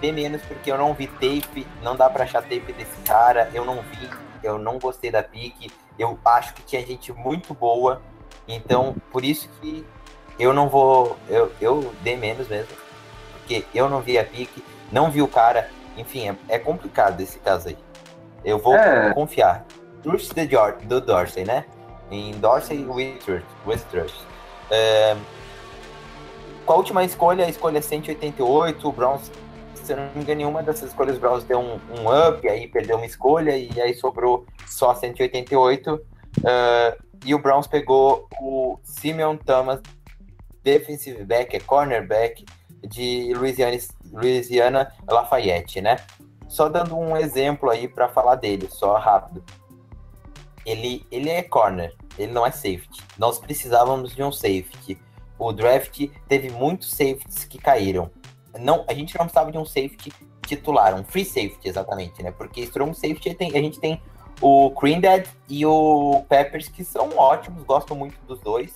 [0.00, 3.64] B menos porque eu não vi tape, não dá pra achar tape desse cara, eu
[3.64, 4.08] não vi,
[4.42, 8.00] eu não gostei da pique, eu acho que tinha gente muito boa,
[8.48, 9.84] então por isso que
[10.38, 12.72] eu não vou, eu, eu dei menos mesmo,
[13.32, 17.38] porque eu não vi a pique, não vi o cara, enfim, é, é complicado esse
[17.38, 17.78] caso aí.
[18.44, 19.12] Eu vou é.
[19.14, 19.64] confiar.
[20.02, 20.46] Trust the
[20.86, 21.64] do Dorsey, né?
[22.10, 22.86] em Dorsey e
[23.66, 24.14] Westchurch.
[24.70, 25.16] É,
[26.64, 29.30] com a última escolha, a escolha 188, o Browns,
[29.74, 32.68] se eu não me engano, nenhuma dessas escolhas, o Browns deu um, um up, aí
[32.68, 35.94] perdeu uma escolha, e aí sobrou só 188.
[35.94, 39.80] Uh, e o Browns pegou o Simeon Thomas,
[40.62, 42.44] defensive back, é cornerback,
[42.88, 43.76] de Louisiana,
[44.12, 45.96] Louisiana Lafayette, né?
[46.54, 49.42] só dando um exemplo aí para falar dele, só rápido.
[50.64, 53.02] Ele, ele é corner, ele não é safety.
[53.18, 54.96] Nós precisávamos de um safety.
[55.36, 58.10] O draft teve muitos safeties que caíram.
[58.58, 60.12] Não, a gente não precisava de um safety
[60.46, 62.30] titular, um free safety exatamente, né?
[62.30, 64.00] Porque strong safety tem, a gente tem
[64.40, 68.72] o Creandad e o Peppers que são ótimos, gosto muito dos dois.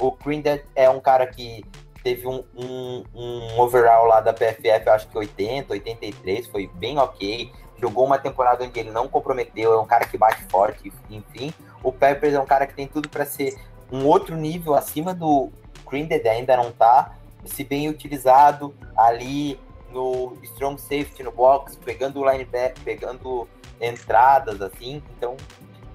[0.00, 1.64] O Creandad é um cara que
[2.02, 7.50] teve um, um, um overall lá da PFF, acho que 80, 83, foi bem ok.
[7.80, 11.52] Jogou uma temporada onde ele não comprometeu, é um cara que bate forte, enfim.
[11.82, 13.58] O Peppers é um cara que tem tudo para ser
[13.90, 15.50] um outro nível acima do
[15.88, 17.16] Grinded, ainda não tá.
[17.44, 19.58] Se bem utilizado ali
[19.90, 23.48] no strong safety no box, pegando linebacker, pegando
[23.80, 25.02] entradas assim.
[25.16, 25.36] Então,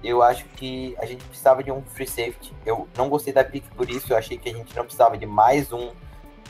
[0.08, 2.52] eu acho que a gente precisava de um free safety.
[2.64, 5.26] Eu não gostei da pick por isso, eu achei que a gente não precisava de
[5.26, 5.90] mais um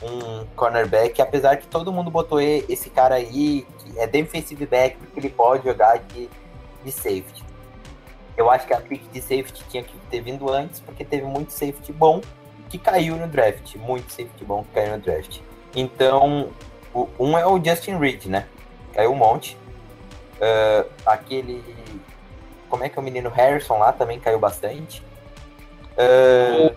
[0.01, 5.19] um cornerback, apesar que todo mundo botou esse cara aí, que é defensive back, porque
[5.19, 6.29] ele pode jogar de,
[6.83, 7.43] de safety.
[8.35, 11.51] Eu acho que a pick de safety tinha que ter vindo antes, porque teve muito
[11.51, 12.21] safety bom
[12.69, 13.75] que caiu no draft.
[13.77, 15.39] Muito safety bom que caiu no draft.
[15.75, 16.49] Então,
[16.93, 18.47] o, um é o Justin Reed, né?
[18.93, 19.57] Caiu um monte.
[20.35, 21.63] Uh, aquele.
[22.69, 25.03] Como é que é o menino Harrison lá também caiu bastante.
[25.97, 26.75] Uh,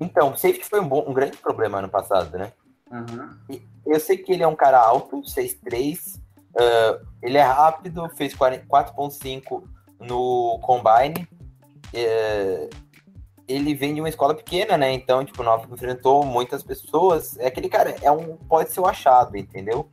[0.00, 2.52] então, safety foi um, bom, um grande problema ano passado, né?
[2.90, 3.60] Uhum.
[3.86, 9.62] Eu sei que ele é um cara alto, 6'3", uh, ele é rápido, fez 4.5
[10.00, 11.28] no Combine,
[11.94, 12.70] uh,
[13.46, 14.92] ele vem de uma escola pequena, né?
[14.92, 17.36] Então, tipo, não enfrentou muitas pessoas.
[17.38, 19.88] É aquele cara, é um, pode ser o um achado, entendeu?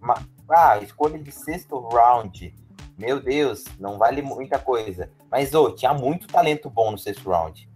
[0.00, 0.20] Mas,
[0.50, 2.54] ah, escolha de sexto round.
[2.98, 5.10] Meu Deus, não vale muita coisa.
[5.30, 7.68] Mas, ô, oh, tinha muito talento bom no sexto round.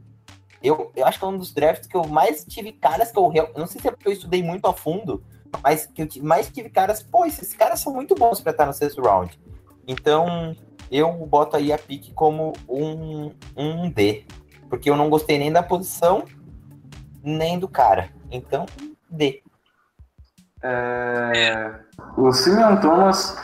[0.62, 3.32] Eu, eu acho que é um dos drafts que eu mais tive caras que eu.
[3.56, 5.22] não sei se é porque eu estudei muito a fundo,
[5.62, 7.02] mas que eu mais tive caras.
[7.02, 9.38] Pô, esses caras são muito bons para estar no sexto round.
[9.86, 10.54] Então,
[10.90, 14.24] eu boto aí a pique como um, um D.
[14.68, 16.24] Porque eu não gostei nem da posição,
[17.22, 18.10] nem do cara.
[18.30, 18.66] Então,
[19.10, 19.42] D.
[20.62, 21.72] É...
[22.16, 23.36] O Simeon Thomas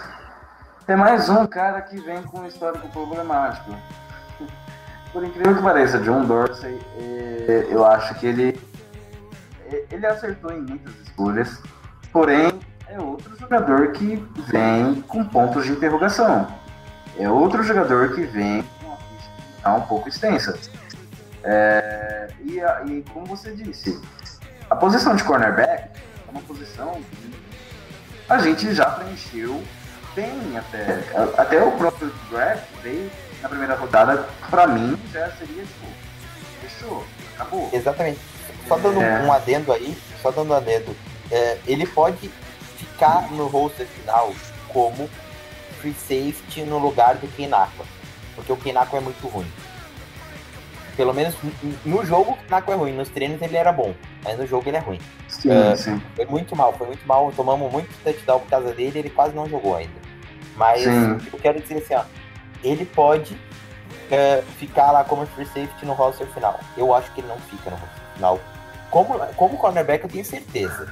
[0.87, 3.73] é mais um cara que vem com um histórico problemático
[5.17, 8.61] por incrível que pareça, John Dorsey, é, eu acho que ele,
[9.73, 11.59] é, ele acertou em muitas escolhas,
[12.13, 16.47] porém é outro jogador que vem com pontos de interrogação.
[17.19, 20.59] É outro jogador que vem com uma ficha um pouco extensa.
[21.43, 23.99] É, e, e, como você disse,
[24.69, 25.96] a posição de cornerback
[26.37, 27.35] uma posição que
[28.29, 29.63] a gente já preencheu
[30.15, 31.03] bem até.
[31.37, 33.11] Até o próprio draft veio
[33.43, 35.87] na primeira rodada, pra mim, já seria tipo,
[36.61, 37.05] fechou,
[37.35, 37.71] acabou.
[37.73, 38.21] Exatamente.
[38.67, 39.23] Só dando é...
[39.23, 40.97] um adendo aí, só dando um adendo,
[41.31, 42.31] é, ele pode
[42.79, 44.35] ficar no roster final
[44.69, 45.09] como
[45.81, 47.87] free safety no lugar do Kinako,
[48.35, 49.51] porque o Kinako é muito ruim.
[50.97, 51.35] Pelo menos
[51.85, 53.95] no jogo o Kinako é ruim, nos treinos ele era bom,
[54.25, 55.01] mas no jogo ele é ruim.
[55.29, 56.01] Sim, uh, sim.
[56.15, 59.47] Foi muito mal, foi muito mal, tomamos muito touchdown por causa dele, ele quase não
[59.47, 60.07] jogou ainda.
[60.57, 61.19] Mas sim.
[61.33, 62.05] eu quero dizer assim, ó,
[62.65, 63.39] ele pode
[64.11, 66.59] é, ficar lá como free safety no roster final.
[66.77, 68.41] Eu acho que ele não fica no roster final.
[68.91, 70.89] Como, como cornerback, eu tenho certeza.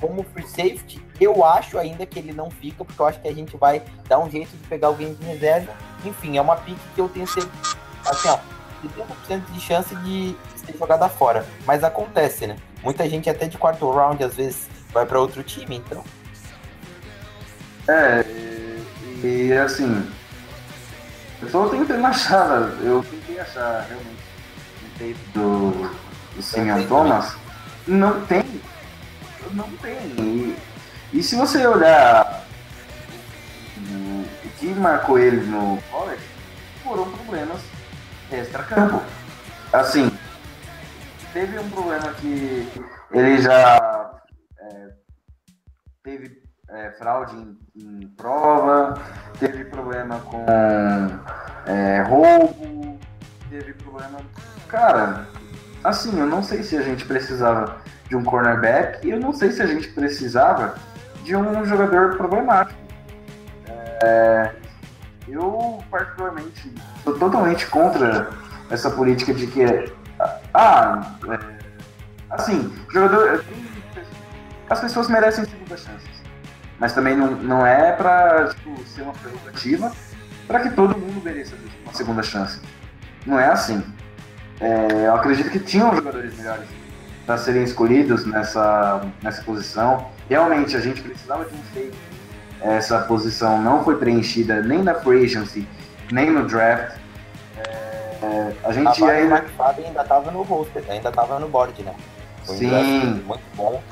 [0.00, 3.34] Como free safety, eu acho ainda que ele não fica, porque eu acho que a
[3.34, 5.72] gente vai dar um jeito de pegar alguém de reserva.
[6.04, 7.76] Enfim, é uma pick que eu tenho certeza.
[8.06, 8.38] Assim, ó,
[8.88, 11.46] 30% de chance de ser jogada fora.
[11.66, 12.56] Mas acontece, né?
[12.82, 16.02] Muita gente até de quarto round, às vezes, vai para outro time, então.
[17.88, 20.08] É, e, e assim,
[21.42, 24.22] eu só tentando achar, eu tentei achar realmente
[24.84, 25.90] um tape do,
[26.36, 27.34] do Simeon Thomas.
[27.86, 28.44] Não tem.
[29.52, 29.96] Não tem.
[30.18, 30.56] E,
[31.12, 32.46] e se você olhar
[33.78, 36.22] o, o que marcou ele no college,
[36.84, 37.60] foram problemas
[38.32, 39.02] extra-campo.
[39.72, 40.10] Assim,
[41.32, 42.68] teve um problema que
[43.12, 44.20] ele já
[44.58, 44.88] é,
[46.02, 48.94] teve é, fraude em, em, prova,
[49.38, 50.44] teve problema com
[51.66, 52.98] é, roubo,
[53.48, 54.20] teve problema.
[54.68, 55.26] Cara,
[55.82, 57.76] assim, eu não sei se a gente precisava
[58.08, 60.74] de um cornerback e eu não sei se a gente precisava
[61.22, 62.78] de um jogador problemático.
[64.02, 64.54] É,
[65.32, 66.72] eu, particularmente,
[67.04, 68.30] sou totalmente contra
[68.70, 69.92] essa política de que.
[70.54, 71.58] Ah, é,
[72.30, 73.44] assim, jogador.
[74.68, 76.10] As pessoas merecem segunda chance
[76.80, 79.92] mas também não, não é para tipo, ser uma prerrogativa
[80.48, 81.54] para que todo mundo mereça
[81.84, 82.58] uma segunda chance.
[83.26, 83.84] Não é assim.
[84.58, 86.66] É, eu acredito que tinham jogadores melhores
[87.26, 90.10] para serem escolhidos nessa, nessa posição.
[90.28, 92.09] Realmente, a gente precisava de um safety.
[92.60, 95.66] Essa posição não foi preenchida nem na free agency,
[96.12, 96.98] nem no draft.
[98.22, 99.38] É, a gente a ainda...
[99.38, 101.94] McFadden ainda tava no roster, ainda tava no board, né?
[102.44, 102.68] Foi Sim.
[102.68, 103.82] draft muito bom.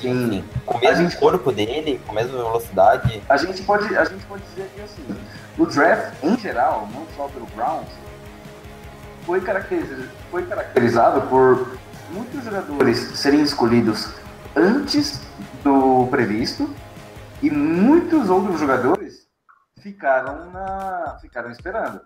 [0.00, 0.30] Sim.
[0.30, 0.44] Sim.
[0.66, 3.22] Com o mesmo gente- corpo dele, com a mesma velocidade.
[3.28, 5.04] A gente pode, a gente pode dizer que assim,
[5.58, 7.88] o draft em geral, não só pelo Browns,
[9.24, 11.76] foi caracterizado, foi caracterizado por
[12.12, 14.08] muitos jogadores serem escolhidos
[14.56, 15.20] antes
[15.62, 16.68] do previsto
[17.42, 19.26] e muitos outros jogadores
[19.80, 22.00] ficaram na, ficaram esperando,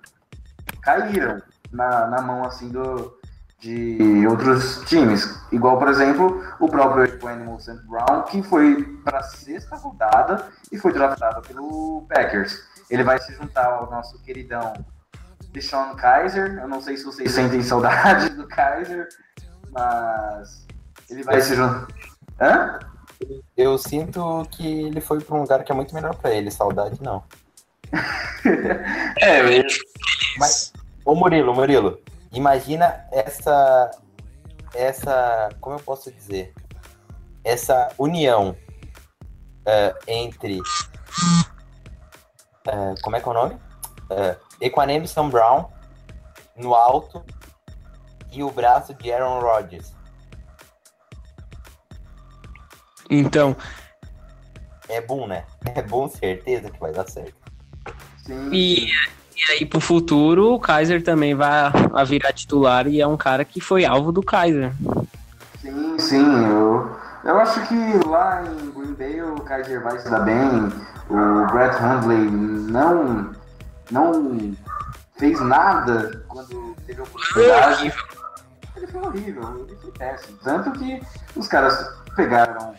[0.81, 3.17] caíram na, na mão assim do
[3.59, 7.81] de outros times, igual por exemplo o próprio Animal St.
[7.87, 12.63] Brown que foi para sexta rodada e foi draftado pelo Packers.
[12.91, 14.73] Ele vai se juntar ao nosso queridão
[15.51, 16.59] Deshaun Kaiser.
[16.61, 19.09] Eu não sei se vocês sentem saudade do Kaiser,
[19.73, 20.67] mas
[21.11, 21.89] ele vai se juntar.
[22.41, 22.79] Hã?
[23.57, 26.51] Eu sinto que ele foi pra um lugar que é muito melhor pra ele.
[26.51, 27.25] Saudade não.
[29.21, 29.67] É, ele...
[30.39, 30.73] Mas,
[31.05, 32.01] ô Murilo, Murilo,
[32.33, 33.91] imagina essa.
[34.75, 35.49] Essa.
[35.61, 36.53] Como eu posso dizer?
[37.43, 38.57] Essa união
[39.65, 40.61] eh, entre.
[42.69, 43.55] eh, como é que é o nome?
[44.09, 45.69] Uh, Equanimous Sam Brown
[46.57, 47.25] no alto
[48.31, 49.95] e o braço de Aaron Rodgers.
[53.11, 53.57] Então,
[54.89, 55.45] É bom, né?
[55.74, 57.35] É bom, certeza que vai dar certo.
[58.24, 63.07] Sim, e, e aí pro futuro, o Kaiser também vai a virar titular e é
[63.07, 64.73] um cara que foi alvo do Kaiser.
[65.61, 66.45] sim, sim.
[66.47, 70.73] Eu, eu acho que lá em Green Bay o Kaiser vai se dar bem.
[71.09, 72.31] O Brett Hundley
[72.70, 73.33] não,
[73.91, 74.53] não
[75.16, 77.93] fez nada quando teve a oportunidade.
[78.77, 80.39] Ele foi horrível, ele foi péssimo.
[80.43, 81.01] Tanto que
[81.37, 82.74] os caras pegaram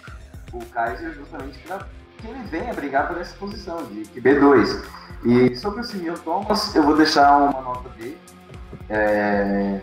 [0.54, 1.88] o Kaiser justamente para
[2.18, 4.84] que ele venha brigar por essa posição de QB2.
[5.26, 8.16] E sobre o Simeon Thomas, eu vou deixar uma nota B.
[8.90, 9.82] É...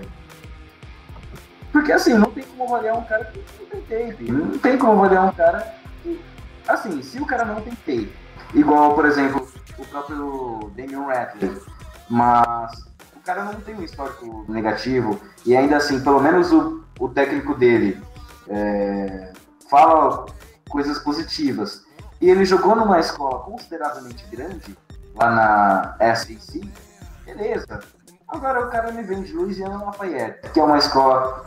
[1.73, 4.31] Porque assim, não tem como avaliar um cara que não tem tape.
[4.31, 6.21] Não tem como avaliar um cara que.
[6.67, 8.13] Assim, se o cara não tem tape,
[8.55, 9.47] igual, por exemplo,
[9.79, 11.61] o próprio Damian Rattler,
[12.09, 12.73] mas
[13.17, 17.55] o cara não tem um histórico negativo, e ainda assim, pelo menos o, o técnico
[17.55, 18.01] dele
[18.49, 19.33] é,
[19.69, 20.27] fala
[20.75, 21.85] coisas positivas.
[22.21, 24.77] E ele jogou numa escola consideravelmente grande,
[25.15, 26.69] lá na SEC,
[27.25, 27.79] beleza.
[28.27, 31.47] Agora o cara me vem de Louisiana Lafayette, que é uma escola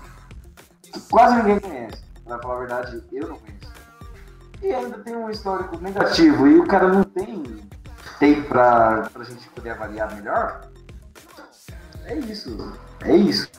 [0.81, 2.01] que quase ninguém conhece.
[2.23, 3.73] Pra falar a verdade, eu não conheço.
[4.61, 7.67] E ainda tem um histórico negativo, e o cara não tem
[8.19, 10.61] tem pra, pra gente poder avaliar melhor.
[12.05, 12.73] É isso.
[13.01, 13.51] É isso.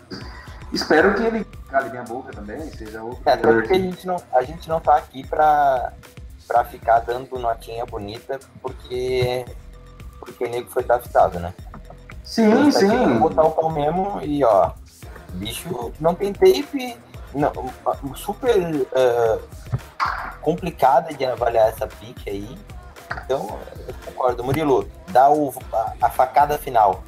[0.72, 3.20] Espero que ele cale minha boca também, seja outro.
[3.26, 5.92] É, até porque a gente não, a gente não tá aqui pra,
[6.46, 9.44] pra ficar dando notinha bonita, porque,
[10.18, 11.52] porque o nego foi draftado, né?
[12.24, 13.18] Sim, Tá sim.
[13.18, 14.72] botar o pau mesmo e, ó,
[15.34, 16.96] bicho não tem tape,
[17.34, 17.52] não,
[18.14, 19.38] super eh,
[20.40, 22.58] complicada de avaliar essa pique aí.
[23.24, 24.44] Então, eu concordo.
[24.44, 27.02] Murilo, dá o, a, a facada final.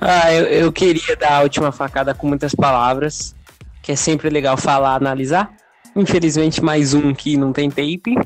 [0.00, 3.34] Ah, eu, eu queria dar a última facada com muitas palavras,
[3.82, 5.50] que é sempre legal falar, analisar.
[5.94, 8.16] Infelizmente, mais um que não tem tape.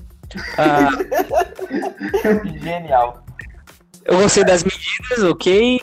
[0.58, 0.90] Ah,
[2.62, 3.24] Genial.
[4.04, 5.80] eu gostei das medidas, ok.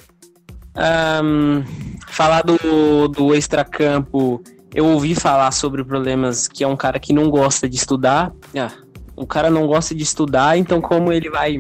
[0.76, 1.64] Ahn,
[2.08, 4.42] falar do, do extracampo,
[4.74, 8.32] eu ouvi falar sobre problemas que é um cara que não gosta de estudar.
[8.58, 8.72] Ah,
[9.16, 11.60] o cara não gosta de estudar, então como ele vai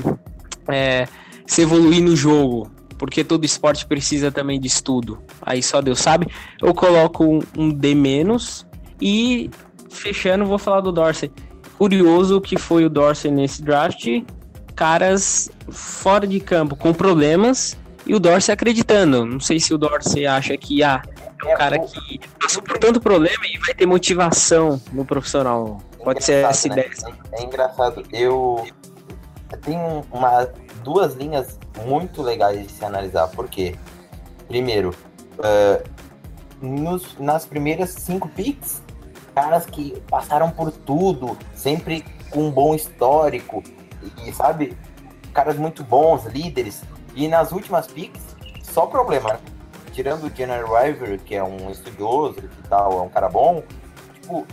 [0.68, 1.08] é,
[1.46, 2.72] se evoluir no jogo?
[2.98, 5.22] Porque todo esporte precisa também de estudo.
[5.42, 6.28] Aí só Deus sabe.
[6.62, 8.66] Eu coloco um, um D menos
[9.02, 9.50] e
[9.90, 11.32] fechando, vou falar do Dorsey.
[11.78, 14.08] Curioso que foi o Dorsey nesse draft.
[14.76, 19.26] Caras fora de campo com problemas e o Dorsey acreditando.
[19.26, 21.02] Não sei se o Dorsey acha que ah,
[21.46, 25.82] é um cara que passou por tanto problema e vai ter motivação no profissional.
[26.04, 27.22] Pode ser essa Engraçado, ideia.
[27.22, 27.30] né?
[27.32, 28.04] É, é engraçado.
[28.12, 28.66] Eu
[29.58, 30.46] tenho uma,
[30.84, 33.28] duas linhas muito legais de se analisar.
[33.30, 33.76] Por quê?
[34.48, 34.94] Primeiro,
[35.44, 35.84] eh,
[36.62, 38.82] nos- nas primeiras cinco picks,
[39.34, 43.64] caras que passaram por tudo, sempre com um bom histórico,
[44.26, 44.78] e sabe,
[45.34, 46.84] caras muito bons, líderes.
[47.16, 48.22] E nas últimas picks,
[48.62, 49.40] só problema, né?
[49.92, 53.64] Tirando o General River, que é um estudioso e tal, é um cara bom,
[54.16, 54.46] tipo,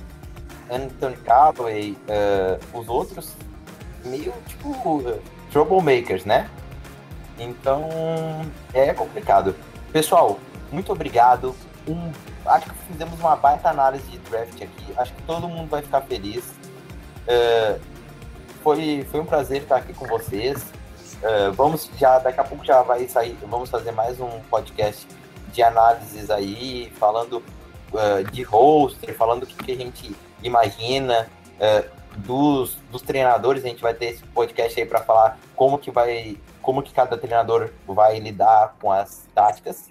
[0.70, 3.34] Anthony Callaway, eh, os outros,
[4.04, 5.02] meio tipo
[5.50, 6.48] troublemakers, né?
[7.38, 7.88] Então
[8.72, 9.54] é complicado.
[9.92, 10.38] Pessoal,
[10.70, 11.54] muito obrigado.
[11.88, 12.12] Um
[12.46, 14.92] acho que fizemos uma baita análise de draft aqui.
[14.96, 16.44] Acho que todo mundo vai ficar feliz.
[17.26, 17.78] É,
[18.62, 20.64] foi, foi um prazer estar aqui com vocês.
[21.22, 25.06] É, vamos já, daqui a pouco já vai sair, vamos fazer mais um podcast
[25.52, 27.42] de análises aí, falando
[27.94, 31.28] é, de roster, falando o que, que a gente imagina
[31.58, 31.84] é,
[32.26, 33.64] dos, dos treinadores.
[33.64, 37.16] A gente vai ter esse podcast aí para falar como que vai, como que cada
[37.16, 39.90] treinador vai lidar com as táticas.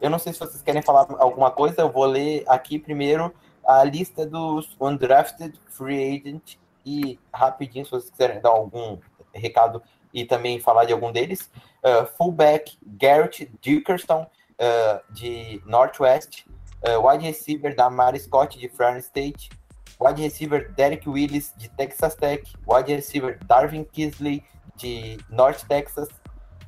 [0.00, 3.32] Eu não sei se vocês querem falar alguma coisa, eu vou ler aqui primeiro
[3.66, 8.98] a lista dos undrafted free agent e rapidinho, se vocês quiserem dar algum
[9.34, 9.82] recado
[10.14, 11.50] e também falar de algum deles.
[11.82, 16.46] Uh, fullback Garrett Dickerson, uh, de Northwest.
[16.86, 19.50] Uh, wide receiver Damari Scott, de Fresno State.
[19.98, 22.42] Wide receiver Derek Willis, de Texas Tech.
[22.66, 24.44] Wide receiver Darvin Kisley,
[24.76, 26.08] de North Texas.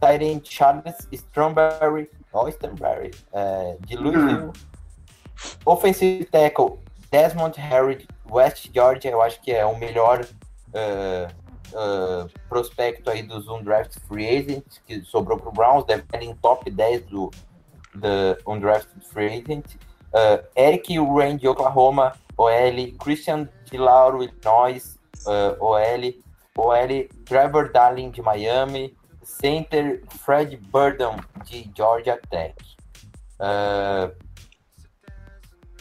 [0.01, 3.11] Tyrant Charles Stromberry, oh, Stromberry
[3.87, 4.53] de Louisville.
[5.65, 6.81] Offensive tackle
[7.11, 11.33] Desmond Harris, West Georgia, eu acho que é o melhor uh,
[11.73, 16.35] uh, prospecto aí dos Undrafted Free Agents, que sobrou para o Browns, deve estar em
[16.35, 17.31] top 10 do,
[17.95, 19.77] do Undrafted Free Agent.
[20.13, 24.99] Uh, Eric Rain de Oklahoma, OL, Christian de Lauro, Illinois,
[25.61, 26.15] OL,
[26.57, 32.55] OL, Trevor Darling de Miami, Center Fred Burden de Georgia Tech.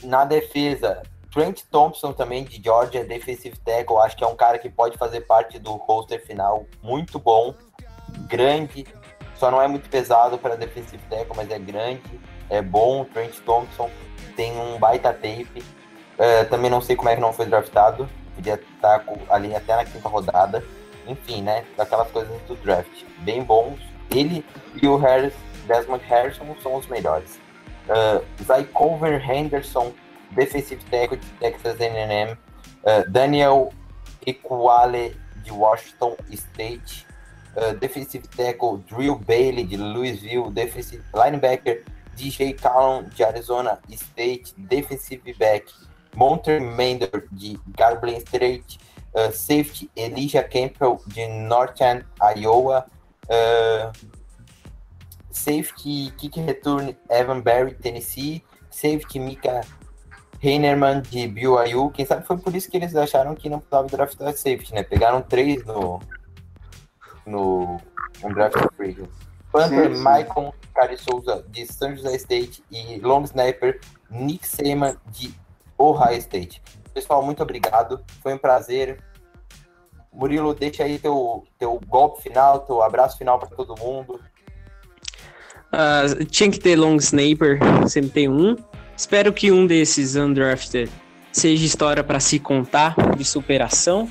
[0.03, 4.69] na defesa, Trent Thompson também de Georgia, defensive tackle, acho que é um cara que
[4.69, 7.53] pode fazer parte do roster final, muito bom,
[8.27, 8.85] grande,
[9.37, 12.19] só não é muito pesado para defensive tackle, mas é grande,
[12.49, 13.05] é bom.
[13.05, 13.89] Trent Thompson
[14.35, 15.63] tem um baita tape.
[16.17, 19.85] É, também não sei como é que não foi draftado, podia estar ali até na
[19.85, 20.63] quinta rodada.
[21.07, 21.63] Enfim, né?
[21.77, 23.79] Daquelas coisas do draft, bem bons.
[24.11, 24.43] Ele
[24.81, 25.33] e o Harris,
[25.65, 27.39] Desmond Harrison são os melhores.
[27.87, 29.93] Uh, Zycover Henderson
[30.31, 33.71] defensive tackle de Texas A&M, uh, Daniel
[34.25, 37.05] Equale de Washington State,
[37.55, 41.83] uh, defensive tackle Drew Bailey de Louisville, defensive linebacker
[42.15, 45.71] DJ Callum de Arizona State, defensive back
[46.17, 48.79] Monter Mander de Garblin State,
[49.13, 52.03] uh, safety Elijah Campbell de Northern
[52.35, 52.85] Iowa,
[53.29, 53.91] uh,
[55.29, 59.61] safety kick return Evan Barry Tennessee, safety Mika
[60.41, 61.91] Heinerman de BYU.
[61.91, 64.81] Quem sabe foi por isso que eles acharam que não precisava draftar safety, né?
[64.81, 65.99] Pegaram três no,
[67.27, 67.79] no
[68.23, 68.97] um draft free.
[69.51, 73.79] Panther, Michael Cari Souza de San Jose State e long snapper
[74.09, 75.33] Nick Seaman de
[75.77, 76.61] Ohio State.
[76.93, 78.03] Pessoal, muito obrigado.
[78.21, 78.99] Foi um prazer.
[80.11, 84.19] Murilo, deixa aí teu, teu golpe final, teu abraço final para todo mundo.
[85.67, 88.55] Uh, tinha que ter long sniper, sempre tem um.
[88.95, 90.89] Espero que um desses undrafted
[91.31, 94.09] seja história para se contar de superação.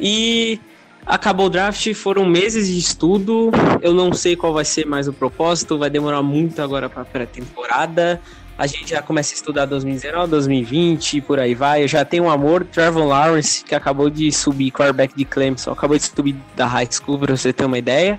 [0.00, 0.58] E
[1.04, 3.50] acabou o draft, foram meses de estudo.
[3.82, 8.20] Eu não sei qual vai ser mais o propósito, vai demorar muito agora para pré-temporada.
[8.58, 11.82] A gente já começa a estudar 2019, 2020 e por aí vai.
[11.82, 15.96] Eu já tenho um amor, Trevor Lawrence, que acabou de subir quarterback de Clemson, acabou
[15.96, 18.18] de subir da high school, para você ter uma ideia.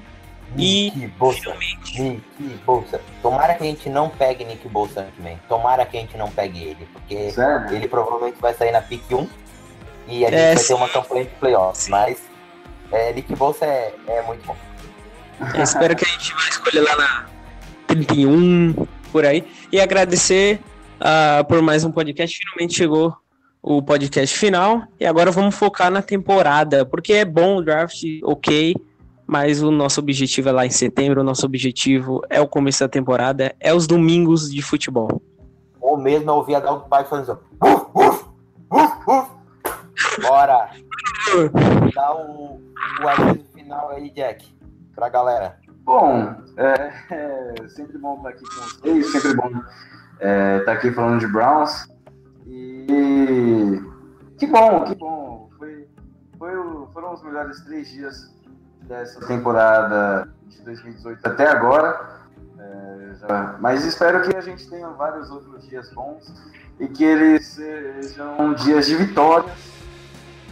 [0.55, 1.39] Nick e Bolsa.
[1.39, 2.01] finalmente.
[2.01, 3.01] Nick Bolsa.
[3.21, 5.39] Tomara que a gente não pegue Nick Bolsa também.
[5.49, 6.87] Tomara que a gente não pegue ele.
[6.93, 7.75] Porque Sério?
[7.75, 9.27] ele provavelmente vai sair na pick 1
[10.07, 10.67] e a gente é, vai sim.
[10.67, 11.87] ter uma campanha de playoffs.
[11.89, 12.21] Mas
[12.91, 14.55] é, Nick Bolsa é, é muito bom.
[15.55, 17.25] Eu espero que a gente vai escolher lá na
[17.87, 19.43] 31, por aí.
[19.71, 20.59] E agradecer
[20.99, 22.37] uh, por mais um podcast.
[22.37, 23.15] Finalmente chegou
[23.61, 24.83] o podcast final.
[24.99, 26.85] E agora vamos focar na temporada.
[26.85, 28.75] Porque é bom o draft, ok
[29.27, 32.87] mas o nosso objetivo é lá em setembro, o nosso objetivo é o começo da
[32.87, 35.21] temporada, é os domingos de futebol.
[35.81, 37.37] Ou mesmo ouvir a Dog Pai falando
[40.21, 40.71] Bora!
[41.93, 42.61] Dá o,
[43.03, 44.45] o aviso final aí, Jack,
[44.95, 45.59] pra galera.
[45.87, 49.49] Bom, é, é sempre bom estar aqui com vocês, sempre bom
[50.19, 51.87] é, estar aqui falando de Browns.
[52.45, 53.81] E
[54.37, 55.49] que bom, que bom.
[55.57, 55.87] Foi,
[56.37, 56.51] foi,
[56.91, 58.35] foram os melhores três dias
[58.81, 62.19] dessa temporada de 2018 até agora.
[62.59, 66.51] É, já, mas espero que a gente tenha vários outros dias bons
[66.81, 69.53] e que eles sejam dias de vitória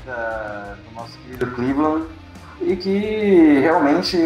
[0.05, 2.07] da, do nosso querido Cleveland
[2.61, 4.17] e que realmente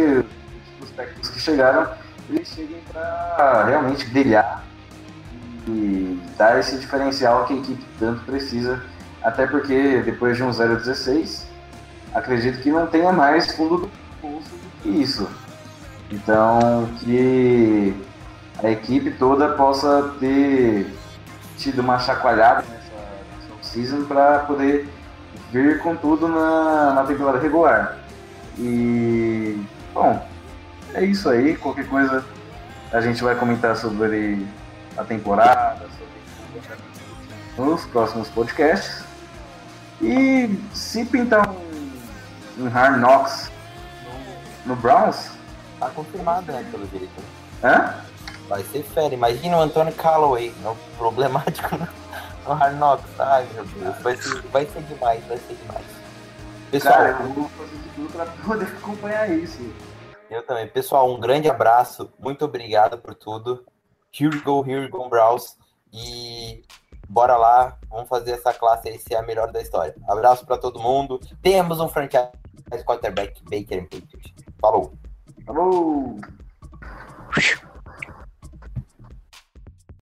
[1.00, 1.88] os prospectos que chegaram
[2.30, 4.64] eles cheguem para realmente brilhar
[5.68, 8.84] e dar esse diferencial que a equipe tanto precisa,
[9.22, 11.46] até porque depois de um 0-16
[12.14, 15.28] acredito que não tenha mais fundo do poço do que isso.
[16.12, 17.96] Então, que
[18.64, 20.92] a equipe toda possa ter
[21.58, 22.96] tido uma chacoalhada nessa,
[23.52, 24.88] nessa season para poder
[25.52, 27.98] vir com tudo na, na temporada regular.
[28.58, 29.62] E,
[29.94, 30.26] bom,
[30.94, 31.56] é isso aí.
[31.56, 32.26] Qualquer coisa
[32.92, 34.46] a gente vai comentar sobre
[34.98, 39.04] a temporada, sobre nos próximos podcasts.
[40.02, 43.52] E se pintar um, um Hard Knocks
[44.66, 45.32] no, Browns.
[45.80, 47.10] Tá confirmado, né, pelo jeito.
[47.64, 47.96] Hã?
[48.48, 49.14] Vai ser fera.
[49.14, 51.88] Imagina o Antônio Callaway, não problemático no,
[52.48, 53.20] no Hard Knocks.
[53.20, 54.02] Ai, meu Deus.
[54.02, 55.86] Vai ser, vai ser demais, vai ser demais.
[56.72, 59.60] Pessoal, Cara, eu vou fazer de tudo pra poder acompanhar isso.
[60.30, 60.68] Eu também.
[60.68, 62.12] Pessoal, um grande abraço.
[62.20, 63.66] Muito obrigado por tudo.
[64.18, 65.58] Here we go, here we go, Browns.
[65.92, 66.64] E
[67.08, 67.78] bora lá.
[67.90, 69.96] Vamos fazer essa classe aí ser a melhor da história.
[70.08, 71.20] Abraço pra todo mundo.
[71.42, 72.30] Temos um franchise
[72.86, 74.36] quarterback Baker Mayfield.
[74.60, 74.94] Falou.
[75.46, 76.18] Falou!